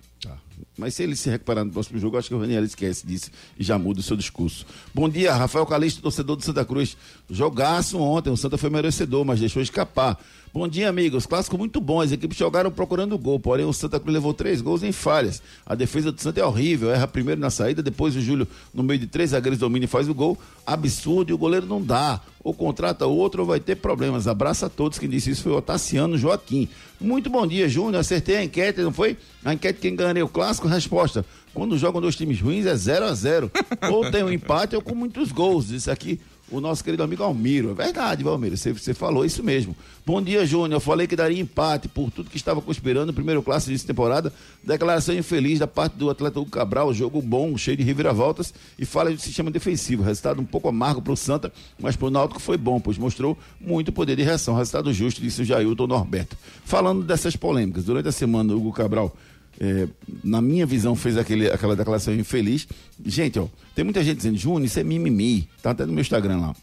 Mas 0.76 0.94
se 0.94 1.02
ele 1.02 1.14
se 1.14 1.30
recuperar 1.30 1.64
no 1.64 1.70
próximo 1.70 1.98
jogo, 1.98 2.18
acho 2.18 2.28
que 2.28 2.34
o 2.34 2.40
Raniel 2.40 2.64
esquece 2.64 3.06
disso 3.06 3.30
e 3.58 3.62
já 3.62 3.78
muda 3.78 4.00
o 4.00 4.02
seu 4.02 4.16
discurso. 4.16 4.66
Bom 4.92 5.08
dia, 5.08 5.32
Rafael 5.32 5.64
Calixto, 5.66 6.02
torcedor 6.02 6.36
do 6.36 6.44
Santa 6.44 6.64
Cruz. 6.64 6.96
Jogaço 7.30 7.98
ontem, 7.98 8.30
o 8.30 8.36
Santa 8.36 8.58
foi 8.58 8.70
merecedor, 8.70 9.24
mas 9.24 9.38
deixou 9.38 9.62
escapar. 9.62 10.18
Bom 10.54 10.68
dia, 10.68 10.88
amigos. 10.88 11.26
Clássico 11.26 11.58
muito 11.58 11.80
bom. 11.80 12.00
As 12.00 12.12
equipes 12.12 12.38
jogaram 12.38 12.70
procurando 12.70 13.18
gol, 13.18 13.40
porém 13.40 13.66
o 13.66 13.72
Santa 13.72 13.98
Cruz 13.98 14.14
levou 14.14 14.32
três 14.32 14.60
gols 14.60 14.84
em 14.84 14.92
falhas. 14.92 15.42
A 15.66 15.74
defesa 15.74 16.12
do 16.12 16.20
Santa 16.20 16.38
é 16.38 16.44
horrível. 16.44 16.92
Erra 16.92 17.08
primeiro 17.08 17.40
na 17.40 17.50
saída, 17.50 17.82
depois 17.82 18.14
o 18.14 18.20
Júlio, 18.20 18.46
no 18.72 18.84
meio 18.84 19.00
de 19.00 19.08
três 19.08 19.30
zagueiros, 19.30 19.58
domina 19.58 19.86
e 19.86 19.88
faz 19.88 20.08
o 20.08 20.14
gol. 20.14 20.38
Absurdo 20.64 21.30
e 21.30 21.34
o 21.34 21.38
goleiro 21.38 21.66
não 21.66 21.82
dá. 21.82 22.20
Ou 22.40 22.54
contrata 22.54 23.04
outro 23.04 23.42
ou 23.42 23.48
vai 23.48 23.58
ter 23.58 23.74
problemas. 23.74 24.28
Abraço 24.28 24.64
a 24.64 24.68
todos. 24.68 24.96
Quem 24.96 25.08
disse 25.08 25.28
isso 25.28 25.42
foi 25.42 25.50
o 25.50 25.60
Tassiano 25.60 26.16
Joaquim. 26.16 26.68
Muito 27.00 27.28
bom 27.28 27.44
dia, 27.44 27.68
Júnior. 27.68 27.96
Acertei 27.96 28.36
a 28.36 28.44
enquete, 28.44 28.80
não 28.80 28.92
foi? 28.92 29.16
A 29.44 29.54
enquete 29.54 29.80
quem 29.80 29.96
ganharia 29.96 30.24
o 30.24 30.28
clássico? 30.28 30.68
Resposta. 30.68 31.26
Quando 31.52 31.76
jogam 31.76 32.00
dois 32.00 32.14
times 32.14 32.40
ruins 32.40 32.64
é 32.64 32.76
0 32.76 33.06
a 33.06 33.12
0 33.12 33.50
Ou 33.90 34.08
tem 34.08 34.22
um 34.22 34.30
empate 34.30 34.76
ou 34.76 34.82
com 34.82 34.94
muitos 34.94 35.32
gols. 35.32 35.70
Isso 35.70 35.90
aqui 35.90 36.20
o 36.50 36.60
nosso 36.60 36.84
querido 36.84 37.02
amigo 37.02 37.22
Almiro. 37.22 37.70
É 37.70 37.74
verdade, 37.74 38.22
Valmiro, 38.22 38.56
você, 38.56 38.72
você 38.72 38.92
falou 38.92 39.24
isso 39.24 39.42
mesmo. 39.42 39.74
Bom 40.06 40.20
dia, 40.20 40.44
Júnior. 40.44 40.72
Eu 40.72 40.80
falei 40.80 41.06
que 41.06 41.16
daria 41.16 41.40
empate 41.40 41.88
por 41.88 42.10
tudo 42.10 42.28
que 42.28 42.36
estava 42.36 42.60
conspirando 42.60 43.06
no 43.06 43.12
primeiro 43.12 43.42
clássico 43.42 43.72
dessa 43.72 43.86
temporada. 43.86 44.32
Declaração 44.62 45.14
infeliz 45.14 45.58
da 45.58 45.66
parte 45.66 45.94
do 45.94 46.10
atleta 46.10 46.38
Hugo 46.38 46.50
Cabral. 46.50 46.92
Jogo 46.92 47.22
bom, 47.22 47.56
cheio 47.56 47.76
de 47.76 47.82
reviravoltas 47.82 48.52
e 48.78 48.84
fala 48.84 49.14
de 49.14 49.20
sistema 49.20 49.50
defensivo. 49.50 50.02
Resultado 50.02 50.40
um 50.40 50.44
pouco 50.44 50.68
amargo 50.68 51.00
para 51.00 51.12
o 51.12 51.16
Santa, 51.16 51.52
mas 51.78 51.96
para 51.96 52.06
o 52.06 52.10
Náutico 52.10 52.40
foi 52.40 52.58
bom, 52.58 52.78
pois 52.78 52.98
mostrou 52.98 53.38
muito 53.60 53.90
poder 53.92 54.16
de 54.16 54.22
reação. 54.22 54.54
Resultado 54.54 54.92
justo, 54.92 55.22
disse 55.22 55.42
o 55.42 55.44
Jailton 55.44 55.86
Norberto. 55.86 56.36
Falando 56.64 57.02
dessas 57.02 57.34
polêmicas, 57.34 57.84
durante 57.84 58.08
a 58.08 58.12
semana, 58.12 58.54
Hugo 58.54 58.72
Cabral 58.72 59.16
é, 59.60 59.86
na 60.22 60.40
minha 60.40 60.66
visão, 60.66 60.94
fez 60.94 61.16
aquele, 61.16 61.48
aquela 61.48 61.76
declaração 61.76 62.14
infeliz. 62.14 62.66
Gente, 63.04 63.38
ó, 63.38 63.46
tem 63.74 63.84
muita 63.84 64.02
gente 64.02 64.18
dizendo, 64.18 64.36
Júnior, 64.36 64.64
isso 64.64 64.78
é 64.78 64.84
mimimi. 64.84 65.48
Tá 65.62 65.70
até 65.70 65.84
no 65.86 65.92
meu 65.92 66.00
Instagram 66.00 66.38
lá. 66.38 66.56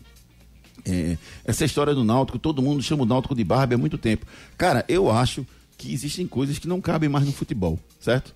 É, 0.86 1.18
essa 1.46 1.64
história 1.64 1.94
do 1.94 2.04
Náutico, 2.04 2.40
todo 2.40 2.62
mundo 2.62 2.82
chama 2.82 3.04
o 3.04 3.06
Náutico 3.06 3.36
de 3.36 3.44
Barbie 3.44 3.76
há 3.76 3.78
muito 3.78 3.98
tempo. 3.98 4.26
Cara, 4.58 4.84
eu 4.88 5.12
acho 5.12 5.46
que 5.78 5.94
existem 5.94 6.28
coisas 6.28 6.60
que 6.60 6.68
não 6.68 6.82
cabem 6.82 7.10
mais 7.10 7.26
no 7.26 7.32
futebol, 7.32 7.80
certo? 8.00 8.34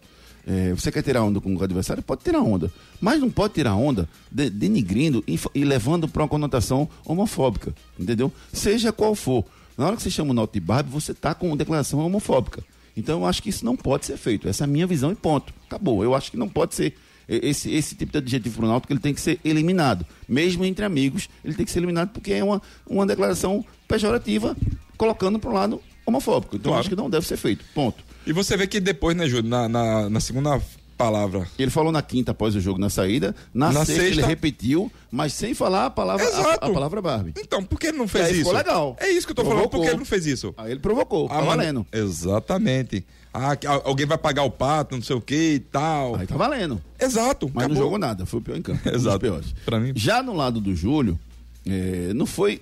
É, 0.48 0.74
você 0.74 0.92
quer 0.92 1.02
tirar 1.02 1.24
onda 1.24 1.42
com 1.42 1.56
o 1.56 1.64
adversário? 1.64 2.04
Pode 2.04 2.24
tirar 2.24 2.42
onda. 2.42 2.72
Mas 3.02 3.20
não 3.20 3.32
pode 3.32 3.56
tirar 3.56 3.76
onda 3.76 4.08
de, 4.32 4.50
denigrindo 4.50 5.24
e, 5.28 5.40
e 5.56 5.66
levando 5.66 6.08
para 6.08 6.22
uma 6.22 6.28
conotação 6.28 6.88
homofóbica. 7.04 7.74
Entendeu? 8.00 8.32
Seja 8.54 8.92
qual 8.92 9.16
for. 9.16 9.44
Na 9.76 9.88
hora 9.88 9.96
que 9.96 10.04
você 10.04 10.12
chama 10.12 10.32
o 10.32 10.34
Náutico 10.34 10.54
de 10.54 10.66
Barbie, 10.66 10.92
você 10.92 11.14
tá 11.14 11.34
com 11.34 11.48
uma 11.48 11.58
declaração 11.58 12.00
homofóbica. 12.00 12.64
Então 12.96 13.22
eu 13.22 13.26
acho 13.26 13.44
que 13.44 13.50
isso 13.50 13.66
não 13.66 13.76
pode 13.76 14.06
ser 14.06 14.18
feito. 14.18 14.48
Essa 14.48 14.64
é 14.64 14.66
a 14.66 14.68
minha 14.68 14.88
visão 14.88 15.12
e 15.12 15.16
ponto. 15.16 15.54
Acabou. 15.68 16.04
Eu 16.04 16.16
acho 16.16 16.32
que 16.32 16.38
não 16.38 16.48
pode 16.48 16.76
ser 16.76 16.96
esse, 17.28 17.72
esse 17.72 17.96
tipo 17.96 18.12
de 18.12 18.18
adjetivo 18.20 18.58
pro 18.58 18.68
Náutico, 18.68 18.94
ele 18.94 19.00
tem 19.00 19.14
que 19.14 19.22
ser 19.22 19.40
eliminado. 19.44 20.06
Mesmo 20.28 20.64
entre 20.64 20.86
amigos, 20.86 21.28
ele 21.44 21.56
tem 21.56 21.66
que 21.66 21.72
ser 21.72 21.80
eliminado 21.80 22.10
porque 22.10 22.34
é 22.34 22.44
uma, 22.44 22.62
uma 22.88 23.06
declaração 23.06 23.66
pejorativa 23.88 24.56
colocando 24.98 25.40
para 25.40 25.50
o 25.50 25.54
lado 25.54 25.82
homofóbico. 26.06 26.56
Então 26.56 26.70
claro. 26.70 26.80
acho 26.82 26.90
que 26.90 26.96
não 26.96 27.10
deve 27.10 27.26
ser 27.26 27.38
feito. 27.38 27.66
Ponto. 27.74 28.04
E 28.26 28.34
você 28.34 28.56
vê 28.56 28.68
que 28.68 28.80
depois, 28.80 29.16
né, 29.16 29.28
Júlio, 29.28 29.50
na, 29.50 29.68
na, 29.68 30.10
na 30.10 30.20
segunda 30.20 30.62
palavra. 30.98 31.48
Ele 31.58 31.72
falou 31.72 31.92
na 31.92 32.02
quinta 32.02 32.32
após 32.32 32.56
o 32.56 32.60
jogo 32.60 32.80
na 32.80 32.90
saída, 32.90 33.36
na, 33.54 33.72
na 33.72 33.86
sexta, 33.86 34.04
sexta, 34.04 34.22
ele 34.22 34.28
repetiu, 34.28 34.92
mas 35.12 35.34
sem 35.34 35.54
falar 35.54 35.88
a 35.88 35.90
palavra 35.90 36.26
a, 36.26 36.54
a, 36.54 36.70
palavra 36.70 37.02
Barbie. 37.02 37.34
Então, 37.38 37.64
por 37.64 37.80
que 37.80 37.88
ele 37.88 37.98
não 37.98 38.08
fez 38.08 38.28
isso? 38.28 38.38
Ficou 38.40 38.54
legal. 38.54 38.96
É 39.00 39.10
isso 39.10 39.28
que 39.28 39.32
eu 39.32 39.36
tô 39.36 39.44
provocou. 39.44 39.70
falando, 39.70 39.72
por 39.72 39.82
que 39.82 39.88
ele 39.90 39.98
não 39.98 40.06
fez 40.06 40.26
isso? 40.26 40.54
Aí 40.58 40.72
ele 40.72 40.80
provocou, 40.80 41.28
tá 41.28 41.42
valendo. 41.42 41.86
Exatamente. 41.92 43.06
Ah, 43.34 43.58
alguém 43.84 44.06
vai 44.06 44.18
pagar 44.18 44.44
o 44.44 44.50
pato, 44.50 44.96
não 44.96 45.04
sei 45.04 45.16
o 45.16 45.20
que 45.20 45.56
e 45.56 45.60
tal. 45.60 46.16
Aí 46.16 46.26
tá 46.26 46.38
valendo. 46.38 46.82
Exato. 46.98 47.52
Mas 47.54 47.66
acabou. 47.66 47.76
não 47.76 47.84
jogou 47.84 47.98
nada, 48.00 48.26
foi 48.26 48.40
o 48.40 48.42
pior 48.42 48.58
em 48.58 48.62
campo. 48.62 48.88
Exato. 48.88 49.26
Um 49.28 49.42
Pra 49.66 49.80
mim. 49.80 49.92
Já 49.96 50.24
no 50.24 50.34
lado 50.34 50.62
do 50.62 50.74
Júlio, 50.74 51.20
é, 51.66 52.14
não 52.14 52.26
foi 52.26 52.62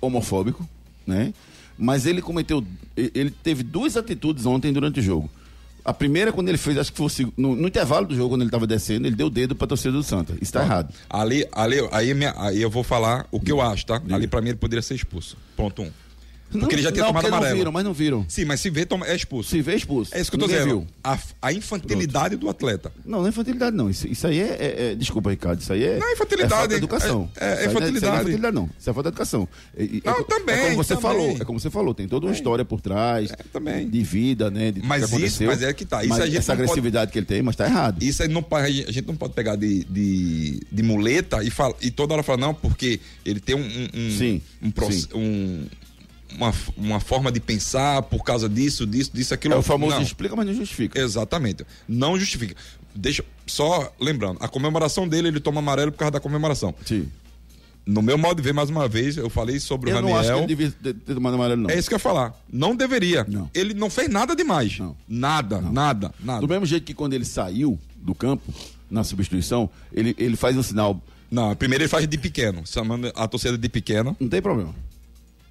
homofóbico, 0.00 0.66
né? 1.06 1.34
Mas 1.76 2.06
ele 2.06 2.22
cometeu. 2.22 2.64
Ele 2.96 3.30
teve 3.30 3.62
duas 3.62 3.96
atitudes 3.96 4.46
ontem 4.46 4.72
durante 4.72 5.00
o 5.00 5.02
jogo. 5.02 5.28
A 5.84 5.92
primeira, 5.92 6.32
quando 6.32 6.48
ele 6.48 6.56
fez, 6.56 6.78
acho 6.78 6.90
que 6.90 6.96
fosse 6.96 7.30
no, 7.36 7.54
no 7.54 7.68
intervalo 7.68 8.06
do 8.06 8.14
jogo, 8.14 8.30
quando 8.30 8.40
ele 8.40 8.48
estava 8.48 8.66
descendo, 8.66 9.06
ele 9.06 9.14
deu 9.14 9.26
o 9.26 9.30
dedo 9.30 9.54
para 9.54 9.66
torcida 9.66 9.92
do 9.92 10.02
Santa. 10.02 10.32
Isso 10.34 10.44
está 10.44 10.62
errado. 10.62 10.94
Ali, 11.10 11.46
ali 11.52 11.76
aí, 11.92 12.14
minha, 12.14 12.32
aí 12.38 12.62
eu 12.62 12.70
vou 12.70 12.82
falar 12.82 13.26
o 13.30 13.38
que 13.38 13.52
eu 13.52 13.60
acho, 13.60 13.84
tá? 13.84 14.00
Ali 14.10 14.26
para 14.26 14.40
mim 14.40 14.48
ele 14.48 14.58
poderia 14.58 14.82
ser 14.82 14.94
expulso. 14.94 15.36
Ponto 15.56 15.82
um. 15.82 15.90
Porque 16.50 16.66
não, 16.66 16.72
ele 16.72 16.82
já 16.82 16.92
tinha 16.92 17.04
não, 17.04 17.08
tomado 17.08 17.26
amarelo. 17.26 17.50
Não 17.50 17.58
viram, 17.58 17.72
mas 17.72 17.84
não 17.84 17.92
viram. 17.92 18.26
Sim, 18.28 18.44
mas 18.44 18.60
se 18.60 18.70
vê, 18.70 18.86
toma, 18.86 19.06
é 19.06 19.14
expulso. 19.14 19.50
Se 19.50 19.60
vê, 19.60 19.72
é 19.72 19.76
expulso. 19.76 20.14
É 20.14 20.20
isso 20.20 20.30
que 20.30 20.36
eu 20.36 20.40
tô 20.40 20.46
Ninguém 20.46 20.64
dizendo. 20.64 20.86
A, 21.02 21.18
a, 21.42 21.52
infantilidade 21.52 22.36
Pronto. 22.36 22.40
do 22.42 22.50
atleta. 22.50 22.92
Não, 23.04 23.18
não 23.18 23.26
é 23.26 23.28
infantilidade, 23.30 23.76
não. 23.76 23.90
Isso, 23.90 24.06
isso 24.06 24.26
aí 24.26 24.38
é, 24.38 24.56
é, 24.58 24.92
é, 24.92 24.94
Desculpa, 24.94 25.30
Ricardo. 25.30 25.60
Isso 25.60 25.72
aí 25.72 25.84
é. 25.84 25.98
Não 25.98 26.08
é 26.08 26.12
infantilidade. 26.12 26.52
É 26.52 26.56
falta 26.56 26.68
de 26.68 26.74
educação. 26.74 27.30
É, 27.36 27.44
é, 27.44 27.48
é 27.48 27.66
infantilidade. 27.66 28.06
Não 28.06 28.12
é 28.12 28.20
infantilidade, 28.20 28.54
não. 28.54 28.70
Isso 28.78 28.90
é 28.90 28.92
falta 28.92 29.10
de 29.10 29.14
educação. 29.14 29.48
Não, 30.04 30.24
também. 30.24 30.54
É 30.54 30.62
como 30.64 30.76
você 30.76 30.94
também. 30.94 31.10
falou. 31.10 31.36
É 31.40 31.44
como 31.44 31.60
você 31.60 31.70
falou. 31.70 31.94
Tem 31.94 32.08
toda 32.08 32.26
uma 32.26 32.32
história 32.32 32.64
por 32.64 32.80
trás. 32.80 33.32
É, 33.32 33.36
também. 33.52 33.88
De 33.88 34.02
vida, 34.02 34.50
né? 34.50 34.70
De 34.70 34.82
mas 34.82 35.12
isso, 35.12 35.44
mas 35.44 35.62
é 35.62 35.72
que 35.72 35.84
tá. 35.84 36.04
Isso 36.04 36.22
essa 36.22 36.52
agressividade 36.52 37.06
pode... 37.06 37.12
que 37.12 37.18
ele 37.18 37.26
tem, 37.26 37.42
mas 37.42 37.56
tá 37.56 37.66
errado. 37.66 38.02
Isso 38.02 38.22
aí 38.22 38.28
não 38.28 38.44
a 38.50 38.70
gente 38.70 39.06
não 39.06 39.16
pode 39.16 39.34
pegar 39.34 39.56
de, 39.56 39.84
de, 39.84 40.60
de 40.70 40.82
muleta 40.82 41.42
e, 41.42 41.50
fala, 41.50 41.74
e 41.82 41.90
toda 41.90 42.14
hora 42.14 42.22
falar, 42.22 42.38
não, 42.38 42.54
porque 42.54 43.00
ele 43.24 43.40
tem 43.40 43.56
um. 43.56 43.60
um 43.60 44.10
sim. 44.16 44.40
Um, 44.62 44.92
sim. 44.92 45.08
um 45.14 45.66
uma, 46.32 46.52
uma 46.76 47.00
forma 47.00 47.30
de 47.30 47.40
pensar 47.40 48.02
por 48.02 48.24
causa 48.24 48.48
disso, 48.48 48.86
disso, 48.86 49.10
disso, 49.12 49.34
aquilo. 49.34 49.54
É 49.54 49.56
o 49.56 49.62
famoso 49.62 49.96
não. 49.96 50.02
explica, 50.02 50.34
mas 50.34 50.46
não 50.46 50.54
justifica. 50.54 50.98
Exatamente. 51.00 51.64
Não 51.88 52.18
justifica. 52.18 52.54
Deixa, 52.94 53.24
só 53.46 53.92
lembrando, 54.00 54.38
a 54.40 54.48
comemoração 54.48 55.08
dele, 55.08 55.28
ele 55.28 55.40
toma 55.40 55.58
amarelo 55.60 55.92
por 55.92 55.98
causa 55.98 56.12
da 56.12 56.20
comemoração. 56.20 56.74
Sim. 56.84 57.08
No 57.86 58.00
meu 58.00 58.16
modo 58.16 58.36
de 58.36 58.42
ver, 58.42 58.54
mais 58.54 58.70
uma 58.70 58.88
vez, 58.88 59.16
eu 59.16 59.28
falei 59.28 59.60
sobre 59.60 59.90
eu 59.90 59.94
o 59.94 59.96
Raniel. 59.96 60.10
Eu 60.10 60.14
não 60.14 60.20
acho 60.20 60.32
que 60.32 60.52
ele 60.52 60.70
devia 60.72 60.94
ter 60.94 61.14
tomado 61.14 61.34
amarelo, 61.34 61.62
não. 61.62 61.70
É 61.70 61.78
isso 61.78 61.88
que 61.88 61.94
eu 61.94 61.96
ia 61.96 62.00
falar. 62.00 62.34
Não 62.50 62.74
deveria. 62.74 63.26
Não. 63.28 63.50
Ele 63.52 63.74
não 63.74 63.90
fez 63.90 64.08
nada 64.08 64.34
demais. 64.34 64.78
Não. 64.78 64.96
Nada, 65.06 65.60
não. 65.60 65.72
nada, 65.72 66.14
nada. 66.18 66.40
Do 66.40 66.48
mesmo 66.48 66.64
jeito 66.64 66.84
que 66.84 66.94
quando 66.94 67.12
ele 67.12 67.26
saiu 67.26 67.78
do 67.96 68.14
campo, 68.14 68.52
na 68.90 69.04
substituição, 69.04 69.68
ele, 69.92 70.14
ele 70.18 70.36
faz 70.36 70.56
um 70.56 70.62
sinal. 70.62 71.00
Não, 71.30 71.54
primeiro 71.56 71.82
ele 71.82 71.88
faz 71.88 72.06
de 72.06 72.16
pequeno, 72.16 72.62
chamando 72.64 73.12
a 73.14 73.28
torcida 73.28 73.58
de 73.58 73.68
pequeno. 73.68 74.16
Não 74.18 74.28
tem 74.28 74.40
problema. 74.40 74.74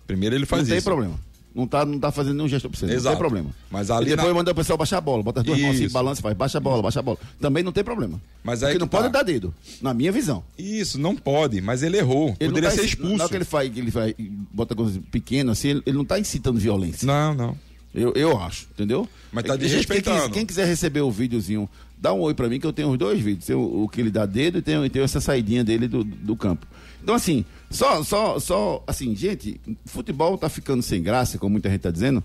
Primeiro 0.08 0.36
ele 0.36 0.46
faz 0.46 0.68
não 0.68 0.76
isso. 0.76 0.76
Não 0.76 0.78
tem 0.78 0.84
problema. 0.84 1.34
Não 1.56 1.68
tá, 1.68 1.86
não 1.86 2.00
tá 2.00 2.12
fazendo 2.12 2.38
nenhum 2.38 2.48
gesto 2.48 2.68
pra 2.68 2.80
você. 2.80 2.86
Exato. 2.86 3.04
Não 3.04 3.12
tem 3.12 3.20
problema. 3.20 3.50
Mas 3.70 3.92
ali 3.92 4.08
e 4.08 4.10
depois 4.10 4.30
na... 4.30 4.34
manda 4.34 4.52
o 4.52 4.56
pessoal 4.56 4.76
baixar 4.76 4.98
a 4.98 5.02
bola. 5.02 5.22
Bota 5.22 5.42
as 5.42 5.46
duas 5.46 5.60
mãos 5.60 5.76
assim, 5.76 5.88
balança 5.90 6.20
e 6.20 6.24
faz. 6.24 6.36
Baixa 6.36 6.58
a 6.58 6.62
bola, 6.62 6.82
baixa 6.82 7.00
a 7.00 7.04
bola. 7.04 7.18
Também 7.40 7.62
não 7.62 7.72
tem 7.72 7.84
problema. 7.84 8.20
Mas 8.44 8.64
aí 8.64 8.72
Porque 8.72 8.80
não 8.80 8.88
tá. 8.88 8.98
pode 8.98 9.14
dar 9.14 9.22
dedo. 9.22 9.54
Na 9.80 9.94
minha 9.94 10.12
visão. 10.12 10.44
Isso, 10.58 11.00
não 11.00 11.16
pode. 11.16 11.62
Mas 11.62 11.84
ele 11.84 11.98
errou. 11.98 12.36
Ele 12.40 12.50
Poderia 12.50 12.72
tá 12.72 12.76
ser 12.76 12.86
expulso. 12.86 13.18
Na 13.18 13.26
hora 13.26 13.30
que 13.30 13.38
ele 13.38 13.46
faz, 13.46 13.72
que 13.72 13.80
ele 13.80 13.92
faz, 13.92 14.16
bota 14.52 14.74
coisas 14.74 15.00
pequenas 15.12 15.60
assim, 15.60 15.70
ele, 15.70 15.84
ele 15.86 15.98
não 15.98 16.06
tá 16.06 16.18
incitando 16.18 16.58
violência. 16.58 17.06
Não, 17.06 17.36
não. 17.36 17.58
Eu, 17.94 18.12
eu 18.16 18.40
acho, 18.40 18.68
entendeu? 18.74 19.08
Mas 19.32 19.44
tá 19.44 19.56
desrespeitando. 19.56 20.24
Quem, 20.24 20.32
quem, 20.32 20.46
quiser 20.48 20.66
receber 20.66 21.02
o 21.02 21.12
videozinho, 21.12 21.70
dá 21.96 22.12
um 22.12 22.22
oi 22.22 22.34
pra 22.34 22.50
mim 22.50 22.60
que 22.60 22.66
eu 22.66 22.74
tenho 22.74 22.90
os 22.90 22.98
dois 22.98 23.22
vídeos. 23.22 23.48
O, 23.50 23.84
o 23.84 23.90
que 23.90 24.02
ele 24.02 24.10
dá 24.10 24.26
dedo 24.26 24.58
e 24.58 24.62
tem, 24.64 24.90
tem 24.90 25.04
essa 25.04 25.22
saidinha 25.22 25.64
dele 25.64 25.88
do, 25.88 26.04
do 26.04 26.36
campo. 26.36 26.66
Então, 27.04 27.14
assim, 27.14 27.46
só, 27.74 28.04
só, 28.04 28.40
só, 28.40 28.84
assim, 28.88 29.16
gente, 29.16 29.60
futebol 29.86 30.38
tá 30.38 30.48
ficando 30.48 30.82
sem 30.82 31.02
graça, 31.02 31.38
como 31.38 31.52
muita 31.52 31.70
gente 31.70 31.82
tá 31.82 31.92
dizendo, 31.92 32.24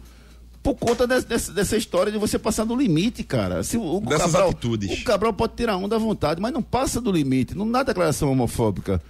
por 0.62 0.74
conta 0.74 1.06
de, 1.06 1.20
de, 1.22 1.50
dessa 1.52 1.76
história 1.76 2.12
de 2.12 2.18
você 2.18 2.38
passar 2.38 2.64
do 2.64 2.76
limite, 2.76 3.24
cara. 3.24 3.62
Se, 3.62 3.76
o, 3.76 4.00
Dessas 4.00 4.32
Cabral, 4.32 4.50
atitudes. 4.50 5.00
O 5.00 5.04
Cabral 5.04 5.32
pode 5.32 5.54
tirar 5.54 5.76
onda 5.76 5.96
à 5.96 5.98
vontade, 5.98 6.40
mas 6.40 6.52
não 6.52 6.62
passa 6.62 7.00
do 7.00 7.10
limite. 7.10 7.56
Não 7.56 7.70
dá 7.70 7.82
declaração 7.82 8.30
homofóbica. 8.30 9.00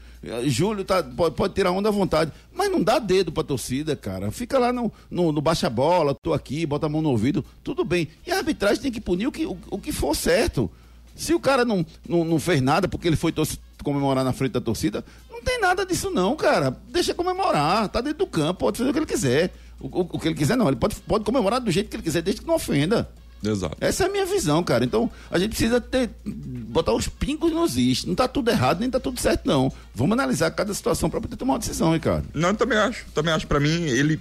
Júlio 0.46 0.85
tá, 0.85 1.03
pode, 1.03 1.35
pode 1.35 1.55
tirar 1.55 1.70
onda 1.70 1.88
à 1.88 1.92
vontade, 1.92 2.33
mas 2.53 2.70
não 2.70 2.83
dá 2.83 2.98
dedo 2.98 3.31
pra 3.31 3.44
torcida, 3.44 3.94
cara. 3.94 4.31
Fica 4.31 4.59
lá 4.59 4.72
no, 4.72 4.92
no, 5.11 5.33
no 5.33 5.40
baixa-bola, 5.40 6.14
tô 6.14 6.33
aqui, 6.33 6.66
bota 6.66 6.87
a 6.87 6.88
mão 6.88 7.01
no 7.01 7.11
ouvido, 7.11 7.44
tudo 7.62 7.85
bem. 7.85 8.09
E 8.27 8.33
a 8.33 8.38
arbitragem 8.38 8.83
tem 8.83 8.92
que 8.92 9.01
punir 9.01 9.27
o 9.27 9.33
que, 9.33 9.46
o, 9.46 9.57
o 9.70 9.79
que 9.79 9.92
for 9.92 10.14
certo. 10.14 10.70
Se 11.18 11.35
o 11.35 11.40
cara 11.40 11.64
não, 11.64 11.85
não, 12.09 12.24
não 12.24 12.38
fez 12.38 12.62
nada 12.62 12.87
porque 12.87 13.09
ele 13.09 13.16
foi 13.16 13.35
comemorar 13.83 14.24
na 14.24 14.33
frente 14.33 14.52
da 14.52 14.61
torcida, 14.61 15.04
não 15.31 15.42
tem 15.42 15.61
nada 15.61 15.85
disso 15.85 16.11
não, 16.11 16.37
cara. 16.37 16.76
Deixa 16.88 17.12
comemorar, 17.12 17.88
tá 17.88 18.00
dentro 18.00 18.20
do 18.20 18.26
campo, 18.26 18.61
pode 18.61 18.78
fazer 18.78 18.90
o 18.90 18.92
que 18.92 18.98
ele 19.00 19.07
quiser. 19.07 19.52
O, 19.81 19.87
o, 19.87 20.00
o, 20.00 20.18
que 20.18 20.28
ele 20.28 20.35
quiser 20.37 20.57
não, 20.57 20.68
ele 20.68 20.76
pode, 20.76 20.94
pode 20.96 21.24
comemorar 21.24 21.61
do 21.61 21.70
jeito 21.70 21.90
que 21.90 21.96
ele 21.96 22.02
quiser, 22.04 22.22
desde 22.22 22.40
que 22.40 22.46
não 22.46 22.54
ofenda. 22.54 23.11
Exato. 23.42 23.76
Essa 23.81 24.04
é 24.04 24.07
a 24.07 24.11
minha 24.11 24.26
visão, 24.26 24.62
cara. 24.62 24.85
Então, 24.85 25.11
a 25.31 25.38
gente 25.38 25.50
precisa 25.50 25.81
ter 25.81 26.11
botar 26.24 26.92
os 26.92 27.09
pingos 27.09 27.52
nos 27.52 27.76
is. 27.76 28.04
Não 28.04 28.14
tá 28.14 28.26
tudo 28.26 28.50
errado, 28.50 28.81
nem 28.81 28.90
tá 28.90 28.98
tudo 29.00 29.20
certo 29.20 29.46
não. 29.46 29.72
Vamos 29.94 30.12
analisar 30.12 30.50
cada 30.50 30.72
situação 30.74 31.11
para 31.11 31.20
poder 31.20 31.37
tomar 31.37 31.54
uma 31.54 31.59
decisão, 31.59 31.92
Ricardo. 31.92 32.28
Não, 32.35 32.54
também 32.54 32.78
acho. 32.78 33.07
Também 33.14 33.33
acho 33.33 33.46
para 33.46 33.61
mim 33.61 33.85
ele 33.85 34.20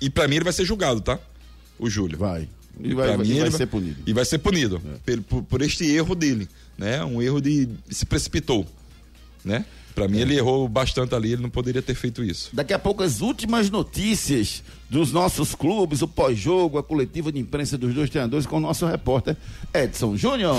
e 0.00 0.10
para 0.10 0.28
mim 0.28 0.36
ele 0.36 0.44
vai 0.44 0.52
ser 0.52 0.64
julgado, 0.64 1.00
tá? 1.00 1.18
O 1.78 1.88
Júlio. 1.88 2.18
Vai. 2.18 2.48
E 2.80 2.94
vai, 2.94 3.16
vai, 3.16 3.50
ser 3.50 3.66
punido. 3.66 3.96
E 4.06 4.12
vai 4.12 4.24
ser 4.24 4.38
punido 4.38 4.82
é. 5.06 5.16
por, 5.16 5.42
por, 5.42 5.62
este 5.62 5.84
erro 5.84 6.14
dele, 6.14 6.48
né? 6.76 7.04
Um 7.04 7.22
erro 7.22 7.40
de 7.40 7.68
se 7.90 8.04
precipitou, 8.04 8.66
né? 9.44 9.64
Pra 9.94 10.06
mim, 10.06 10.18
ele 10.18 10.36
errou 10.36 10.68
bastante 10.68 11.14
ali, 11.14 11.32
ele 11.32 11.40
não 11.40 11.48
poderia 11.48 11.80
ter 11.80 11.94
feito 11.94 12.22
isso. 12.22 12.50
Daqui 12.52 12.74
a 12.74 12.78
pouco 12.78 13.02
as 13.02 13.22
últimas 13.22 13.70
notícias 13.70 14.62
dos 14.90 15.10
nossos 15.10 15.54
clubes, 15.54 16.02
o 16.02 16.08
pós-jogo, 16.08 16.76
a 16.76 16.82
coletiva 16.82 17.32
de 17.32 17.38
imprensa 17.38 17.78
dos 17.78 17.94
dois 17.94 18.10
treinadores 18.10 18.44
com 18.44 18.58
o 18.58 18.60
nosso 18.60 18.84
repórter 18.86 19.38
Edson 19.72 20.14
Júnior. 20.14 20.58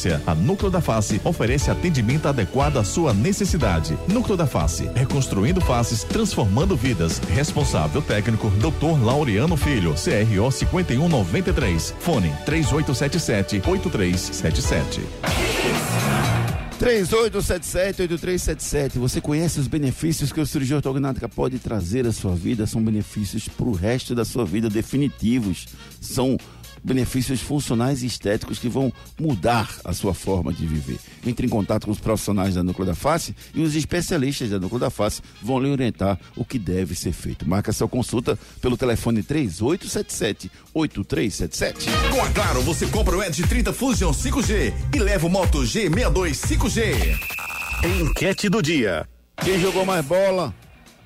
A 0.25 0.33
Núcleo 0.33 0.71
da 0.71 0.81
Face 0.81 1.21
oferece 1.23 1.69
atendimento 1.69 2.27
adequado 2.27 2.77
à 2.77 2.83
sua 2.83 3.13
necessidade. 3.13 3.97
Núcleo 4.07 4.37
da 4.37 4.47
Face, 4.47 4.89
reconstruindo 4.95 5.61
faces, 5.61 6.03
transformando 6.03 6.75
vidas. 6.75 7.19
Responsável 7.29 8.01
técnico, 8.01 8.49
Dr. 8.51 9.03
Laureano 9.03 9.55
Filho, 9.55 9.93
CRO 9.93 10.51
5193. 10.51 11.93
Fone 11.99 12.33
3877 12.45 13.61
8377. 13.65 15.01
3877-8377. 16.81 18.97
Você 18.97 19.21
conhece 19.21 19.59
os 19.59 19.67
benefícios 19.67 20.31
que 20.31 20.41
o 20.41 20.45
cirurgia 20.47 20.77
ortognática 20.77 21.29
pode 21.29 21.59
trazer 21.59 22.07
à 22.07 22.11
sua 22.11 22.33
vida? 22.33 22.65
São 22.65 22.83
benefícios 22.83 23.47
para 23.47 23.67
o 23.67 23.71
resto 23.71 24.15
da 24.15 24.25
sua 24.25 24.45
vida 24.45 24.67
definitivos. 24.67 25.67
São 26.01 26.39
benefícios 26.83 27.39
funcionais 27.41 28.03
e 28.03 28.07
estéticos 28.07 28.59
que 28.59 28.67
vão 28.67 28.91
mudar 29.19 29.69
a 29.83 29.93
sua 29.93 30.13
forma 30.13 30.51
de 30.51 30.65
viver. 30.65 30.99
Entre 31.25 31.45
em 31.45 31.49
contato 31.49 31.85
com 31.85 31.91
os 31.91 31.99
profissionais 31.99 32.55
da 32.55 32.63
Núcleo 32.63 32.87
da 32.87 32.95
Face 32.95 33.35
e 33.53 33.61
os 33.61 33.75
especialistas 33.75 34.49
da 34.49 34.59
Núcleo 34.59 34.79
da 34.79 34.89
Face 34.89 35.21
vão 35.41 35.59
lhe 35.59 35.69
orientar 35.69 36.19
o 36.35 36.43
que 36.43 36.59
deve 36.59 36.95
ser 36.95 37.11
feito. 37.11 37.47
Marca 37.47 37.71
sua 37.71 37.87
consulta 37.87 38.37
pelo 38.59 38.75
telefone 38.75 39.21
3877-8377. 39.23 41.85
Com 42.11 42.21
a 42.21 42.31
Claro, 42.31 42.61
você 42.61 42.87
compra 42.87 43.17
o 43.17 43.23
Edge 43.23 43.43
30 43.43 43.73
Fusion 43.73 44.11
5G 44.11 44.73
e 44.95 44.99
leva 44.99 45.27
o 45.27 45.29
Moto 45.29 45.59
G62 45.59 46.31
5G. 46.31 47.17
Enquete 47.83 48.49
do 48.49 48.61
dia. 48.61 49.07
Quem 49.37 49.59
jogou 49.59 49.85
mais 49.85 50.05
bola 50.05 50.53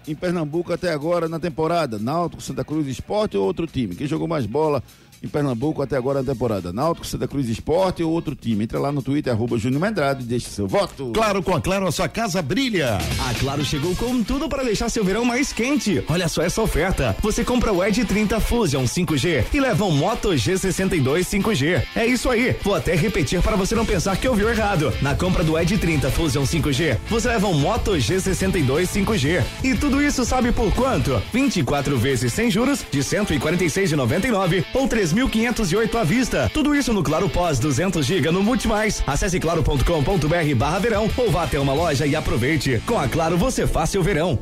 em 0.07 0.13
Pernambuco 0.13 0.73
até 0.73 0.91
agora 0.91 1.27
na 1.27 1.39
temporada? 1.39 1.97
Náutico, 1.97 2.41
Santa 2.41 2.63
Cruz 2.63 2.87
Esporte 2.87 3.37
ou 3.37 3.45
outro 3.45 3.65
time? 3.65 3.95
Quem 3.95 4.07
jogou 4.07 4.27
mais 4.27 4.45
bola 4.45 4.83
em 5.27 5.29
Pernambuco 5.29 5.81
até 5.81 5.97
agora 5.97 6.21
na 6.21 6.31
temporada? 6.31 6.71
Náutico, 6.71 7.05
Santa 7.05 7.27
Cruz 7.27 7.49
Esporte 7.49 8.01
ou 8.03 8.11
outro 8.11 8.35
time? 8.35 8.63
Entra 8.63 8.79
lá 8.79 8.91
no 8.91 9.01
Twitter, 9.01 9.33
arroba 9.33 9.57
Júnior 9.57 9.81
Medrado 9.81 10.21
e 10.21 10.25
deixe 10.25 10.49
seu 10.49 10.67
voto. 10.67 11.11
Claro, 11.13 11.43
com 11.43 11.55
a 11.55 11.61
Claro, 11.61 11.87
a 11.87 11.91
sua 11.91 12.07
casa 12.07 12.41
brilha. 12.41 12.97
A 13.27 13.33
Claro 13.39 13.65
chegou 13.65 13.95
com 13.95 14.23
tudo 14.23 14.47
para 14.47 14.63
deixar 14.63 14.87
seu 14.89 15.03
verão 15.03 15.25
mais 15.25 15.51
quente. 15.51 16.03
Olha 16.07 16.27
só 16.27 16.43
essa 16.43 16.61
oferta. 16.61 17.15
Você 17.21 17.43
compra 17.43 17.73
o 17.73 17.83
Edge 17.83 18.05
30 18.05 18.39
Fusion 18.39 18.83
5G 18.83 19.45
e 19.51 19.59
leva 19.59 19.83
um 19.83 19.91
Moto 19.91 20.29
G62 20.29 21.21
5G. 21.21 21.83
É 21.95 22.05
isso 22.05 22.29
aí. 22.29 22.55
Vou 22.61 22.75
até 22.75 22.95
repetir 22.95 23.41
para 23.41 23.55
você 23.55 23.73
não 23.73 23.85
pensar 23.85 24.15
que 24.17 24.27
ouviu 24.27 24.47
errado. 24.49 24.93
Na 25.01 25.15
compra 25.15 25.43
do 25.43 25.57
Edge 25.57 25.77
30 25.77 26.11
Fusion 26.11 26.43
5G, 26.43 26.97
você 27.09 27.29
leva 27.29 27.47
um 27.47 27.55
Moto 27.59 27.91
G62 27.93 28.83
5G. 28.83 29.43
E 29.63 29.73
tudo 29.75 30.01
isso 30.01 30.23
sabe 30.23 30.51
por 30.51 30.71
quanto? 30.73 31.19
24 31.33 31.97
vezes 31.97 32.31
sem 32.31 32.51
juros 32.51 32.85
de 32.91 32.99
146,99 32.99 34.63
ou 34.73 34.87
3.508 35.15 35.95
à 35.95 36.03
vista. 36.03 36.51
Tudo 36.53 36.75
isso 36.75 36.91
no 36.91 37.01
Claro 37.01 37.29
Pós 37.29 37.57
200 37.57 38.05
GB 38.05 38.31
no 38.31 38.43
Multimais. 38.43 39.01
Acesse 39.07 39.39
claro.com.br 39.39 40.55
barra 40.57 40.79
verão 40.79 41.09
ou 41.15 41.31
vá 41.31 41.43
até 41.43 41.57
uma 41.57 41.73
loja 41.73 42.05
e 42.05 42.15
aproveite. 42.15 42.81
Com 42.85 42.99
a 42.99 43.07
Claro 43.07 43.37
você 43.37 43.65
faz 43.65 43.91
seu 43.91 44.03
verão. 44.03 44.37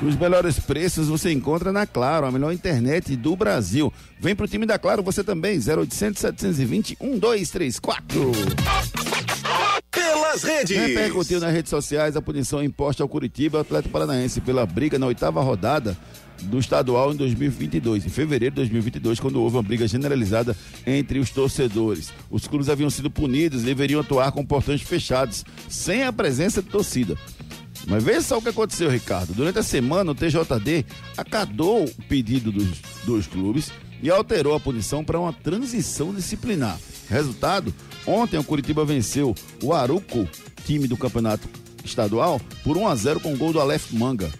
Os 0.00 0.14
melhores 0.14 0.60
preços 0.60 1.08
você 1.08 1.32
encontra 1.32 1.72
na 1.72 1.84
Claro, 1.84 2.24
a 2.24 2.30
melhor 2.30 2.52
internet 2.52 3.16
do 3.16 3.34
Brasil. 3.34 3.92
Vem 4.20 4.36
pro 4.36 4.46
time 4.46 4.64
da 4.64 4.78
Claro 4.78 5.02
você 5.02 5.24
também, 5.24 5.58
0800 5.58 6.20
720 6.20 6.96
1234. 7.00 8.32
Pelas 9.90 10.42
redes. 10.44 10.76
Repercutiu 10.76 11.40
nas 11.40 11.52
redes 11.52 11.70
sociais 11.70 12.16
a 12.16 12.22
punição 12.22 12.62
imposta 12.62 13.02
ao 13.02 13.08
Curitiba 13.08 13.62
Atlético 13.62 13.90
Paranaense 13.90 14.40
pela 14.40 14.64
briga 14.64 15.00
na 15.00 15.06
oitava 15.06 15.42
rodada 15.42 15.96
do 16.42 16.58
estadual 16.58 17.12
em 17.12 17.16
2022, 17.16 18.06
em 18.06 18.08
fevereiro 18.08 18.54
de 18.54 18.62
2022, 18.62 19.20
quando 19.20 19.40
houve 19.40 19.56
uma 19.56 19.62
briga 19.62 19.86
generalizada 19.86 20.56
entre 20.86 21.18
os 21.18 21.30
torcedores. 21.30 22.12
Os 22.30 22.46
clubes 22.46 22.68
haviam 22.68 22.90
sido 22.90 23.10
punidos 23.10 23.62
e 23.62 23.66
deveriam 23.66 24.00
atuar 24.00 24.32
com 24.32 24.44
portões 24.44 24.82
fechados, 24.82 25.44
sem 25.68 26.04
a 26.04 26.12
presença 26.12 26.62
de 26.62 26.68
torcida. 26.68 27.16
Mas 27.86 28.02
veja 28.02 28.22
só 28.22 28.38
o 28.38 28.42
que 28.42 28.48
aconteceu, 28.48 28.90
Ricardo. 28.90 29.32
Durante 29.32 29.58
a 29.58 29.62
semana, 29.62 30.10
o 30.10 30.14
TJD 30.14 30.84
acatou 31.16 31.84
o 31.84 32.02
pedido 32.08 32.52
dos 32.52 32.68
dois 33.04 33.26
clubes 33.26 33.70
e 34.02 34.10
alterou 34.10 34.54
a 34.54 34.60
punição 34.60 35.04
para 35.04 35.18
uma 35.18 35.32
transição 35.32 36.14
disciplinar. 36.14 36.78
Resultado: 37.08 37.74
ontem 38.06 38.38
o 38.38 38.44
Curitiba 38.44 38.84
venceu 38.84 39.34
o 39.62 39.72
Aruco, 39.72 40.28
time 40.64 40.86
do 40.86 40.96
campeonato 40.96 41.48
estadual, 41.84 42.40
por 42.62 42.76
1 42.76 42.88
a 42.88 42.94
0 42.94 43.20
com 43.20 43.36
gol 43.36 43.52
do 43.52 43.60
Aleph 43.60 43.92
Manga, 43.92 44.30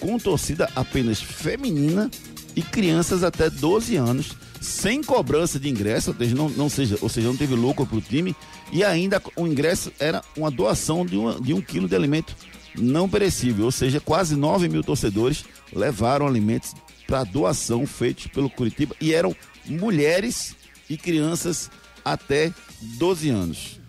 com 0.00 0.18
torcida 0.18 0.68
apenas 0.74 1.20
feminina 1.20 2.10
e 2.56 2.62
crianças 2.62 3.22
até 3.22 3.48
12 3.48 3.94
anos, 3.96 4.32
sem 4.60 5.02
cobrança 5.02 5.58
de 5.60 5.68
ingresso, 5.68 6.10
ou 6.10 6.16
seja, 6.16 6.34
não, 6.34 6.48
não 6.50 6.68
seja, 6.68 6.98
ou 7.00 7.08
seja, 7.08 7.28
não 7.28 7.36
teve 7.36 7.54
lucro 7.54 7.86
para 7.86 7.96
o 7.96 8.00
time, 8.00 8.34
e 8.72 8.82
ainda 8.82 9.22
o 9.36 9.46
ingresso 9.46 9.92
era 9.98 10.22
uma 10.36 10.50
doação 10.50 11.06
de, 11.06 11.16
uma, 11.16 11.40
de 11.40 11.54
um 11.54 11.60
quilo 11.60 11.88
de 11.88 11.94
alimento 11.94 12.34
não 12.76 13.08
perecível, 13.08 13.66
ou 13.66 13.72
seja, 13.72 14.00
quase 14.00 14.34
9 14.36 14.68
mil 14.68 14.82
torcedores 14.82 15.44
levaram 15.72 16.26
alimentos 16.26 16.74
para 17.06 17.24
doação 17.24 17.86
feitos 17.86 18.26
pelo 18.28 18.48
Curitiba 18.50 18.94
e 19.00 19.12
eram 19.14 19.34
mulheres 19.66 20.54
e 20.88 20.96
crianças 20.96 21.70
até 22.04 22.52
12 22.98 23.28
anos. 23.30 23.80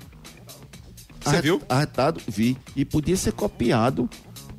Você 1.24 1.30
Arre- 1.30 1.41
viu? 1.41 1.62
Arretado, 1.69 2.19
vi. 2.28 2.58
E 2.76 2.84
podia 2.84 3.15
ser 3.15 3.34
copiado 3.34 4.10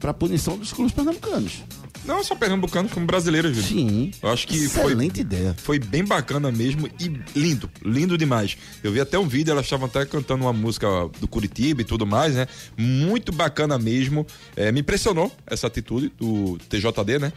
para 0.03 0.13
punição 0.13 0.59
dos 0.59 0.73
clubes 0.73 0.93
pernambucanos. 0.93 1.63
Não 2.05 2.25
só 2.25 2.35
pernambucano, 2.35 2.89
como 2.89 3.07
brasileiro, 3.07 3.55
Júlio. 3.55 3.69
Sim. 3.69 4.11
Eu 4.21 4.31
acho 4.31 4.49
que 4.49 4.69
foi, 4.69 4.87
Excelente 4.87 5.21
ideia. 5.21 5.55
foi 5.57 5.79
bem 5.79 6.05
bacana 6.05 6.51
mesmo 6.51 6.91
e 6.99 7.39
lindo, 7.39 7.71
lindo 7.85 8.19
demais. 8.19 8.59
Eu 8.83 8.91
vi 8.91 9.01
até 9.01 9.17
um 9.17 9.29
vídeo, 9.29 9.53
elas 9.53 9.65
estavam 9.65 9.87
até 9.87 10.05
cantando 10.05 10.43
uma 10.43 10.53
música 10.53 10.89
do 11.21 11.29
Curitiba 11.29 11.83
e 11.83 11.85
tudo 11.85 12.05
mais, 12.05 12.35
né? 12.35 12.49
Muito 12.77 13.31
bacana 13.31 13.79
mesmo. 13.79 14.27
É, 14.57 14.73
me 14.73 14.81
impressionou 14.81 15.31
essa 15.47 15.69
atitude 15.69 16.13
do 16.19 16.59
TJD, 16.69 17.21
né? 17.21 17.33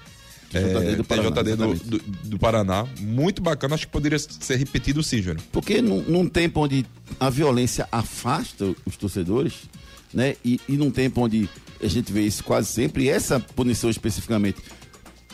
TJD 0.49 0.95
do 0.95 1.03
Paraná, 1.03 1.31
TJD 1.31 1.55
do, 1.55 1.73
do, 1.75 1.99
do 1.99 2.39
Paraná. 2.39 2.87
Muito 2.99 3.43
bacana, 3.43 3.75
acho 3.75 3.85
que 3.85 3.91
poderia 3.91 4.17
ser 4.17 4.55
repetido 4.55 5.03
sim, 5.03 5.21
Júnior. 5.21 5.43
Porque 5.51 5.79
num, 5.83 6.01
num 6.01 6.27
tempo 6.27 6.61
onde 6.61 6.83
a 7.19 7.29
violência 7.29 7.87
afasta 7.91 8.73
os 8.83 8.97
torcedores, 8.97 9.69
né? 10.15 10.35
E, 10.43 10.59
e 10.67 10.77
num 10.77 10.89
tempo 10.89 11.21
onde 11.21 11.49
a 11.83 11.87
gente 11.87 12.11
vê 12.11 12.21
isso 12.21 12.43
quase 12.43 12.69
sempre, 12.69 13.03
e 13.03 13.09
essa 13.09 13.39
punição 13.39 13.89
especificamente 13.89 14.57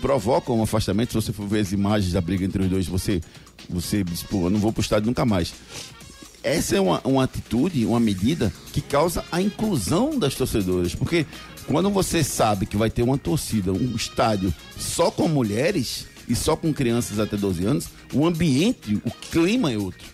provoca 0.02 0.52
um 0.52 0.63
afastamento. 0.63 1.12
Se 1.12 1.15
você 1.15 1.32
for 1.32 1.48
ver 1.48 1.60
as 1.60 1.72
imagens 1.72 2.12
da 2.12 2.20
briga 2.20 2.44
entre 2.44 2.63
os 2.63 2.70
dois, 2.70 2.88
você, 2.88 3.22
você 3.70 4.04
diz, 4.04 4.24
pô, 4.24 4.48
eu 4.48 4.50
não 4.50 4.60
vou 4.60 4.74
pro 4.74 4.82
estádio 4.82 5.06
nunca 5.06 5.24
mais. 5.24 5.54
Essa 6.44 6.76
é 6.76 6.82
uma, 6.82 7.00
uma 7.06 7.24
atitude, 7.24 7.86
uma 7.86 8.00
medida 8.00 8.52
que 8.74 8.82
causa 8.82 9.24
a 9.32 9.39
inclusão 9.39 10.17
das 10.17 10.34
torcedoras. 10.34 10.96
Porque 10.96 11.28
quando 11.67 11.91
você 11.91 12.24
sabe 12.24 12.65
que 12.65 12.76
vai 12.76 12.89
ter 12.89 13.04
uma 13.04 13.17
torcida, 13.17 13.72
um 13.72 13.96
estádio 13.96 14.52
só 14.76 15.12
com 15.12 15.28
mulheres 15.28 16.08
e 16.28 16.36
só 16.36 16.56
com 16.56 16.74
crianças 16.74 17.20
até 17.20 17.38
12 17.38 17.63
anos, 17.65 17.88
o 18.12 18.26
ambiente, 18.26 19.00
o 19.06 19.12
clima 19.12 19.72
é 19.72 19.78
outro. 19.78 20.10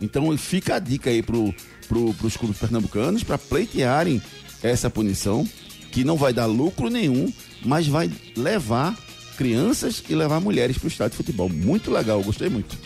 Então 0.00 0.36
fica 0.36 0.76
a 0.76 0.78
dica 0.78 1.10
aí 1.10 1.22
pro, 1.22 1.54
pro, 1.88 2.12
pros 2.14 2.36
clubes 2.36 2.58
pernambucanos 2.58 3.22
para 3.22 3.38
pleitearem 3.38 4.20
essa 4.62 4.90
punição, 4.90 5.48
que 5.90 6.04
não 6.04 6.16
vai 6.16 6.32
dar 6.32 6.46
lucro 6.46 6.90
nenhum, 6.90 7.32
mas 7.64 7.86
vai 7.86 8.10
levar 8.36 8.96
crianças 9.36 10.02
e 10.08 10.14
levar 10.14 10.40
mulheres 10.40 10.76
para 10.76 10.86
o 10.86 10.88
estádio 10.88 11.12
de 11.12 11.16
futebol. 11.18 11.48
Muito 11.48 11.90
legal, 11.90 12.22
gostei 12.22 12.48
muito. 12.48 12.76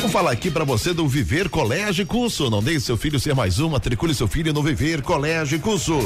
Vou 0.00 0.08
falar 0.08 0.30
aqui 0.30 0.50
para 0.50 0.64
você 0.64 0.94
do 0.94 1.06
Viver 1.06 1.50
Colégio 1.50 2.06
Curso. 2.06 2.48
Não 2.48 2.62
deixe 2.62 2.80
seu 2.80 2.96
filho 2.96 3.20
ser 3.20 3.34
mais 3.34 3.60
um, 3.60 3.68
matricule 3.68 4.14
seu 4.14 4.26
filho 4.26 4.54
no 4.54 4.62
Viver 4.62 5.02
Colégio 5.02 5.60
Curso. 5.60 5.98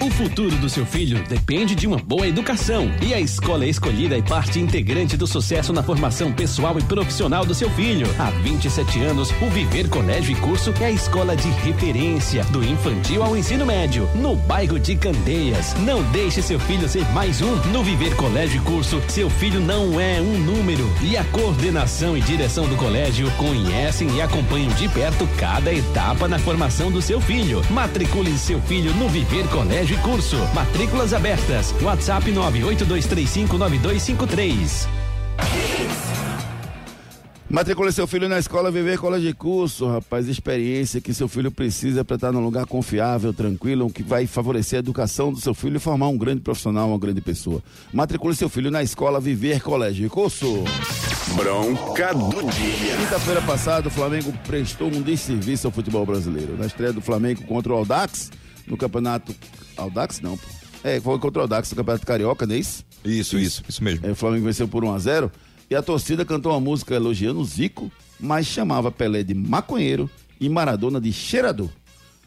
O 0.00 0.10
futuro 0.10 0.56
do 0.56 0.70
seu 0.70 0.86
filho 0.86 1.22
depende 1.28 1.74
de 1.74 1.86
uma 1.86 1.98
boa 1.98 2.26
educação 2.26 2.90
e 3.02 3.12
a 3.12 3.20
escola 3.20 3.66
escolhida 3.66 4.16
é 4.16 4.22
parte 4.22 4.58
integrante 4.58 5.18
do 5.18 5.26
sucesso 5.26 5.70
na 5.72 5.82
formação 5.82 6.32
pessoal 6.32 6.78
e 6.78 6.82
profissional 6.82 7.44
do 7.44 7.54
seu 7.54 7.68
filho. 7.70 8.06
Há 8.18 8.30
27 8.30 9.00
anos, 9.02 9.30
o 9.42 9.50
Viver 9.50 9.88
Colégio 9.90 10.32
e 10.32 10.40
Curso 10.40 10.72
é 10.80 10.86
a 10.86 10.90
escola 10.90 11.36
de 11.36 11.48
referência 11.48 12.42
do 12.44 12.64
infantil 12.64 13.22
ao 13.22 13.36
ensino 13.36 13.66
médio, 13.66 14.08
no 14.14 14.34
bairro 14.34 14.78
de 14.78 14.96
Candeias. 14.96 15.74
Não 15.80 16.02
deixe 16.10 16.40
seu 16.40 16.58
filho 16.60 16.88
ser 16.88 17.04
mais 17.10 17.42
um. 17.42 17.56
No 17.70 17.84
Viver 17.84 18.16
Colégio 18.16 18.62
e 18.62 18.64
Curso, 18.64 19.02
seu 19.08 19.28
filho 19.28 19.60
não 19.60 20.00
é 20.00 20.22
um 20.22 20.38
número 20.38 20.90
e 21.02 21.18
a 21.18 21.24
coordenação 21.24 22.16
e 22.16 22.20
direção 22.22 22.66
do 22.66 22.77
colégio 22.78 23.30
conhecem 23.32 24.08
e 24.16 24.22
acompanham 24.22 24.72
de 24.74 24.88
perto 24.88 25.28
cada 25.36 25.74
etapa 25.74 26.26
na 26.28 26.38
formação 26.38 26.90
do 26.90 27.02
seu 27.02 27.20
filho. 27.20 27.60
Matricule 27.70 28.38
seu 28.38 28.58
filho 28.62 28.94
no 28.94 29.06
Viver 29.08 29.46
Colégio 29.48 29.98
e 29.98 30.00
Curso. 30.00 30.38
Matrículas 30.54 31.12
abertas. 31.12 31.74
WhatsApp 31.82 32.32
982359253. 32.32 34.86
Matricule 37.50 37.90
seu 37.90 38.06
filho 38.06 38.28
na 38.28 38.38
escola 38.38 38.70
Viver 38.70 38.98
Colégio 38.98 39.26
de 39.26 39.34
Curso, 39.34 39.86
rapaz. 39.86 40.28
Experiência 40.28 41.00
que 41.00 41.14
seu 41.14 41.26
filho 41.26 41.50
precisa 41.50 42.04
para 42.04 42.16
estar 42.16 42.30
num 42.30 42.44
lugar 42.44 42.66
confiável, 42.66 43.32
tranquilo, 43.32 43.88
que 43.88 44.02
vai 44.02 44.26
favorecer 44.26 44.76
a 44.76 44.80
educação 44.80 45.32
do 45.32 45.40
seu 45.40 45.54
filho 45.54 45.76
e 45.76 45.80
formar 45.80 46.08
um 46.08 46.18
grande 46.18 46.42
profissional, 46.42 46.90
uma 46.90 46.98
grande 46.98 47.22
pessoa. 47.22 47.62
Matricule 47.90 48.36
seu 48.36 48.50
filho 48.50 48.70
na 48.70 48.82
escola 48.82 49.18
Viver 49.18 49.62
Colégio 49.62 50.04
de 50.04 50.10
Curso. 50.10 50.62
Bronca 51.36 52.12
do 52.12 52.50
dia. 52.50 52.96
Quinta-feira 52.98 53.40
passada, 53.40 53.88
o 53.88 53.90
Flamengo 53.90 54.30
prestou 54.46 54.88
um 54.88 55.00
desserviço 55.00 55.66
ao 55.66 55.72
futebol 55.72 56.04
brasileiro. 56.04 56.54
Na 56.58 56.66
estreia 56.66 56.92
do 56.92 57.00
Flamengo 57.00 57.44
contra 57.44 57.72
o 57.72 57.76
Aldax, 57.76 58.30
no 58.66 58.76
campeonato. 58.76 59.34
Aldax 59.74 60.20
não, 60.20 60.36
pô. 60.36 60.46
É, 60.84 61.00
foi 61.00 61.18
contra 61.18 61.40
o 61.40 61.42
Aldax 61.42 61.70
no 61.70 61.76
campeonato 61.76 62.06
carioca, 62.06 62.46
não 62.46 62.54
é 62.54 62.58
isso? 62.58 62.84
Isso, 63.02 63.38
isso, 63.38 63.64
isso 63.66 63.82
mesmo. 63.82 64.06
É, 64.06 64.10
o 64.10 64.14
Flamengo 64.14 64.44
venceu 64.44 64.68
por 64.68 64.84
1 64.84 64.92
a 64.92 64.98
0 64.98 65.32
e 65.70 65.74
a 65.74 65.82
torcida 65.82 66.24
cantou 66.24 66.52
uma 66.52 66.60
música 66.60 66.94
elogiando 66.94 67.40
o 67.40 67.44
Zico, 67.44 67.90
mas 68.18 68.46
chamava 68.46 68.90
Pelé 68.90 69.22
de 69.22 69.34
maconheiro 69.34 70.08
e 70.40 70.48
Maradona 70.48 71.00
de 71.00 71.12
cheirador. 71.12 71.68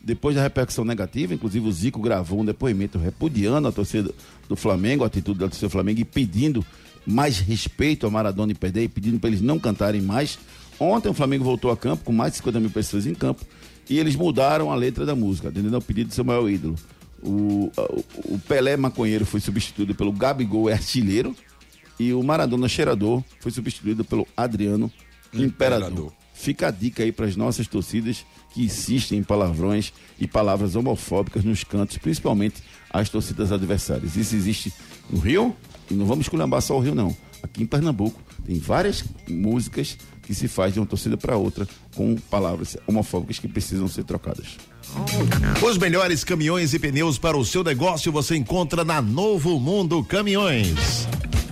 Depois 0.03 0.35
da 0.35 0.41
repercussão 0.41 0.83
negativa, 0.83 1.33
inclusive 1.33 1.67
o 1.67 1.71
Zico 1.71 1.99
gravou 1.99 2.41
um 2.41 2.45
depoimento 2.45 2.97
repudiando 2.97 3.67
a 3.67 3.71
torcida 3.71 4.11
do 4.47 4.55
Flamengo, 4.55 5.03
a 5.03 5.07
atitude 5.07 5.39
da 5.39 5.47
torcida 5.47 5.67
do 5.67 5.71
Flamengo 5.71 5.99
e 5.99 6.05
pedindo 6.05 6.65
mais 7.05 7.39
respeito 7.39 8.05
a 8.05 8.09
Maradona 8.09 8.51
e 8.51 8.55
Pelé 8.55 8.83
e 8.83 8.87
pedindo 8.87 9.19
para 9.19 9.29
eles 9.29 9.41
não 9.41 9.59
cantarem 9.59 10.01
mais. 10.01 10.37
Ontem 10.79 11.09
o 11.09 11.13
Flamengo 11.13 11.43
voltou 11.43 11.71
a 11.71 11.77
campo 11.77 12.03
com 12.03 12.11
mais 12.11 12.33
de 12.33 12.37
50 12.37 12.59
mil 12.59 12.69
pessoas 12.69 13.05
em 13.05 13.13
campo 13.13 13.45
e 13.89 13.99
eles 13.99 14.15
mudaram 14.15 14.71
a 14.71 14.75
letra 14.75 15.05
da 15.05 15.15
música, 15.15 15.49
atendendo 15.49 15.75
ao 15.75 15.81
pedido 15.81 16.07
do 16.07 16.13
seu 16.13 16.23
maior 16.23 16.49
ídolo. 16.49 16.75
O, 17.21 17.71
o, 17.77 18.33
o 18.33 18.39
Pelé 18.47 18.75
Maconheiro 18.77 19.25
foi 19.25 19.39
substituído 19.39 19.93
pelo 19.93 20.11
Gabigol 20.11 20.69
Artilheiro 20.69 21.35
e 22.01 22.13
o 22.15 22.23
Maradona 22.23 22.67
Cheirador 22.67 23.23
foi 23.39 23.51
substituído 23.51 24.03
pelo 24.03 24.27
Adriano 24.35 24.91
Imperador. 25.31 25.89
Imperador. 25.89 26.13
Fica 26.33 26.67
a 26.69 26.71
dica 26.71 27.03
aí 27.03 27.11
para 27.11 27.27
as 27.27 27.35
nossas 27.35 27.67
torcidas 27.67 28.25
que 28.51 28.63
insistem 28.63 29.19
em 29.19 29.23
palavrões 29.23 29.93
e 30.19 30.27
palavras 30.27 30.75
homofóbicas 30.75 31.43
nos 31.43 31.63
cantos, 31.63 31.97
principalmente 31.97 32.63
as 32.89 33.07
torcidas 33.07 33.51
adversárias. 33.51 34.15
Isso 34.15 34.35
existe 34.35 34.73
no 35.09 35.19
Rio 35.19 35.55
e 35.91 35.93
não 35.93 36.07
vamos 36.07 36.25
esculhambar 36.25 36.61
só 36.61 36.75
o 36.75 36.79
Rio, 36.79 36.95
não. 36.95 37.15
Aqui 37.43 37.61
em 37.61 37.67
Pernambuco 37.67 38.19
tem 38.45 38.57
várias 38.57 39.03
músicas 39.29 39.95
que 40.23 40.33
se 40.33 40.47
faz 40.47 40.73
de 40.73 40.79
uma 40.79 40.85
torcida 40.87 41.15
para 41.15 41.37
outra 41.37 41.67
com 41.95 42.15
palavras 42.15 42.77
homofóbicas 42.87 43.37
que 43.37 43.47
precisam 43.47 43.87
ser 43.87 44.03
trocadas. 44.05 44.57
Os 45.63 45.77
melhores 45.77 46.23
caminhões 46.23 46.73
e 46.73 46.79
pneus 46.79 47.19
para 47.19 47.37
o 47.37 47.45
seu 47.45 47.63
negócio 47.63 48.11
você 48.11 48.35
encontra 48.35 48.83
na 48.83 49.01
Novo 49.01 49.59
Mundo 49.59 50.03
Caminhões. 50.03 51.07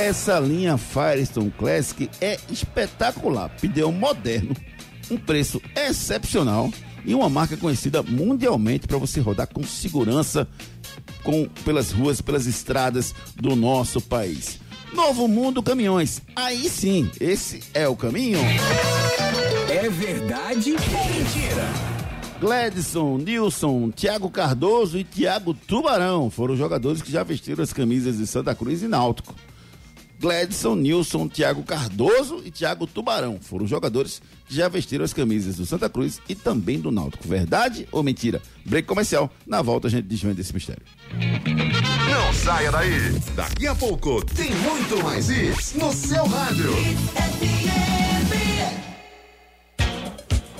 Essa 0.00 0.40
linha 0.40 0.78
Firestone 0.78 1.50
Classic 1.50 2.08
é 2.22 2.38
espetacular. 2.50 3.50
Pneu 3.60 3.92
moderno, 3.92 4.56
um 5.10 5.18
preço 5.18 5.60
excepcional 5.76 6.72
e 7.04 7.14
uma 7.14 7.28
marca 7.28 7.54
conhecida 7.54 8.02
mundialmente 8.02 8.86
para 8.86 8.96
você 8.96 9.20
rodar 9.20 9.46
com 9.46 9.62
segurança 9.62 10.48
com, 11.22 11.46
pelas 11.66 11.92
ruas, 11.92 12.22
pelas 12.22 12.46
estradas 12.46 13.14
do 13.36 13.54
nosso 13.54 14.00
país. 14.00 14.58
Novo 14.94 15.28
Mundo 15.28 15.62
Caminhões. 15.62 16.22
Aí 16.34 16.70
sim, 16.70 17.10
esse 17.20 17.62
é 17.74 17.86
o 17.86 17.94
caminho. 17.94 18.38
É 19.68 19.86
verdade 19.90 20.70
ou 20.72 21.14
mentira? 21.14 21.68
Gladson, 22.40 23.18
Nilson, 23.18 23.90
Thiago 23.90 24.30
Cardoso 24.30 24.96
e 24.96 25.04
Thiago 25.04 25.52
Tubarão 25.52 26.30
foram 26.30 26.56
jogadores 26.56 27.02
que 27.02 27.12
já 27.12 27.22
vestiram 27.22 27.62
as 27.62 27.70
camisas 27.70 28.16
de 28.16 28.26
Santa 28.26 28.54
Cruz 28.54 28.82
e 28.82 28.88
Náutico. 28.88 29.34
Gladson, 30.20 30.76
Nilson, 30.76 31.26
Thiago 31.28 31.62
Cardoso 31.62 32.42
e 32.44 32.50
Thiago 32.50 32.86
Tubarão 32.86 33.38
foram 33.40 33.66
jogadores 33.66 34.20
que 34.46 34.54
já 34.54 34.68
vestiram 34.68 35.02
as 35.02 35.14
camisas 35.14 35.56
do 35.56 35.64
Santa 35.64 35.88
Cruz 35.88 36.20
e 36.28 36.34
também 36.34 36.78
do 36.78 36.92
Náutico. 36.92 37.26
Verdade 37.26 37.88
ou 37.90 38.02
mentira? 38.02 38.42
Break 38.66 38.86
comercial. 38.86 39.30
Na 39.46 39.62
volta 39.62 39.88
a 39.88 39.90
gente 39.90 40.04
desvenda 40.04 40.40
esse 40.40 40.52
mistério. 40.52 40.82
Não 42.10 42.34
saia 42.34 42.70
daí. 42.70 43.18
Daqui 43.34 43.66
a 43.66 43.74
pouco 43.74 44.22
tem 44.34 44.50
muito 44.56 45.02
mais 45.02 45.30
isso 45.30 45.78
no 45.78 45.90
seu 45.90 46.26
rádio. 46.26 46.70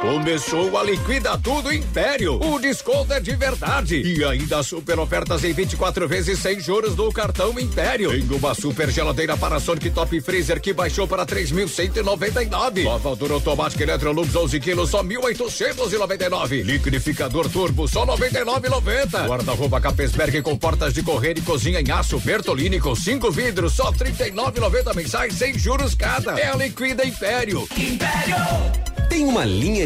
Começou 0.00 0.76
a 0.78 0.82
liquida 0.82 1.38
tudo 1.38 1.72
Império. 1.72 2.38
O 2.38 2.58
desconto 2.58 3.14
é 3.14 3.20
de 3.20 3.34
verdade. 3.34 4.02
E 4.02 4.22
ainda 4.22 4.62
super 4.62 4.98
ofertas 4.98 5.42
em 5.42 5.52
24 5.54 6.06
vezes 6.06 6.38
sem 6.38 6.60
juros 6.60 6.94
no 6.94 7.10
cartão 7.10 7.58
Império. 7.58 8.10
Tem 8.10 8.36
uma 8.36 8.54
super 8.54 8.90
geladeira 8.90 9.36
Panasonic 9.36 9.88
Top 9.90 10.20
Freezer 10.20 10.60
que 10.60 10.74
baixou 10.74 11.08
para 11.08 11.24
3.199. 11.24 12.84
Lavadora 12.84 13.34
automática 13.34 13.82
Electrolux 13.84 14.36
11 14.36 14.60
quilos 14.60 14.90
só 14.90 15.02
1.899. 15.02 16.62
Liquidificador 16.62 17.48
turbo 17.48 17.88
só 17.88 18.04
99,90. 18.04 19.26
Guarda-roupa 19.26 19.80
Capesberg 19.80 20.42
com 20.42 20.58
portas 20.58 20.92
de 20.92 21.02
correr 21.02 21.38
e 21.38 21.40
cozinha 21.40 21.80
em 21.80 21.90
aço 21.90 22.18
Bertolini 22.18 22.78
com 22.78 22.94
cinco 22.94 23.30
vidros 23.30 23.72
só 23.72 23.90
39,90 23.92 24.94
mensais 24.94 25.34
sem 25.34 25.58
juros 25.58 25.94
cada. 25.94 26.38
É 26.38 26.50
a 26.50 26.56
liquida 26.56 27.04
Império. 27.04 27.66
Império! 27.76 28.96
Tem 29.08 29.24
uma 29.24 29.44
linha 29.44 29.85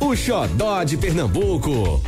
o 0.00 0.14
xodó 0.14 0.84
de 0.84 0.96
Pernambuco. 0.96 2.00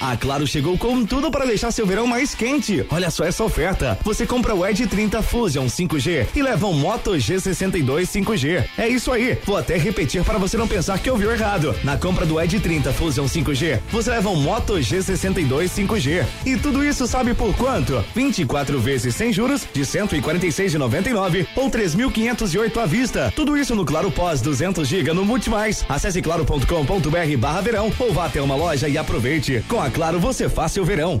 A 0.00 0.16
Claro 0.16 0.46
chegou 0.46 0.76
com 0.76 1.04
tudo 1.04 1.30
para 1.30 1.46
deixar 1.46 1.70
seu 1.70 1.86
verão 1.86 2.06
mais 2.06 2.34
quente. 2.34 2.84
Olha 2.90 3.10
só 3.10 3.24
essa 3.24 3.44
oferta. 3.44 3.98
Você 4.02 4.26
compra 4.26 4.54
o 4.54 4.66
Edge 4.66 4.86
30 4.86 5.22
Fusion 5.22 5.66
5G 5.66 6.28
e 6.34 6.42
leva 6.42 6.66
um 6.66 6.72
Moto 6.74 7.12
G62 7.12 8.02
5G. 8.02 8.64
É 8.76 8.88
isso 8.88 9.12
aí. 9.12 9.38
Vou 9.44 9.56
até 9.56 9.76
repetir 9.76 10.22
para 10.24 10.38
você 10.38 10.56
não 10.56 10.68
pensar 10.68 10.98
que 10.98 11.10
ouviu 11.10 11.32
errado. 11.32 11.74
Na 11.84 11.96
compra 11.96 12.26
do 12.26 12.40
Edge 12.40 12.60
30 12.60 12.92
Fusion 12.92 13.26
5G, 13.26 13.80
você 13.90 14.10
leva 14.10 14.28
um 14.28 14.36
Moto 14.36 14.74
G62 14.74 15.68
5G. 15.68 16.26
E 16.44 16.56
tudo 16.56 16.84
isso 16.84 17.06
sabe 17.06 17.34
por 17.34 17.54
quanto? 17.56 18.04
24 18.14 18.78
vezes 18.80 19.14
sem 19.14 19.32
juros 19.32 19.66
de 19.72 19.82
146,99 19.82 21.46
ou 21.56 21.70
3.508 21.70 22.76
à 22.78 22.86
vista. 22.86 23.32
Tudo 23.34 23.56
isso 23.56 23.74
no 23.74 23.84
Claro 23.84 24.10
Pós 24.10 24.40
200 24.40 24.86
GB 24.86 25.12
no 25.12 25.24
Multimais. 25.24 25.84
Acesse 25.88 26.20
claro.com.br/verão 26.20 27.92
ou 27.98 28.12
vá 28.12 28.26
até 28.26 28.40
uma 28.40 28.56
loja 28.56 28.88
e 28.88 28.98
aproveite. 28.98 29.64
Com 29.68 29.80
a 29.84 29.90
Claro 29.90 30.18
você 30.18 30.48
faz 30.48 30.72
seu 30.72 30.82
verão. 30.84 31.20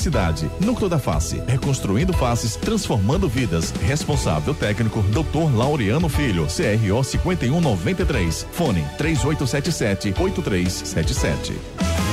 Núcleo 0.59 0.89
da 0.89 0.97
Face, 0.97 1.41
reconstruindo 1.47 2.13
faces, 2.13 2.55
transformando 2.55 3.29
vidas. 3.29 3.71
Responsável 3.85 4.53
técnico, 4.53 5.01
Dr. 5.03 5.55
Laureano 5.55 6.09
Filho, 6.09 6.47
CRO 6.47 7.03
5193. 7.03 8.47
Fone 8.51 8.85
3877 8.97 10.13
8377. 10.17 12.11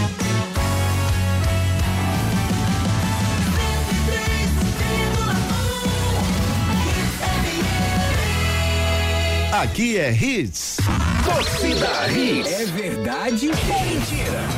Aqui 9.53 9.99
é 9.99 10.12
Hits. 10.12 10.76
Torcida 11.24 12.09
Hits. 12.12 12.53
É 12.53 12.64
verdade 12.66 13.49
ou 13.49 13.55
mentira? 13.55 14.58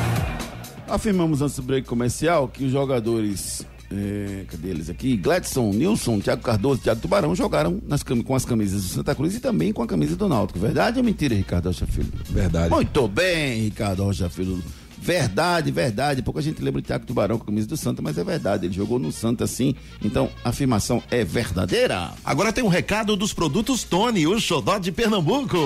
Afirmamos 0.90 1.40
antes 1.40 1.56
do 1.56 1.62
break 1.62 1.86
comercial 1.86 2.48
que 2.48 2.64
os 2.64 2.72
jogadores. 2.72 3.64
É, 3.92 4.44
cadê 4.46 4.68
eles 4.68 4.88
aqui? 4.88 5.16
Gladson, 5.16 5.70
Nilson, 5.70 6.20
Thiago 6.20 6.42
Cardoso, 6.42 6.80
Thiago 6.80 7.00
Tubarão 7.00 7.34
jogaram 7.34 7.80
nas, 7.88 8.04
com 8.04 8.34
as 8.36 8.44
camisas 8.44 8.82
do 8.82 8.88
Santa 8.88 9.16
Cruz 9.16 9.34
e 9.34 9.40
também 9.40 9.72
com 9.72 9.82
a 9.82 9.86
camisa 9.86 10.14
do 10.14 10.28
Náutico. 10.28 10.60
Verdade 10.60 10.98
ou 10.98 11.04
mentira, 11.04 11.34
Ricardo 11.34 11.66
Rocha 11.66 11.86
Filho? 11.86 12.12
Verdade. 12.28 12.70
Muito 12.70 13.08
bem, 13.08 13.62
Ricardo 13.62 14.04
Rocha 14.04 14.28
Filho. 14.28 14.62
Verdade, 15.00 15.72
verdade. 15.72 16.22
Pouca 16.22 16.42
gente 16.42 16.62
lembra 16.62 16.80
de 16.80 16.86
Thiago 16.86 17.06
Tubarão 17.06 17.38
com 17.38 17.44
a 17.44 17.46
camisa 17.46 17.66
do 17.66 17.76
Santa, 17.76 18.02
mas 18.02 18.18
é 18.18 18.22
verdade. 18.22 18.66
Ele 18.66 18.74
jogou 18.74 18.98
no 18.98 19.10
Santa 19.10 19.46
sim. 19.46 19.74
Então, 20.04 20.28
a 20.44 20.50
afirmação 20.50 21.02
é 21.10 21.24
verdadeira. 21.24 22.12
Agora 22.24 22.52
tem 22.52 22.62
um 22.62 22.68
recado 22.68 23.16
dos 23.16 23.32
produtos 23.32 23.82
Tony, 23.82 24.26
o 24.26 24.38
xodó 24.38 24.78
de 24.78 24.92
Pernambuco. 24.92 25.56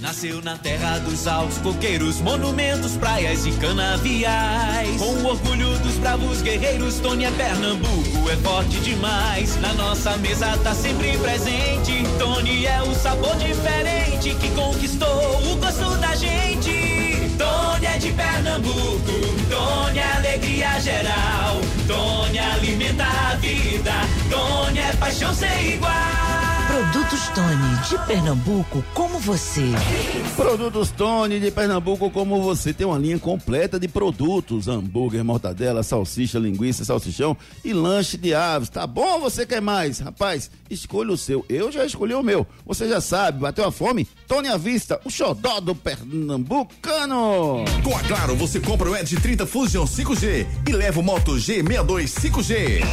Nasceu 0.00 0.40
na 0.40 0.56
terra 0.56 0.98
dos 0.98 1.26
altos 1.26 1.58
coqueiros, 1.58 2.22
monumentos, 2.22 2.96
praias 2.96 3.44
e 3.44 3.52
canaviais. 3.52 4.96
Com 4.96 5.12
o 5.12 5.26
orgulho 5.26 5.78
dos 5.80 5.94
bravos 5.96 6.40
guerreiros, 6.40 6.98
Tony 7.00 7.26
é 7.26 7.30
Pernambuco, 7.30 8.30
é 8.30 8.36
forte 8.36 8.80
demais. 8.80 9.60
Na 9.60 9.74
nossa 9.74 10.16
mesa 10.16 10.56
tá 10.64 10.74
sempre 10.74 11.18
presente. 11.18 12.02
Tony 12.18 12.64
é 12.64 12.82
o 12.82 12.94
sabor 12.94 13.36
diferente 13.36 14.34
que 14.40 14.48
conquistou 14.52 15.52
o 15.52 15.56
gosto 15.56 15.94
da 15.98 16.14
gente. 16.14 17.30
Tony 17.36 17.86
é 17.86 17.98
de 17.98 18.10
Pernambuco, 18.12 19.12
Tony 19.50 19.98
é 19.98 20.12
alegria 20.16 20.80
geral. 20.80 21.60
Tony 21.86 22.38
alimenta 22.38 23.04
a 23.04 23.34
vida, 23.34 23.92
Tony 24.30 24.78
é 24.78 24.92
paixão 24.94 25.34
sem 25.34 25.74
igual. 25.74 26.29
Produtos 26.70 27.28
Tony, 27.30 27.76
de 27.88 28.06
Pernambuco, 28.06 28.84
como 28.94 29.18
você. 29.18 29.64
Produtos 30.36 30.92
Tony 30.92 31.40
de 31.40 31.50
Pernambuco, 31.50 32.08
como 32.12 32.40
você 32.40 32.72
tem 32.72 32.86
uma 32.86 32.96
linha 32.96 33.18
completa 33.18 33.78
de 33.78 33.88
produtos: 33.88 34.68
hambúrguer, 34.68 35.24
mortadela, 35.24 35.82
salsicha, 35.82 36.38
linguiça, 36.38 36.84
salsichão 36.84 37.36
e 37.64 37.72
lanche 37.72 38.16
de 38.16 38.32
aves. 38.32 38.68
Tá 38.68 38.86
bom 38.86 39.14
ou 39.14 39.20
você 39.20 39.44
quer 39.44 39.60
mais? 39.60 39.98
Rapaz, 39.98 40.48
escolha 40.70 41.10
o 41.10 41.18
seu. 41.18 41.44
Eu 41.48 41.72
já 41.72 41.84
escolhi 41.84 42.14
o 42.14 42.22
meu. 42.22 42.46
Você 42.64 42.88
já 42.88 43.00
sabe, 43.00 43.40
bateu 43.40 43.66
a 43.66 43.72
fome? 43.72 44.06
Tony 44.28 44.46
à 44.46 44.56
vista, 44.56 45.00
o 45.04 45.10
xodó 45.10 45.58
do 45.58 45.74
Pernambucano. 45.74 47.64
Com 47.82 47.96
a 47.96 48.00
Claro, 48.04 48.36
você 48.36 48.60
compra 48.60 48.88
o 48.88 48.96
Edge 48.96 49.16
30 49.16 49.44
Fusion 49.44 49.84
5G 49.84 50.46
e 50.68 50.72
leva 50.72 51.00
o 51.00 51.02
Moto 51.02 51.32
G62 51.32 52.04
5G. 52.04 52.84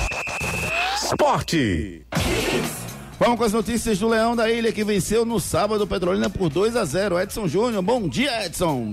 Esporte. 0.96 2.08
Vamos 3.20 3.40
com 3.40 3.44
as 3.44 3.54
notícias 3.54 3.98
do 3.98 4.08
Leão 4.08 4.36
da 4.36 4.48
Ilha 4.50 4.72
que 4.72 4.84
venceu 4.84 5.26
no 5.26 5.40
sábado 5.40 5.88
Petrolina 5.88 6.30
por 6.30 6.50
2 6.50 6.76
a 6.76 6.86
0. 6.86 7.20
Edson 7.20 7.48
Júnior, 7.48 7.82
bom 7.82 8.08
dia, 8.08 8.46
Edson. 8.46 8.92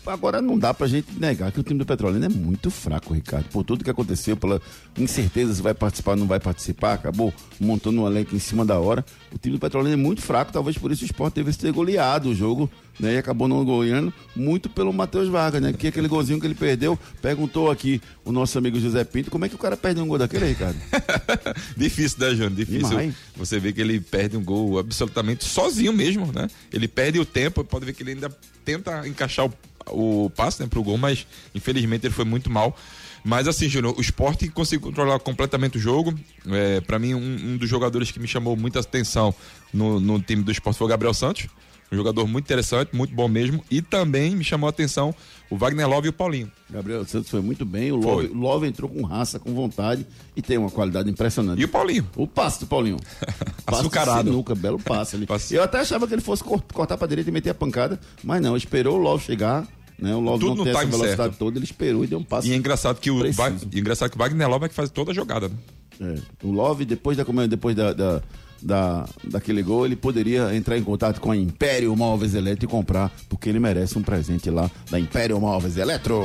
Agora 0.05 0.41
não 0.41 0.57
dá 0.57 0.73
pra 0.73 0.87
gente 0.87 1.11
negar 1.19 1.51
que 1.51 1.59
o 1.59 1.63
time 1.63 1.77
do 1.77 1.85
Petrolina 1.85 2.25
é 2.25 2.29
muito 2.29 2.71
fraco, 2.71 3.13
Ricardo. 3.13 3.45
Por 3.49 3.63
tudo 3.63 3.83
que 3.83 3.89
aconteceu, 3.89 4.35
pela 4.35 4.61
incerteza 4.97 5.53
se 5.53 5.61
vai 5.61 5.73
participar 5.73 6.11
ou 6.11 6.17
não 6.17 6.27
vai 6.27 6.39
participar, 6.39 6.93
acabou 6.93 7.33
montando 7.59 8.01
um 8.01 8.07
elenco 8.07 8.35
em 8.35 8.39
cima 8.39 8.65
da 8.65 8.79
hora. 8.79 9.05
O 9.31 9.37
time 9.37 9.55
do 9.55 9.59
Petrolina 9.59 9.93
é 9.93 9.97
muito 9.97 10.21
fraco, 10.21 10.51
talvez 10.51 10.77
por 10.77 10.91
isso 10.91 11.03
o 11.03 11.05
Sport 11.05 11.33
teve 11.33 11.51
ter 11.53 11.71
goleado 11.71 12.29
o 12.29 12.35
jogo, 12.35 12.69
né? 12.99 13.13
E 13.13 13.17
acabou 13.17 13.47
não 13.47 13.63
goleando, 13.63 14.11
muito 14.35 14.69
pelo 14.69 14.91
Matheus 14.91 15.27
Vargas, 15.27 15.61
né? 15.61 15.71
Que 15.73 15.87
aquele 15.87 16.07
golzinho 16.07 16.39
que 16.39 16.47
ele 16.47 16.55
perdeu, 16.55 16.97
perguntou 17.21 17.69
aqui 17.69 18.01
o 18.25 18.31
nosso 18.31 18.57
amigo 18.57 18.79
José 18.79 19.03
Pinto, 19.03 19.29
como 19.29 19.45
é 19.45 19.49
que 19.49 19.55
o 19.55 19.59
cara 19.59 19.77
perde 19.77 20.01
um 20.01 20.07
gol 20.07 20.17
daquele, 20.17 20.45
Ricardo? 20.47 20.77
Difícil, 21.77 22.19
né, 22.19 22.31
Júnior? 22.31 22.51
Difícil. 22.51 22.89
Demais. 22.89 23.15
Você 23.35 23.59
vê 23.59 23.71
que 23.71 23.81
ele 23.81 23.99
perde 23.99 24.35
um 24.35 24.43
gol 24.43 24.79
absolutamente 24.79 25.45
sozinho 25.45 25.93
mesmo, 25.93 26.31
né? 26.31 26.47
Ele 26.73 26.87
perde 26.87 27.19
o 27.19 27.25
tempo, 27.25 27.63
pode 27.63 27.85
ver 27.85 27.93
que 27.93 28.01
ele 28.03 28.11
ainda 28.11 28.29
tenta 28.65 29.07
encaixar 29.07 29.45
o 29.45 29.53
o 29.87 30.29
passe 30.35 30.61
né, 30.61 30.67
pro 30.67 30.83
gol, 30.83 30.97
mas 30.97 31.25
infelizmente 31.53 32.05
ele 32.05 32.13
foi 32.13 32.25
muito 32.25 32.49
mal. 32.49 32.75
Mas 33.23 33.47
assim, 33.47 33.69
Júnior, 33.69 33.95
o 33.97 34.01
esporte 34.01 34.47
conseguiu 34.47 34.87
controlar 34.87 35.19
completamente 35.19 35.77
o 35.77 35.81
jogo. 35.81 36.13
É, 36.47 36.81
para 36.81 36.97
mim, 36.97 37.13
um, 37.13 37.53
um, 37.53 37.57
dos 37.57 37.69
jogadores 37.69 38.11
que 38.11 38.19
me 38.19 38.27
chamou 38.27 38.55
muita 38.55 38.79
atenção 38.79 39.33
no, 39.71 39.99
no 39.99 40.19
time 40.19 40.41
do 40.43 40.51
esporte 40.51 40.77
foi 40.77 40.85
o 40.85 40.89
Gabriel 40.89 41.13
Santos. 41.13 41.47
Um 41.91 41.95
jogador 41.97 42.25
muito 42.27 42.45
interessante, 42.45 42.95
muito 42.95 43.13
bom 43.13 43.27
mesmo. 43.27 43.63
E 43.69 43.81
também 43.81 44.35
me 44.35 44.43
chamou 44.43 44.67
a 44.67 44.69
atenção 44.69 45.13
o 45.49 45.57
Wagner 45.57 45.87
Love 45.89 46.07
e 46.07 46.09
o 46.09 46.13
Paulinho. 46.13 46.49
Gabriel 46.69 47.05
Santos 47.05 47.29
foi 47.29 47.41
muito 47.41 47.65
bem. 47.65 47.91
O 47.91 47.97
Love, 47.97 48.27
Love, 48.27 48.67
entrou 48.67 48.89
com 48.89 49.01
raça, 49.03 49.37
com 49.37 49.53
vontade 49.53 50.05
e 50.33 50.41
tem 50.41 50.57
uma 50.57 50.71
qualidade 50.71 51.09
impressionante. 51.09 51.61
E 51.61 51.65
o 51.65 51.67
Paulinho? 51.67 52.07
O 52.15 52.25
passe 52.25 52.61
do 52.61 52.67
Paulinho. 52.67 52.97
Açucarado. 53.67 54.29
Sinuca, 54.29 54.55
belo 54.55 54.79
passe 54.79 55.17
ali. 55.17 55.25
Passe. 55.25 55.53
Eu 55.53 55.63
até 55.63 55.79
achava 55.79 56.07
que 56.07 56.13
ele 56.13 56.21
fosse 56.21 56.43
cortar 56.43 56.97
pra 56.97 57.07
direita 57.07 57.29
e 57.29 57.33
meter 57.33 57.49
a 57.49 57.53
pancada, 57.53 57.99
mas 58.23 58.41
não, 58.41 58.55
esperou 58.55 58.97
o 58.97 59.01
Love 59.01 59.25
chegar 59.25 59.67
né? 60.01 60.15
O 60.15 60.19
Love 60.19 60.39
Tudo 60.39 60.55
não 60.55 60.63
tem 60.63 60.73
essa 60.73 60.85
velocidade 60.85 61.15
certo. 61.15 61.37
toda, 61.37 61.59
ele 61.59 61.65
esperou 61.65 62.03
e 62.03 62.07
deu 62.07 62.17
um 62.17 62.23
passo. 62.23 62.47
E 62.47 62.53
é 62.53 62.55
engraçado 62.55 62.99
que 62.99 63.11
o, 63.11 63.19
ba... 63.33 63.53
engraçado 63.71 64.09
que 64.09 64.15
o 64.15 64.19
Wagner 64.19 64.49
Love 64.49 64.65
é 64.65 64.69
que 64.69 64.73
faz 64.73 64.89
toda 64.89 65.11
a 65.11 65.13
jogada, 65.13 65.47
né? 65.47 65.55
É. 66.01 66.15
O 66.43 66.51
Love, 66.51 66.83
depois 66.83 67.15
da 67.15 67.23
depois 67.47 67.75
da, 67.75 67.93
da, 67.93 68.23
da, 68.61 69.05
daquele 69.23 69.63
gol, 69.63 69.85
ele 69.85 69.95
poderia 69.95 70.55
entrar 70.55 70.77
em 70.77 70.83
contato 70.83 71.19
com 71.19 71.31
a 71.31 71.37
Império 71.37 71.95
Móveis 71.95 72.35
Eletro 72.35 72.65
e 72.65 72.67
comprar, 72.67 73.11
porque 73.29 73.49
ele 73.49 73.59
merece 73.59 73.97
um 73.97 74.03
presente 74.03 74.49
lá 74.49 74.69
da 74.89 74.99
Império 74.99 75.39
Móveis 75.39 75.77
Eletro. 75.77 76.23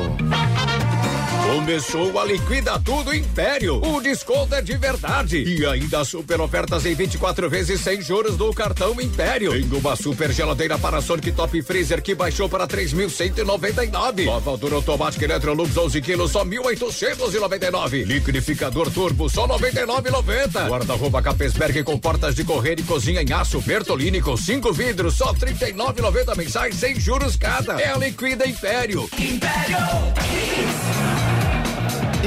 Começou 1.44 2.18
a 2.18 2.24
Liquida 2.24 2.78
Tudo 2.78 3.14
Império. 3.14 3.82
O 3.84 4.00
desconto 4.00 4.54
é 4.54 4.62
de 4.62 4.76
verdade. 4.76 5.42
E 5.42 5.66
ainda 5.66 6.04
super 6.04 6.40
ofertas 6.40 6.86
em 6.86 6.94
24 6.94 7.50
vezes 7.50 7.80
sem 7.80 8.00
juros 8.00 8.36
do 8.36 8.52
cartão 8.52 9.00
Império. 9.00 9.50
Tem 9.50 9.78
uma 9.78 9.96
super 9.96 10.32
geladeira 10.32 10.78
Panasonic 10.78 11.32
Top 11.32 11.60
Freezer 11.62 12.00
que 12.00 12.14
baixou 12.14 12.48
para 12.48 12.66
3.199. 12.66 14.24
Nova 14.24 14.56
Dura 14.56 14.76
Automática 14.76 15.24
Electrolux 15.24 15.76
11 15.76 16.00
quilos 16.00 16.30
só 16.30 16.44
1.899. 16.44 18.04
Liquidificador 18.04 18.90
Turbo 18.90 19.28
só 19.28 19.46
99,90. 19.48 20.68
Guarda-roupa 20.68 21.20
Capesberg 21.22 21.82
com 21.82 21.98
portas 21.98 22.34
de 22.34 22.44
correr 22.44 22.78
e 22.78 22.82
cozinha 22.82 23.22
em 23.22 23.32
aço 23.32 23.60
Bertolini 23.60 24.20
com 24.20 24.36
cinco 24.36 24.72
vidros 24.72 25.14
só 25.14 25.34
39,90 25.34 26.36
mensais 26.36 26.76
sem 26.76 26.98
juros 26.98 27.36
cada. 27.36 27.80
É 27.80 27.92
a 27.92 27.96
Liquida 27.96 28.46
Império. 28.46 29.08
Império. 29.18 29.76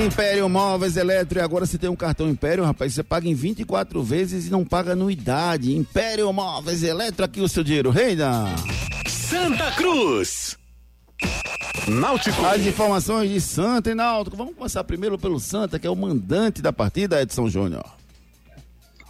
Império 0.06 0.47
Móveis 0.47 0.95
Eletro. 0.95 1.39
E 1.39 1.41
agora 1.41 1.66
você 1.66 1.78
tem 1.78 1.89
um 1.89 1.95
cartão 1.95 2.30
Império, 2.30 2.64
rapaz, 2.64 2.93
você 2.93 3.04
paga 3.04 3.28
em 3.28 3.34
24 3.34 4.02
vezes 4.02 4.47
e 4.47 4.50
não 4.50 4.64
paga 4.64 4.93
anuidade. 4.93 5.76
Império 5.76 6.32
Móveis 6.32 6.84
Eletro, 6.84 7.26
aqui 7.26 7.41
o 7.41 7.50
seu 7.50 7.64
dinheiro. 7.64 7.89
Reina. 7.89 8.56
Santa 9.08 9.72
Cruz. 9.72 10.58
Náutico. 11.88 12.45
As 12.45 12.62
informações 12.62 13.30
de 13.30 13.41
Santa 13.41 13.91
e 13.91 13.95
Náutico. 13.95 14.38
Vamos 14.38 14.56
começar 14.56 14.84
primeiro 14.84 15.18
pelo 15.18 15.39
Santa, 15.39 15.78
que 15.78 15.88
é 15.88 15.89
o 15.89 15.95
mandante 15.95 16.62
da 16.62 16.72
partida, 16.72 17.22
Edson 17.22 17.50
Júnior. 17.50 17.86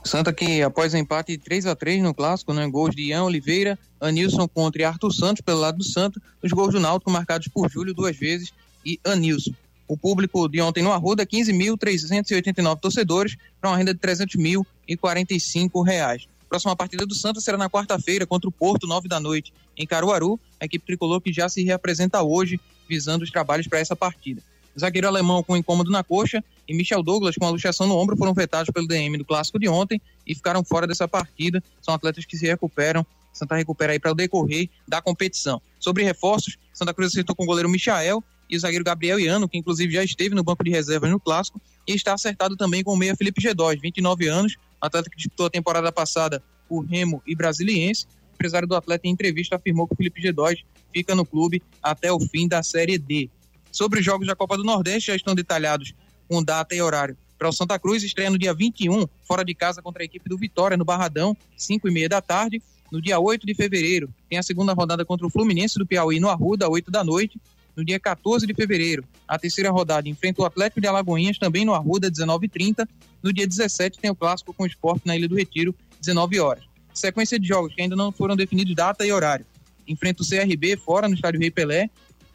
Santa 0.04 0.34
que 0.34 0.62
após 0.64 0.94
o 0.94 0.98
empate 0.98 1.38
3 1.38 1.66
a 1.66 1.76
3 1.76 2.02
no 2.02 2.14
clássico, 2.14 2.54
né, 2.54 2.68
gols 2.68 2.96
de 2.96 3.10
Ian 3.10 3.24
Oliveira, 3.24 3.78
Anilson 4.00 4.48
contra 4.48 4.82
e 4.82 4.86
Arthur 4.86 5.12
Santos 5.12 5.42
pelo 5.42 5.60
lado 5.60 5.78
do 5.78 5.84
Santa, 5.84 6.22
os 6.42 6.52
gols 6.52 6.74
do 6.74 6.80
Náutico 6.80 7.12
marcados 7.12 7.48
por 7.50 7.70
Júlio 7.70 7.94
duas 7.94 8.18
vezes 8.18 8.52
e 8.86 9.00
Anilson. 9.04 9.52
O 9.90 9.98
público 9.98 10.48
de 10.48 10.62
ontem 10.62 10.84
no 10.84 10.92
Arruda, 10.92 11.26
15.389 11.26 12.80
torcedores, 12.80 13.36
para 13.60 13.72
uma 13.72 13.78
renda 13.78 13.92
de 13.92 14.00
300 14.00 14.36
mil 14.36 14.64
e 14.88 14.96
45 14.96 15.82
reais. 15.82 16.28
Próxima 16.48 16.76
partida 16.76 17.08
do 17.08 17.16
Santa 17.16 17.42
será 17.42 17.58
na 17.58 17.68
quarta-feira 17.68 18.24
contra 18.24 18.48
o 18.48 18.52
Porto, 18.52 18.86
9 18.86 19.08
da 19.08 19.20
noite, 19.20 19.52
em 19.76 19.88
Caruaru. 19.88 20.40
A 20.60 20.66
equipe 20.66 20.86
tricolor 20.86 21.20
que 21.20 21.34
já 21.34 21.50
se 21.50 21.64
reapresenta 21.64 22.22
hoje, 22.22 22.60
visando 22.88 23.24
os 23.24 23.32
trabalhos 23.32 23.66
para 23.66 23.80
essa 23.80 23.96
partida. 23.96 24.44
Zagueiro 24.80 25.08
alemão 25.08 25.42
com 25.42 25.58
incômodo 25.58 25.90
na 25.90 26.04
coxa 26.04 26.44
e 26.68 26.74
Michel 26.76 27.02
Douglas 27.02 27.36
com 27.36 27.48
a 27.48 27.50
luxação 27.50 27.88
no 27.88 27.98
ombro 27.98 28.16
foram 28.16 28.32
vetados 28.36 28.72
pelo 28.72 28.88
DM 28.88 29.18
do 29.18 29.26
clássico 29.26 29.58
de 29.58 29.68
ontem 29.68 30.00
e 30.26 30.36
ficaram 30.36 30.64
fora 30.64 30.86
dessa 30.86 31.08
partida. 31.08 31.64
São 31.82 31.96
atletas 31.96 32.26
que 32.26 32.38
se 32.38 32.46
recuperam. 32.46 33.04
Santa 33.34 33.56
recupera 33.56 33.92
aí 33.94 34.00
para 34.00 34.12
o 34.12 34.16
decorrer 34.16 34.70
da 34.88 35.02
competição. 35.02 35.60
Sobre 35.80 36.04
reforços, 36.04 36.60
Santa 36.76 36.94
Cruz 36.94 37.12
acertou 37.12 37.36
com 37.36 37.44
o 37.44 37.48
goleiro 37.48 37.68
Michael 37.68 38.24
e 38.50 38.58
o 38.58 38.60
zagueiro 38.60 38.84
Gabriel 38.84 39.20
Iano, 39.20 39.47
que 39.47 39.58
inclusive 39.58 39.93
já 39.93 40.04
esteve 40.04 40.34
no 40.34 40.43
banco 40.43 40.64
de 40.64 40.72
reservas 40.72 41.10
no 41.10 41.20
clássico, 41.20 41.62
e 41.88 41.93
está 41.93 42.14
acertado 42.14 42.56
também 42.56 42.84
com 42.84 42.93
o 42.93 42.97
meia 42.97 43.16
Felipe 43.16 43.41
G2, 43.41 43.80
29 43.80 44.28
anos, 44.28 44.56
atleta 44.82 45.10
que 45.10 45.18
disputou 45.18 45.45
a 45.45 45.50
temporada 45.50 45.91
passada 45.91 46.41
por 46.68 46.82
Remo 46.86 47.22
e 47.26 47.36
Brasiliense. 47.36 48.06
O 48.32 48.36
empresário 48.36 48.68
do 48.68 48.76
atleta 48.76 49.08
em 49.08 49.12
entrevista 49.12 49.56
afirmou 49.56 49.88
que 49.88 49.93
o 49.93 49.97
Felipe 49.97 50.22
G2 50.22 50.64
fica 50.93 51.14
no 51.14 51.26
clube 51.26 51.62
até 51.82 52.12
o 52.12 52.20
fim 52.20 52.47
da 52.47 52.64
Série 52.64 52.97
D. 52.97 53.30
Sobre 53.72 54.00
os 54.00 54.06
jogos 54.06 54.28
da 54.28 54.36
Copa 54.36 54.58
do 54.58 54.64
Nordeste, 54.64 55.08
já 55.08 55.16
estão 55.16 55.36
detalhados 55.36 55.93
com 56.28 56.43
data 56.43 56.76
e 56.76 56.82
horário 56.82 57.18
para 57.39 57.47
o 57.47 57.54
Santa 57.54 57.80
Cruz, 57.80 58.04
estreia 58.04 58.30
no 58.30 58.38
dia 58.38 58.54
21, 58.54 59.08
fora 59.24 59.45
de 59.45 59.56
casa 59.56 59.82
contra 59.82 60.04
a 60.04 60.06
equipe 60.06 60.28
do 60.28 60.38
Vitória, 60.38 60.76
no 60.76 60.84
Barradão, 60.84 61.36
5 61.56 61.88
e 61.88 61.91
meia 61.91 62.10
da 62.10 62.22
tarde. 62.22 62.62
No 62.91 63.02
dia 63.02 63.18
8 63.18 63.47
de 63.47 63.54
fevereiro, 63.54 64.14
tem 64.28 64.38
a 64.38 64.43
segunda 64.43 64.74
rodada 64.74 65.06
contra 65.06 65.26
o 65.26 65.30
Fluminense 65.30 65.80
do 65.80 65.86
Piauí, 65.86 66.20
no 66.20 66.28
Arruda, 66.28 66.68
8 66.68 66.91
da 66.91 67.04
noite. 67.04 67.39
No 67.80 67.86
dia 67.86 67.98
14 67.98 68.46
de 68.46 68.54
fevereiro, 68.54 69.06
a 69.26 69.40
terceira 69.40 69.72
rodada 69.72 70.10
enfrenta 70.10 70.42
o 70.42 70.46
Atlético 70.46 70.82
de 70.82 70.88
Alagoinhas, 70.88 71.38
também 71.38 71.64
no 71.64 71.74
Arruda, 71.74 72.12
19h30. 72.12 72.86
No 73.24 73.32
dia 73.32 73.48
17 73.48 74.00
tem 74.00 74.12
o 74.12 74.16
clássico 74.16 74.54
com 74.54 74.64
o 74.64 74.68
esporte 74.68 75.08
na 75.08 75.16
Ilha 75.16 75.30
do 75.30 75.36
Retiro, 75.36 75.74
19 76.02 76.42
horas. 76.42 76.66
Sequência 76.94 77.40
de 77.40 77.48
jogos 77.48 77.74
que 77.74 77.82
ainda 77.82 77.96
não 77.96 78.12
foram 78.12 78.36
definidos 78.36 78.76
data 78.76 79.06
e 79.06 79.14
horário. 79.14 79.46
Enfrenta 79.88 80.22
o 80.22 80.28
CRB 80.28 80.76
fora 80.76 81.08
no 81.08 81.16
estádio 81.16 81.40
Rei 81.40 81.50
Pelé, 81.50 81.90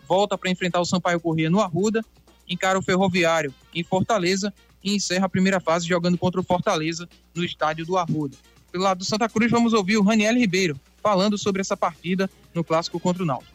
volta 0.09 0.39
para 0.39 0.49
enfrentar 0.49 0.81
o 0.81 0.87
Sampaio 0.87 1.21
Corrêa 1.21 1.51
no 1.51 1.61
Arruda, 1.61 2.03
encara 2.49 2.79
o 2.79 2.83
Ferroviário 2.83 3.53
em 3.75 3.85
Fortaleza 3.85 4.51
e 4.83 4.97
encerra 4.97 5.27
a 5.27 5.29
primeira 5.29 5.61
fase 5.61 5.87
jogando 5.87 6.17
contra 6.17 6.41
o 6.41 6.45
Fortaleza 6.45 7.07
no 7.35 7.45
estádio 7.45 7.85
do 7.85 7.99
Arruda. 7.99 8.35
Pelo 8.73 8.85
lado 8.85 9.01
do 9.01 9.05
Santa 9.05 9.29
Cruz, 9.29 9.51
vamos 9.51 9.75
ouvir 9.75 9.99
o 9.99 10.03
Raniel 10.03 10.37
Ribeiro 10.37 10.81
falando 11.03 11.37
sobre 11.37 11.61
essa 11.61 11.77
partida 11.77 12.31
no 12.55 12.65
clássico 12.65 12.99
contra 12.99 13.23
o 13.23 13.27
Náutico. 13.27 13.53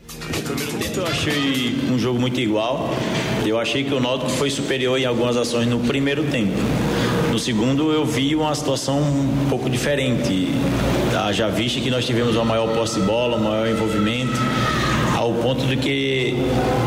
Eu 0.97 1.05
achei 1.05 1.77
um 1.91 1.97
jogo 1.97 2.19
muito 2.19 2.39
igual. 2.39 2.89
Eu 3.45 3.59
achei 3.59 3.83
que 3.83 3.93
o 3.93 3.99
Náutico 3.99 4.31
foi 4.31 4.49
superior 4.49 4.99
em 4.99 5.05
algumas 5.05 5.37
ações 5.37 5.67
no 5.67 5.79
primeiro 5.79 6.23
tempo. 6.25 6.57
No 7.31 7.39
segundo 7.39 7.91
eu 7.91 8.05
vi 8.05 8.35
uma 8.35 8.53
situação 8.55 8.99
um 8.99 9.47
pouco 9.49 9.69
diferente. 9.69 10.49
Já 11.33 11.47
viste 11.47 11.79
que 11.79 11.89
nós 11.89 12.05
tivemos 12.05 12.35
uma 12.35 12.45
maior 12.45 12.73
posse 12.73 12.99
de 12.99 13.05
bola, 13.05 13.37
um 13.37 13.43
maior 13.43 13.67
envolvimento 13.67 14.33
ao 15.15 15.33
ponto 15.33 15.65
de 15.65 15.75
que 15.75 16.35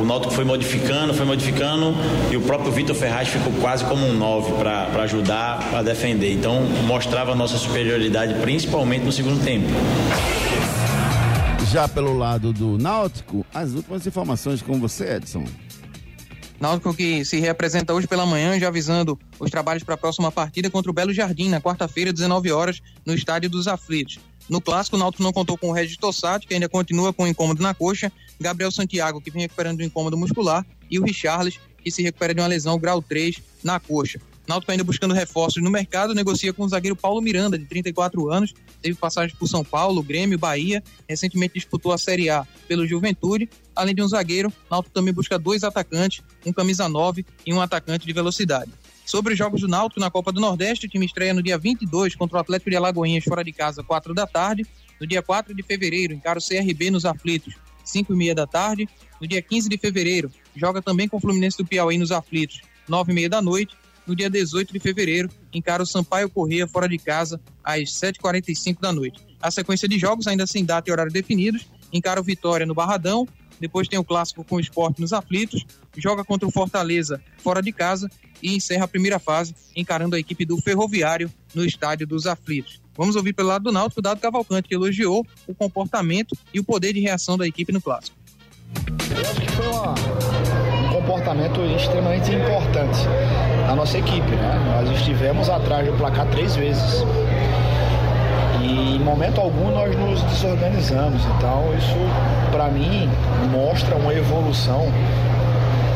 o 0.01 0.05
Náutico 0.05 0.33
foi 0.33 0.45
modificando, 0.45 1.13
foi 1.13 1.27
modificando 1.27 1.95
e 2.31 2.37
o 2.37 2.41
próprio 2.41 2.73
Vitor 2.73 2.97
Ferraz 2.97 3.29
ficou 3.29 3.53
quase 3.61 3.85
como 3.85 4.07
um 4.07 4.15
9 4.15 4.53
para 4.55 5.03
ajudar 5.03 5.71
a 5.75 5.83
defender. 5.83 6.33
Então 6.33 6.63
mostrava 6.87 7.33
a 7.33 7.35
nossa 7.35 7.59
superioridade, 7.59 8.35
principalmente 8.41 9.05
no 9.05 9.13
segundo 9.13 9.45
tempo. 9.45 9.69
Já 11.73 11.89
pelo 11.89 12.19
lado 12.19 12.53
do 12.53 12.77
Náutico, 12.77 13.47
as 13.55 13.73
últimas 13.73 14.07
informações 14.07 14.61
com 14.61 14.79
você, 14.79 15.15
Edson. 15.15 15.47
Náutico 16.61 16.93
que 16.93 17.25
se 17.25 17.41
representa 17.41 17.95
hoje 17.95 18.07
pela 18.07 18.27
manhã, 18.27 18.61
já 18.61 18.69
avisando 18.69 19.19
os 19.41 19.51
trabalhos 19.51 19.83
para 19.83 19.95
a 19.95 19.97
próxima 19.97 20.31
partida 20.31 20.69
contra 20.69 20.91
o 20.91 20.95
Belo 20.95 21.15
Jardim, 21.15 21.49
na 21.49 21.63
quarta-feira, 21.63 22.13
19 22.13 22.53
horas, 22.53 22.83
no 23.07 23.15
Estádio 23.15 23.49
dos 23.49 23.67
Aflitos. 23.67 24.21
No 24.51 24.61
clássico, 24.61 24.97
o 24.97 24.99
Náutico 24.99 25.23
não 25.23 25.33
contou 25.33 25.57
com 25.57 25.71
o 25.71 25.73
Regis 25.73 25.97
Tossati, 25.97 26.47
que 26.47 26.53
ainda 26.53 26.69
continua 26.69 27.11
com 27.11 27.25
um 27.25 27.27
incômodo 27.27 27.63
na 27.63 27.73
coxa, 27.73 28.13
Gabriel 28.39 28.71
Santiago, 28.71 29.19
que 29.19 29.31
vem 29.31 29.41
recuperando 29.41 29.81
um 29.81 29.85
incômodo 29.85 30.15
muscular, 30.15 30.67
e 30.91 30.99
o 30.99 31.05
Richarles, 31.05 31.59
que 31.83 31.91
se 31.91 32.03
recupera 32.03 32.35
de 32.35 32.43
uma 32.43 32.49
lesão 32.49 32.79
grau 32.79 33.01
3 33.01 33.37
na 33.65 33.81
coxa. 33.81 34.21
Náutico 34.47 34.73
ainda 34.73 34.83
buscando 34.83 35.15
reforços 35.15 35.63
no 35.63 35.71
mercado, 35.71 36.15
negocia 36.15 36.53
com 36.53 36.65
o 36.65 36.69
zagueiro 36.69 36.97
Paulo 36.97 37.23
Miranda, 37.23 37.59
de 37.59 37.65
34 37.65 38.31
anos, 38.31 38.53
teve 38.81 38.97
passagem 38.97 39.37
por 39.37 39.47
São 39.47 39.65
Paulo, 39.65 40.03
Grêmio, 40.03 40.39
Bahia, 40.39 40.83
recentemente 41.09 41.55
disputou 41.55 41.93
a 41.93 41.99
Série 41.99 42.29
A 42.29 42.47
pelo 42.67 42.87
Juventude. 42.87 43.49
Além 43.75 43.95
de 43.95 44.03
um 44.03 44.09
zagueiro, 44.09 44.53
Náutico 44.71 44.95
também 44.95 45.15
busca 45.15 45.39
dois 45.39 45.63
atacantes, 45.63 46.23
um 46.45 46.53
camisa 46.53 46.89
9 46.89 47.25
e 47.47 47.55
um 47.55 47.61
atacante 47.61 48.07
de 48.07 48.13
velocidade. 48.13 48.71
Sobre 49.05 49.33
os 49.33 49.39
jogos 49.39 49.61
do 49.61 49.69
Náutico 49.69 50.01
na 50.01 50.11
Copa 50.11 50.33
do 50.33 50.41
Nordeste, 50.41 50.87
o 50.87 50.89
time 50.89 51.07
estreia 51.07 51.35
no 51.35 51.43
dia 51.43 51.59
22 51.59 52.15
contra 52.15 52.39
o 52.39 52.41
Atlético 52.41 52.71
de 52.71 52.77
Alagoinhas, 52.77 53.25
fora 53.25 53.45
de 53.45 53.53
casa, 53.53 53.83
4 53.83 54.15
da 54.15 54.27
tarde. 54.27 54.67
No 55.01 55.07
dia 55.07 55.23
4 55.23 55.55
de 55.55 55.63
fevereiro, 55.63 56.15
encara 56.15 56.39
o 56.39 56.43
CRB 56.43 56.91
nos 56.91 57.05
aflitos, 57.05 57.55
5 57.85 58.13
e 58.13 58.17
meia 58.17 58.35
da 58.35 58.47
tarde. 58.47 58.89
No 59.21 59.27
dia 59.27 59.43
15 59.43 59.69
de 59.69 59.77
fevereiro, 59.77 60.31
joga 60.55 60.81
também 60.81 61.09
com 61.09 61.17
o 61.17 61.21
Fluminense 61.21 61.59
do 61.59 61.67
Piauí 61.67 61.99
nos 61.99 62.13
aflitos, 62.13 62.61
9 62.89 63.13
e 63.13 63.15
meia 63.15 63.29
da 63.29 63.43
noite. 63.43 63.77
No 64.07 64.17
dia 64.17 64.29
18 64.29 64.73
de 64.73 64.81
fevereiro, 64.81 65.29
encara 65.53 65.83
o 65.83 65.87
Sampaio 65.87 66.29
Correia 66.29 66.67
fora 66.67 66.89
de 66.89 66.99
casa, 66.99 67.41
às 67.63 67.91
7h45 67.91 68.81
da 68.81 68.93
noite. 68.93 69.21
A 69.41 69.51
sequência 69.51 69.89
de 69.89 69.99
jogos, 69.99 70.27
ainda 70.27 70.47
sem 70.47 70.65
data 70.65 70.91
e 70.91 70.93
horário 70.93 71.13
definidos, 71.13 71.67
encara 71.93 72.21
o 72.21 72.25
Vitória 72.25 72.67
no 72.67 72.75
Barradão, 72.75 73.27
depois 73.61 73.87
tem 73.87 73.99
o 73.99 74.05
clássico 74.05 74.43
com 74.43 74.57
o 74.57 74.61
esporte 74.61 75.01
nos 75.01 75.13
aflitos, 75.13 75.65
joga 75.97 76.25
contra 76.25 76.49
o 76.49 76.51
Fortaleza 76.51 77.23
fora 77.39 77.63
de 77.63 77.71
casa 77.71 78.11
e 78.43 78.57
encerra 78.57 78.87
a 78.87 78.89
primeira 78.89 79.21
fase 79.21 79.55
encarando 79.77 80.17
a 80.17 80.19
equipe 80.19 80.45
do 80.45 80.61
Ferroviário 80.61 81.31
no 81.55 81.65
estádio 81.65 82.05
dos 82.05 82.27
aflitos. 82.27 82.81
Vamos 82.97 83.15
ouvir 83.15 83.33
pelo 83.33 83.49
lado 83.49 83.63
do 83.65 83.73
Náutico 83.73 84.01
o 84.01 84.03
Dado 84.03 84.21
Cavalcante, 84.21 84.69
que 84.69 84.75
elogiou 84.75 85.25
o 85.47 85.55
comportamento 85.55 86.37
e 86.53 86.59
o 86.59 86.65
poder 86.65 86.93
de 86.93 87.01
reação 87.01 87.39
da 87.39 87.47
equipe 87.47 87.73
no 87.73 87.81
clássico. 87.81 88.17
Eu 89.15 89.31
acho 89.31 89.41
que 89.41 89.53
foi 89.53 89.67
um 89.69 90.93
comportamento 90.93 91.61
extremamente 91.61 92.33
importante 92.33 92.99
da 93.67 93.75
nossa 93.75 93.99
equipe, 93.99 94.31
né? 94.31 94.61
Nós 94.75 94.91
estivemos 94.99 95.49
atrás 95.49 95.87
do 95.87 95.93
placar 95.95 96.27
três 96.27 96.55
vezes. 96.57 97.03
E 98.63 98.97
em 98.97 99.01
momento 99.01 99.41
algum 99.41 99.71
nós 99.71 99.97
nos 99.97 100.21
desorganizamos. 100.23 101.23
Então 101.37 101.73
isso, 101.77 101.97
para 102.51 102.69
mim, 102.69 103.09
mostra 103.51 103.97
uma 103.97 104.13
evolução 104.15 104.87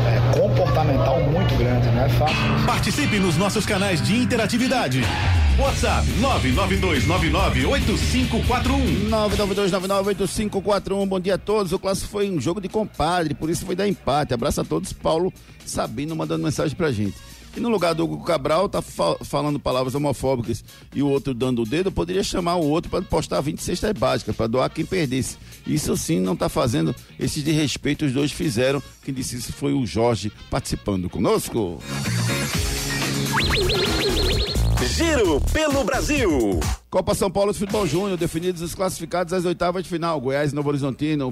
é, 0.07 0.39
comportamental 0.39 1.19
muito 1.21 1.55
grande, 1.57 1.87
não 1.89 2.03
é 2.03 2.09
fácil. 2.09 2.35
Participe 2.65 3.19
nos 3.19 3.37
nossos 3.37 3.65
canais 3.65 4.01
de 4.01 4.17
interatividade. 4.17 5.01
WhatsApp 5.59 6.07
992998541. 6.21 9.09
992998541. 9.09 11.07
Bom 11.07 11.19
dia 11.19 11.35
a 11.35 11.37
todos. 11.37 11.73
O 11.73 11.79
clássico 11.79 12.09
foi 12.09 12.29
um 12.29 12.39
jogo 12.39 12.61
de 12.61 12.69
compadre, 12.69 13.33
por 13.33 13.49
isso 13.49 13.65
foi 13.65 13.75
dar 13.75 13.87
empate. 13.87 14.35
Abraço 14.35 14.61
a 14.61 14.63
todos. 14.63 14.93
Paulo 14.93 15.33
Sabino 15.65 16.15
mandando 16.15 16.43
mensagem 16.43 16.75
pra 16.75 16.91
gente. 16.91 17.15
E 17.57 17.59
no 17.59 17.69
lugar 17.69 17.95
do 17.95 18.03
Hugo 18.03 18.23
Cabral, 18.23 18.69
tá 18.69 18.83
fa 18.83 19.15
falando 19.23 19.59
palavras 19.59 19.95
homofóbicas 19.95 20.63
e 20.93 21.01
o 21.01 21.07
outro 21.07 21.33
dando 21.33 21.63
o 21.63 21.65
dedo, 21.65 21.91
poderia 21.91 22.21
chamar 22.21 22.57
o 22.57 22.69
outro 22.69 22.87
para 22.91 23.01
postar 23.01 23.41
20 23.41 23.63
cestas 23.63 23.91
básicas, 23.93 24.35
para 24.35 24.45
doar 24.45 24.69
quem 24.69 24.85
perdesse. 24.85 25.37
Isso 25.65 25.97
sim 25.97 26.19
não 26.19 26.33
está 26.33 26.49
fazendo 26.49 26.95
esses 27.19 27.43
de 27.43 27.51
respeito 27.51 28.05
os 28.05 28.13
dois 28.13 28.31
fizeram. 28.31 28.81
Quem 29.03 29.11
disse 29.11 29.37
isso 29.37 29.51
foi 29.51 29.73
o 29.73 29.87
Jorge 29.87 30.31
participando 30.51 31.09
conosco. 31.09 31.81
Giro 34.85 35.41
pelo 35.51 35.83
Brasil. 35.83 36.59
Copa 36.89 37.15
São 37.15 37.31
Paulo 37.31 37.51
de 37.51 37.57
Futebol 37.57 37.87
Júnior, 37.87 38.15
definidos 38.15 38.61
os 38.61 38.75
classificados 38.75 39.33
às 39.33 39.43
oitavas 39.43 39.83
de 39.83 39.89
final. 39.89 40.21
Goiás, 40.21 40.53
Novo 40.53 40.69
Horizontino, 40.69 41.31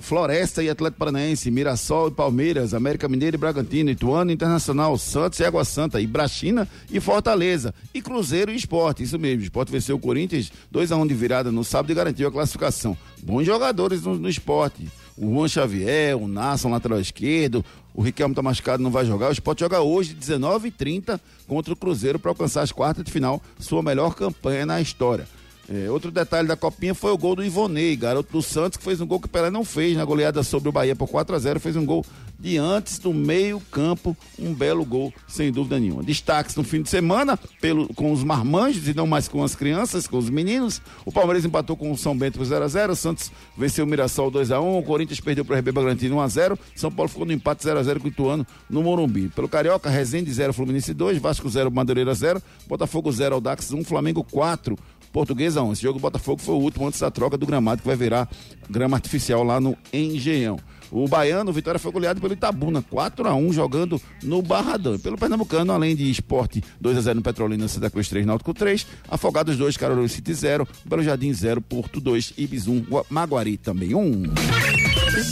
Floresta, 0.00 0.62
e 0.62 0.68
Atlético 0.68 0.98
Paranaense, 0.98 1.50
Mirassol 1.50 2.08
e 2.08 2.10
Palmeiras, 2.10 2.74
América 2.74 3.08
Mineiro 3.08 3.36
e 3.36 3.38
Bragantino, 3.38 3.90
Ituano 3.90 4.32
Internacional, 4.32 4.98
Santos 4.98 5.38
e 5.38 5.44
Água 5.44 5.64
Santa, 5.64 6.00
Ibrachina 6.00 6.68
e 6.90 6.98
Fortaleza. 6.98 7.72
E 7.94 8.02
Cruzeiro 8.02 8.50
e 8.50 8.56
Esporte, 8.56 9.04
isso 9.04 9.18
mesmo. 9.18 9.44
Esporte 9.44 9.70
venceu 9.70 9.96
o 9.96 10.00
Corinthians 10.00 10.50
2 10.70 10.90
a 10.90 10.96
1 10.96 11.00
um 11.00 11.06
de 11.06 11.14
virada 11.14 11.52
no 11.52 11.62
sábado 11.62 11.92
e 11.92 11.94
garantiu 11.94 12.28
a 12.28 12.32
classificação. 12.32 12.96
Bons 13.22 13.44
jogadores 13.44 14.02
no, 14.02 14.16
no 14.18 14.28
esporte 14.28 14.88
o 15.18 15.34
Juan 15.34 15.48
Xavier, 15.48 16.16
o 16.16 16.28
Nasson, 16.28 16.70
lateral 16.70 17.00
esquerdo, 17.00 17.64
o 17.98 18.00
Riquelme 18.00 18.32
tá 18.32 18.40
machucado, 18.40 18.80
não 18.80 18.92
vai 18.92 19.04
jogar. 19.04 19.28
O 19.28 19.32
Sport 19.32 19.58
joga 19.58 19.80
hoje, 19.80 20.14
19h30, 20.14 21.18
contra 21.48 21.72
o 21.72 21.76
Cruzeiro 21.76 22.16
para 22.16 22.30
alcançar 22.30 22.62
as 22.62 22.70
quartas 22.70 23.04
de 23.04 23.10
final, 23.10 23.42
sua 23.58 23.82
melhor 23.82 24.14
campanha 24.14 24.64
na 24.64 24.80
história. 24.80 25.26
É, 25.70 25.90
outro 25.90 26.10
detalhe 26.10 26.48
da 26.48 26.56
copinha 26.56 26.94
foi 26.94 27.12
o 27.12 27.18
gol 27.18 27.36
do 27.36 27.44
Ivonei, 27.44 27.94
garoto 27.94 28.32
do 28.32 28.40
Santos, 28.40 28.78
que 28.78 28.84
fez 28.84 29.02
um 29.02 29.06
gol 29.06 29.20
que 29.20 29.26
o 29.26 29.28
Pelé 29.28 29.50
não 29.50 29.64
fez 29.64 29.96
na 29.96 30.04
goleada 30.04 30.42
sobre 30.42 30.70
o 30.70 30.72
Bahia 30.72 30.96
por 30.96 31.08
4 31.08 31.36
a 31.36 31.38
0 31.38 31.60
fez 31.60 31.76
um 31.76 31.84
gol 31.84 32.04
de 32.38 32.56
antes 32.56 32.98
do 32.98 33.12
meio 33.12 33.60
campo, 33.70 34.16
um 34.38 34.54
belo 34.54 34.84
gol, 34.84 35.12
sem 35.26 35.50
dúvida 35.50 35.78
nenhuma. 35.78 36.02
Destaques 36.02 36.54
no 36.54 36.62
fim 36.62 36.80
de 36.80 36.88
semana 36.88 37.36
pelo, 37.60 37.92
com 37.94 38.12
os 38.12 38.22
marmanjos 38.22 38.88
e 38.88 38.94
não 38.94 39.06
mais 39.06 39.26
com 39.26 39.42
as 39.42 39.56
crianças, 39.56 40.06
com 40.06 40.16
os 40.16 40.30
meninos. 40.30 40.80
O 41.04 41.10
Palmeiras 41.10 41.44
empatou 41.44 41.76
com 41.76 41.90
o 41.90 41.98
São 41.98 42.16
Bento 42.16 42.38
por 42.38 42.44
0 42.44 42.64
a 42.64 42.68
0 42.68 42.92
o 42.92 42.96
Santos 42.96 43.30
venceu 43.56 43.84
o 43.84 43.88
Mirassol 43.88 44.30
2 44.30 44.52
a 44.52 44.60
1 44.60 44.78
o 44.78 44.82
Corinthians 44.82 45.20
perdeu 45.20 45.44
para 45.44 45.56
o 45.56 45.58
RB 45.58 45.72
Bragantino 45.72 46.16
1 46.16 46.20
a 46.20 46.28
0 46.28 46.58
São 46.76 46.92
Paulo 46.92 47.08
ficou 47.08 47.26
no 47.26 47.32
empate 47.32 47.64
0 47.64 47.78
a 47.78 47.82
0 47.82 48.00
com 48.00 48.06
o 48.06 48.08
Ituano 48.08 48.46
no 48.70 48.82
Morumbi. 48.82 49.28
Pelo 49.28 49.48
Carioca, 49.48 49.90
Resende 49.90 50.32
0, 50.32 50.52
Fluminense 50.52 50.94
2, 50.94 51.18
Vasco 51.18 51.48
0, 51.48 51.70
Madureira 51.70 52.14
0, 52.14 52.40
Botafogo 52.68 53.10
0, 53.10 53.34
Aldax 53.34 53.72
1, 53.72 53.84
Flamengo 53.84 54.22
4, 54.22 54.78
Portuguesa 55.12 55.62
1. 55.62 55.72
Esse 55.72 55.82
jogo 55.82 55.98
do 55.98 56.02
Botafogo 56.02 56.40
foi 56.40 56.54
o 56.54 56.58
último 56.58 56.86
antes 56.86 57.00
da 57.00 57.10
troca 57.10 57.36
do 57.36 57.46
gramado 57.46 57.82
que 57.82 57.86
vai 57.86 57.96
virar 57.96 58.28
grama 58.68 58.96
artificial 58.96 59.42
lá 59.42 59.60
no 59.60 59.76
Engenhão. 59.92 60.58
O 60.90 61.06
Baiano, 61.06 61.52
Vitória 61.52 61.78
foi 61.78 61.92
goleado 61.92 62.20
pelo 62.20 62.32
Itabuna, 62.32 62.82
4 62.82 63.28
a 63.28 63.34
1 63.34 63.52
jogando 63.52 64.00
no 64.22 64.40
Barradão. 64.40 64.98
Pelo 64.98 65.18
Pernambucano, 65.18 65.72
além 65.72 65.94
de 65.94 66.10
esporte 66.10 66.62
2 66.80 66.96
a 66.96 67.00
0 67.02 67.16
no 67.16 67.22
Petrolina, 67.22 67.68
Santa 67.68 67.90
Cruz 67.90 68.08
3, 68.08 68.24
Náutico 68.24 68.54
3, 68.54 68.86
Afogados 69.08 69.56
2, 69.56 69.76
Carolina 69.76 70.08
City 70.08 70.32
0, 70.32 70.66
Belo 70.84 71.02
Jardim 71.02 71.32
0, 71.32 71.60
Porto 71.60 72.00
2, 72.00 72.34
Ibis 72.38 72.66
1, 72.66 72.86
Maguari 73.10 73.58
também 73.58 73.94
1. 73.94 74.22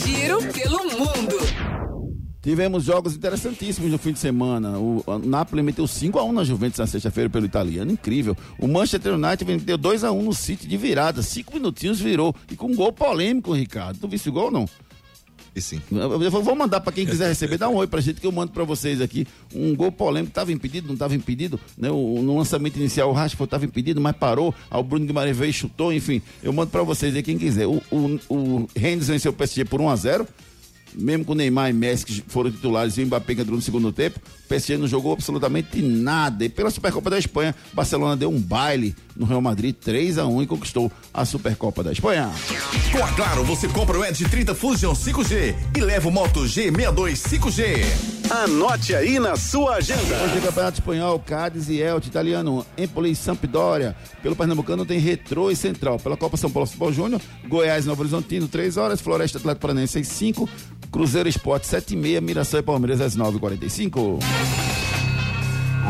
Giro 0.04 0.38
pelo 0.52 0.78
mundo. 0.98 1.65
Tivemos 2.46 2.84
jogos 2.84 3.16
interessantíssimos 3.16 3.90
no 3.90 3.98
fim 3.98 4.12
de 4.12 4.20
semana. 4.20 4.78
O 4.78 5.02
Napoli 5.24 5.64
meteu 5.64 5.84
5 5.84 6.16
a 6.16 6.22
1 6.22 6.30
na 6.30 6.44
Juventus 6.44 6.78
na 6.78 6.86
sexta-feira 6.86 7.28
pelo 7.28 7.44
italiano, 7.44 7.90
incrível. 7.90 8.36
O 8.56 8.68
Manchester 8.68 9.14
United 9.14 9.44
meteu 9.44 9.76
2 9.76 10.04
a 10.04 10.12
1 10.12 10.22
no 10.22 10.32
City 10.32 10.68
de 10.68 10.76
virada, 10.76 11.22
cinco 11.22 11.54
minutinhos 11.54 11.98
virou 11.98 12.32
e 12.48 12.54
com 12.54 12.68
um 12.68 12.74
gol 12.76 12.92
polêmico, 12.92 13.52
Ricardo. 13.52 13.98
Tu 13.98 14.06
viu 14.06 14.14
esse 14.14 14.30
gol 14.30 14.52
não? 14.52 14.64
E 15.56 15.60
sim. 15.60 15.80
Eu 15.90 16.30
vou- 16.30 16.54
mandar 16.54 16.80
pra 16.80 16.92
quem 16.92 17.04
quiser 17.04 17.26
receber, 17.26 17.58
dá 17.58 17.68
um 17.68 17.74
oi 17.74 17.88
pra 17.88 18.00
gente 18.00 18.20
que 18.20 18.26
eu 18.28 18.30
mando 18.30 18.52
pra 18.52 18.62
vocês 18.62 19.00
aqui. 19.00 19.26
Um 19.52 19.74
gol 19.74 19.90
polêmico, 19.90 20.32
tava 20.32 20.52
impedido, 20.52 20.86
não 20.86 20.96
tava 20.96 21.16
impedido, 21.16 21.58
né? 21.76 21.90
O- 21.90 22.22
no 22.22 22.38
lançamento 22.38 22.76
inicial 22.76 23.10
o 23.10 23.12
Rashford 23.12 23.50
tava 23.50 23.64
impedido, 23.64 24.00
mas 24.00 24.14
parou. 24.14 24.54
Aí 24.70 24.78
o 24.78 24.84
Bruno 24.84 25.04
Guimarães 25.04 25.36
veio 25.36 25.50
e 25.50 25.52
chutou, 25.52 25.92
enfim. 25.92 26.22
Eu 26.44 26.52
mando 26.52 26.70
pra 26.70 26.84
vocês 26.84 27.12
aí 27.16 27.24
quem 27.24 27.38
quiser. 27.38 27.66
O, 27.66 27.82
o, 27.90 28.20
o 28.28 28.68
Rennes 28.76 29.08
venceu 29.08 29.32
o 29.32 29.34
PSG 29.34 29.64
por 29.64 29.80
1 29.80 29.88
a 29.88 29.96
0 29.96 30.28
mesmo 30.94 31.24
com 31.24 31.34
Neymar 31.34 31.70
e 31.70 31.72
Messi 31.72 32.04
que 32.04 32.24
foram 32.28 32.50
titulares 32.50 32.96
e 32.96 33.02
o 33.02 33.06
Mbappé 33.06 33.34
que 33.34 33.40
entrou 33.40 33.56
no 33.56 33.62
segundo 33.62 33.92
tempo, 33.92 34.20
o 34.46 34.48
PSG 34.48 34.78
não 34.78 34.86
jogou 34.86 35.12
absolutamente 35.12 35.82
nada. 35.82 36.44
E 36.44 36.48
pela 36.48 36.70
Supercopa 36.70 37.10
da 37.10 37.18
Espanha, 37.18 37.54
Barcelona 37.72 38.16
deu 38.16 38.30
um 38.30 38.40
baile 38.40 38.94
no 39.16 39.26
Real 39.26 39.42
Madrid 39.42 39.74
3 39.74 40.18
a 40.18 40.26
1 40.26 40.42
e 40.42 40.46
conquistou 40.46 40.90
a 41.12 41.24
Supercopa 41.24 41.82
da 41.82 41.90
Espanha. 41.90 42.30
Com 42.92 43.04
a 43.04 43.16
Claro, 43.16 43.44
você 43.44 43.66
compra 43.66 43.98
o 43.98 44.04
Edge 44.04 44.28
30 44.28 44.54
Fusion 44.54 44.92
5G 44.92 45.54
e 45.76 45.80
leva 45.80 46.08
o 46.08 46.12
Moto 46.12 46.40
G62 46.44 47.14
5G. 47.14 47.84
Anote 48.30 48.94
aí 48.94 49.18
na 49.18 49.36
sua 49.36 49.76
agenda. 49.76 50.22
Hoje 50.22 50.32
tem 50.34 50.42
Campeonato 50.42 50.80
Espanhol, 50.80 51.18
Cádiz 51.18 51.68
e 51.68 51.80
Elche, 51.80 52.08
Italiano, 52.08 52.64
Empoli 52.76 53.10
e 53.12 53.16
Sampdoria. 53.16 53.96
Pelo 54.22 54.36
Pernambucano 54.36 54.84
tem 54.84 54.98
Retrô 54.98 55.50
e 55.50 55.56
Central. 55.56 55.98
Pela 55.98 56.16
Copa 56.16 56.36
São 56.36 56.50
Paulo 56.50 56.66
Futebol 56.66 56.92
Júnior, 56.92 57.20
Goiás 57.48 57.84
e 57.84 57.88
Novo 57.88 58.02
Horizontino, 58.02 58.46
3 58.46 58.76
horas, 58.76 59.00
Floresta 59.00 59.38
Atlético 59.38 59.62
Paranaense 59.62 59.98
às 59.98 60.08
5, 60.08 60.48
Cruzeiro 60.96 61.28
Esporte 61.28 61.66
7 61.66 61.92
e 61.92 61.96
meia, 61.98 62.22
Mirassol 62.22 62.60
e 62.60 62.62
Palmeiras 62.62 63.02
às 63.02 63.14
9h45. 63.14 64.18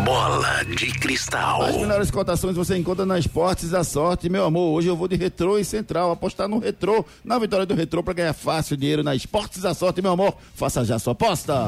Bola 0.05 0.65
de 0.65 0.87
cristal. 0.93 1.63
As 1.63 1.77
melhores 1.77 2.11
cotações 2.11 2.57
você 2.57 2.77
encontra 2.77 3.07
na 3.07 3.19
Esportes 3.19 3.71
da 3.71 3.83
Sorte, 3.83 4.29
meu 4.29 4.45
amor. 4.45 4.75
Hoje 4.75 4.89
eu 4.89 4.97
vou 4.97 5.09
de 5.09 5.17
Retrô 5.17 5.59
e 5.59 5.65
Central, 5.65 6.11
apostar 6.11 6.49
no 6.49 6.59
Retrô, 6.59 7.05
na 7.25 7.39
vitória 7.39 7.67
do 7.67 7.75
Retrô 7.75 8.03
para 8.03 8.15
ganhar 8.15 8.35
fácil 8.35 8.77
dinheiro 8.77 9.03
na 9.03 9.15
Esportes 9.15 9.63
da 9.63 9.75
Sorte, 9.75 10.03
meu 10.03 10.13
amor. 10.13 10.35
Faça 10.55 10.85
já 10.85 10.99
sua 10.99 11.13
aposta. 11.13 11.67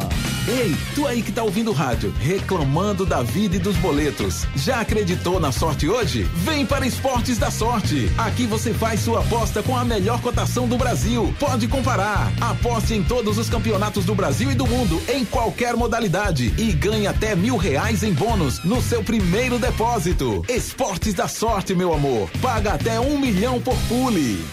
Ei, 0.48 0.74
tu 0.94 1.06
aí 1.06 1.22
que 1.22 1.30
tá 1.30 1.42
ouvindo 1.42 1.70
o 1.70 1.74
rádio, 1.74 2.10
reclamando 2.20 3.04
da 3.04 3.22
vida 3.22 3.56
e 3.56 3.58
dos 3.58 3.76
boletos. 3.76 4.46
Já 4.56 4.80
acreditou 4.80 5.38
na 5.38 5.52
sorte 5.52 5.86
hoje? 5.86 6.22
Vem 6.36 6.64
para 6.64 6.86
Esportes 6.86 7.36
da 7.36 7.50
Sorte. 7.50 8.10
Aqui 8.16 8.46
você 8.46 8.72
faz 8.72 9.00
sua 9.00 9.20
aposta 9.20 9.62
com 9.62 9.76
a 9.76 9.84
melhor 9.84 10.22
cotação 10.22 10.66
do 10.66 10.78
Brasil. 10.78 11.34
Pode 11.38 11.68
comparar. 11.68 12.32
Aposte 12.40 12.94
em 12.94 13.02
todos 13.02 13.36
os 13.36 13.50
campeonatos 13.50 14.06
do 14.06 14.14
Brasil 14.14 14.50
e 14.50 14.54
do 14.54 14.66
mundo, 14.66 14.98
em 15.06 15.22
qualquer 15.22 15.76
modalidade. 15.76 16.54
E 16.56 16.72
ganhe 16.72 17.06
até 17.06 17.36
mil 17.36 17.58
reais 17.58 18.02
em 18.02 18.14
bônus 18.18 18.64
no 18.64 18.82
seu 18.82 19.02
primeiro 19.02 19.60
depósito. 19.60 20.44
Esportes 20.48 21.14
da 21.14 21.28
Sorte, 21.28 21.72
meu 21.72 21.94
amor. 21.94 22.28
Paga 22.42 22.72
até 22.72 22.98
um 22.98 23.16
milhão 23.16 23.60
por 23.60 23.76
pule. 23.88 24.44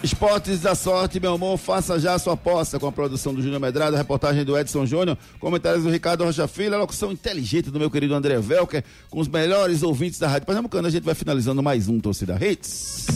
Esportes 0.00 0.60
da 0.60 0.74
Sorte, 0.74 1.18
meu 1.18 1.34
amor, 1.34 1.58
faça 1.58 1.98
já 1.98 2.14
a 2.14 2.18
sua 2.20 2.34
aposta 2.34 2.78
com 2.78 2.86
a 2.86 2.92
produção 2.92 3.34
do 3.34 3.42
Júnior 3.42 3.60
Medrado, 3.60 3.96
a 3.96 3.98
reportagem 3.98 4.44
do 4.44 4.56
Edson 4.56 4.86
Júnior, 4.86 5.18
comentários 5.40 5.82
do 5.82 5.90
Ricardo 5.90 6.24
Rocha 6.24 6.46
Filho, 6.46 6.74
a 6.74 6.78
locução 6.78 7.10
inteligente 7.10 7.70
do 7.70 7.80
meu 7.80 7.90
querido 7.90 8.14
André 8.14 8.38
Velker, 8.38 8.84
com 9.10 9.20
os 9.20 9.28
melhores 9.28 9.82
ouvintes 9.82 10.20
da 10.20 10.28
Rádio 10.28 10.46
Pernambucana. 10.46 10.86
A 10.86 10.90
gente 10.90 11.04
vai 11.04 11.14
finalizando 11.14 11.62
mais 11.62 11.88
um 11.88 11.98
Torcida 11.98 12.38
Hits. 12.40 13.06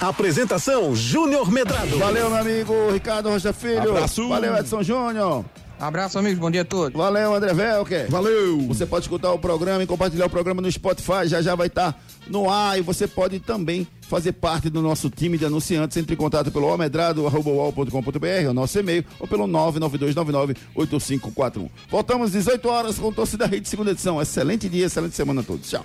Apresentação 0.00 0.94
Júnior 0.94 1.50
Medrado. 1.50 1.98
Valeu, 1.98 2.30
meu 2.30 2.38
amigo 2.38 2.72
Ricardo 2.92 3.30
Rocha 3.30 3.52
Filho. 3.52 3.90
Abraço. 3.90 4.28
Valeu, 4.28 4.56
Edson 4.56 4.82
Júnior. 4.82 5.44
Abraço, 5.80 6.18
amigos. 6.18 6.38
Bom 6.38 6.50
dia 6.50 6.62
a 6.62 6.64
todos. 6.64 6.96
Valeu, 6.96 7.34
André 7.34 7.54
Velker. 7.54 8.10
Valeu. 8.10 8.58
Você 8.68 8.84
pode 8.84 9.04
escutar 9.04 9.32
o 9.32 9.38
programa 9.38 9.82
e 9.82 9.86
compartilhar 9.86 10.26
o 10.26 10.30
programa 10.30 10.60
no 10.60 10.70
Spotify. 10.70 11.26
Já 11.26 11.40
já 11.40 11.54
vai 11.54 11.68
estar 11.68 11.98
no 12.26 12.50
ar 12.50 12.78
e 12.78 12.82
você 12.82 13.06
pode 13.06 13.40
também 13.40 13.86
fazer 14.08 14.32
parte 14.32 14.68
do 14.70 14.82
nosso 14.82 15.08
time 15.10 15.38
de 15.38 15.44
anunciantes. 15.44 15.96
Entre 15.96 16.14
em 16.14 16.16
contato 16.16 16.50
pelo 16.50 16.68
almedrado.com.br, 16.68 18.26
é 18.26 18.48
o 18.48 18.54
nosso 18.54 18.76
e-mail, 18.78 19.04
ou 19.20 19.28
pelo 19.28 19.46
992998541. 19.46 21.68
Voltamos 21.88 22.28
às 22.28 22.32
18 22.32 22.68
horas 22.68 22.98
com 22.98 23.12
Torcida 23.12 23.46
Rede, 23.46 23.68
segunda 23.68 23.92
edição. 23.92 24.20
Excelente 24.20 24.68
dia, 24.68 24.86
excelente 24.86 25.14
semana 25.14 25.42
a 25.42 25.44
todos. 25.44 25.68
Tchau. 25.68 25.84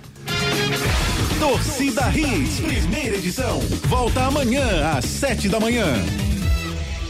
Torcida 1.38 2.10
Hits, 2.10 2.58
primeira 2.60 3.16
edição. 3.16 3.60
Volta 3.86 4.22
amanhã 4.22 4.92
às 4.96 5.04
sete 5.04 5.48
da 5.48 5.60
manhã. 5.60 5.86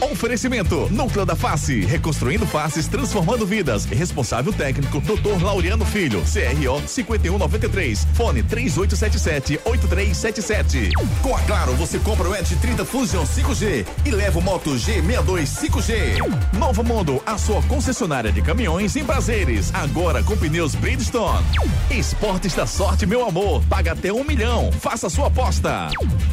Oferecimento: 0.01 0.89
Núcleo 0.91 1.25
da 1.25 1.35
Face, 1.35 1.85
reconstruindo 1.85 2.45
faces, 2.45 2.87
transformando 2.87 3.45
vidas. 3.45 3.85
Responsável 3.85 4.51
técnico: 4.51 4.99
Dr. 5.01 5.41
Laureano 5.41 5.85
Filho, 5.85 6.21
CRO 6.21 6.81
5193, 6.85 8.05
fone 8.13 8.43
3877-8377. 8.43 10.91
Com 11.21 11.33
a 11.35 11.39
Claro, 11.45 11.73
você 11.75 11.99
compra 11.99 12.27
o 12.27 12.35
Edge 12.35 12.55
30 12.55 12.83
Fusion 12.85 13.23
5G 13.23 13.85
e 14.05 14.11
leva 14.11 14.39
o 14.39 14.41
Moto 14.41 14.71
G62 14.71 15.45
5G. 15.45 16.17
Novo 16.57 16.83
Mundo, 16.83 17.21
a 17.25 17.37
sua 17.37 17.61
concessionária 17.63 18.31
de 18.31 18.41
caminhões 18.41 18.95
em 18.95 19.05
prazeres. 19.05 19.71
Agora 19.73 20.23
com 20.23 20.35
pneus 20.35 20.75
Bridgestone. 20.75 21.45
Esportes 21.89 22.53
da 22.53 22.65
Sorte, 22.65 23.05
meu 23.05 23.25
amor. 23.25 23.63
Paga 23.69 23.93
até 23.93 24.11
um 24.11 24.23
milhão. 24.23 24.71
Faça 24.71 25.09
sua 25.09 25.27
aposta. 25.27 25.89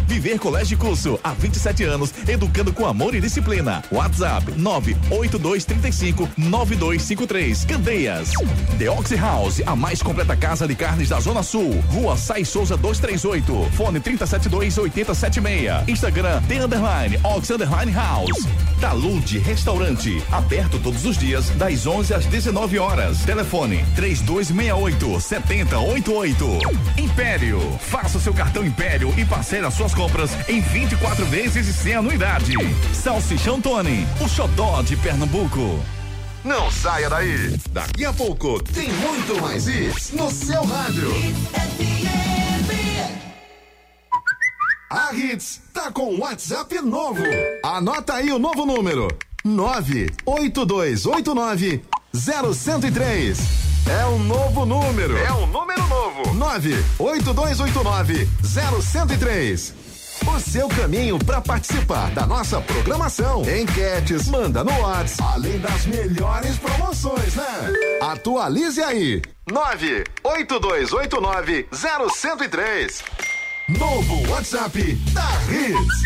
Viver 0.06 0.38
Colégio 0.38 0.78
Curso, 0.78 1.18
há 1.22 1.32
27 1.32 1.84
anos, 1.84 2.12
educando 2.26 2.72
com 2.72 2.86
amor 2.86 3.14
e 3.14 3.20
disciplina. 3.20 3.51
WhatsApp 3.90 4.52
98235 4.56 6.28
9253. 6.36 7.64
Candeias. 7.64 8.30
The 8.78 8.88
Oxy 8.90 9.16
House, 9.16 9.60
a 9.66 9.76
mais 9.76 10.02
completa 10.02 10.36
casa 10.36 10.66
de 10.66 10.74
carnes 10.74 11.08
da 11.08 11.20
Zona 11.20 11.42
Sul. 11.42 11.82
Rua 11.90 12.16
Sai 12.16 12.44
Souza 12.44 12.76
238. 12.76 13.70
Fone 13.72 14.00
372 14.00 14.78
8076. 14.78 15.88
Instagram 15.88 16.42
The 16.48 16.64
Underline 16.64 17.18
Ox 17.24 17.50
Underline 17.50 17.92
House. 17.92 18.46
Talude 18.80 19.38
Restaurante, 19.38 20.20
aberto 20.32 20.78
todos 20.80 21.04
os 21.04 21.16
dias 21.16 21.50
das 21.50 21.86
11 21.86 22.14
às 22.14 22.26
19 22.26 22.78
horas. 22.78 23.18
Telefone 23.24 23.84
3268 23.94 25.20
7088. 25.20 26.58
Império, 26.98 27.60
faça 27.78 28.18
seu 28.18 28.34
cartão 28.34 28.66
Império 28.66 29.14
e 29.16 29.24
parcele 29.24 29.66
as 29.66 29.74
suas 29.74 29.94
compras 29.94 30.30
em 30.48 30.60
24 30.60 31.24
vezes 31.26 31.68
e 31.68 31.72
sem 31.72 31.94
anuidade. 31.94 32.54
Salsichão 33.42 33.60
Tony, 33.60 34.06
o 34.20 34.28
xodó 34.28 34.82
de 34.82 34.96
Pernambuco. 34.96 35.80
Não 36.44 36.70
saia 36.70 37.10
daí. 37.10 37.56
Daqui 37.72 38.04
a 38.04 38.12
pouco 38.12 38.62
tem 38.62 38.88
muito 38.92 39.42
mais 39.42 39.66
isso 39.66 40.14
no 40.14 40.30
seu 40.30 40.64
rádio. 40.64 41.10
A 44.88 45.12
Hits 45.12 45.60
tá 45.74 45.90
com 45.90 46.20
WhatsApp 46.20 46.80
novo. 46.82 47.24
Anota 47.64 48.14
aí 48.14 48.30
o 48.30 48.38
novo 48.38 48.64
número: 48.64 49.08
98289 49.44 51.82
0103. 52.14 53.40
É 53.90 54.06
um 54.06 54.20
novo 54.20 54.64
número. 54.64 55.16
É 55.16 55.32
um 55.32 55.48
número 55.48 55.84
novo. 55.88 56.32
98289 56.34 58.28
0103. 58.44 59.81
O 60.26 60.40
seu 60.40 60.68
caminho 60.68 61.18
para 61.18 61.40
participar 61.40 62.10
da 62.10 62.26
nossa 62.26 62.60
programação. 62.60 63.42
Enquetes, 63.42 64.28
manda 64.28 64.62
no 64.64 64.70
WhatsApp, 64.80 65.30
além 65.34 65.58
das 65.58 65.84
melhores 65.86 66.56
promoções, 66.58 67.34
né? 67.34 67.72
Atualize 68.00 68.80
aí. 68.82 69.20
98289 69.50 71.66
0103. 71.72 73.02
Novo 73.68 74.30
WhatsApp 74.30 74.94
da 75.12 75.28
Hits. 75.50 76.02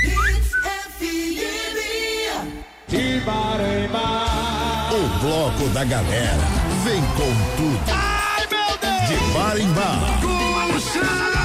O 4.91 5.09
bloco 5.21 5.69
da 5.75 5.85
galera 5.85 6.43
vem 6.85 7.03
com 7.03 7.35
tudo. 7.57 7.81
Ai, 7.93 8.47
meu 8.51 8.79
Deus! 8.79 9.09
De 9.09 9.17
bar 9.33 9.57
em 9.59 9.69
bar. 9.73 10.21
de 11.31 11.36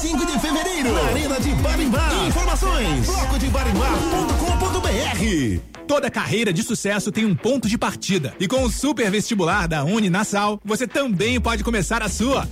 5 0.00 0.24
de 0.24 0.38
fevereiro. 0.38 0.94
Na 0.94 1.02
Arena 1.02 1.38
de 1.38 1.50
Barimbá. 1.56 2.08
Informações: 2.26 3.04
blocodebarimbá.com.br. 3.04 5.60
Toda 5.86 6.10
carreira 6.10 6.54
de 6.54 6.62
sucesso 6.62 7.12
tem 7.12 7.26
um 7.26 7.34
ponto 7.34 7.68
de 7.68 7.76
partida. 7.76 8.34
E 8.40 8.48
com 8.48 8.62
o 8.62 8.70
super 8.70 9.10
vestibular 9.10 9.68
da 9.68 9.84
Uninasal, 9.84 10.58
você 10.64 10.86
também 10.86 11.38
pode 11.38 11.62
começar 11.62 12.02
a 12.02 12.08
sua. 12.08 12.48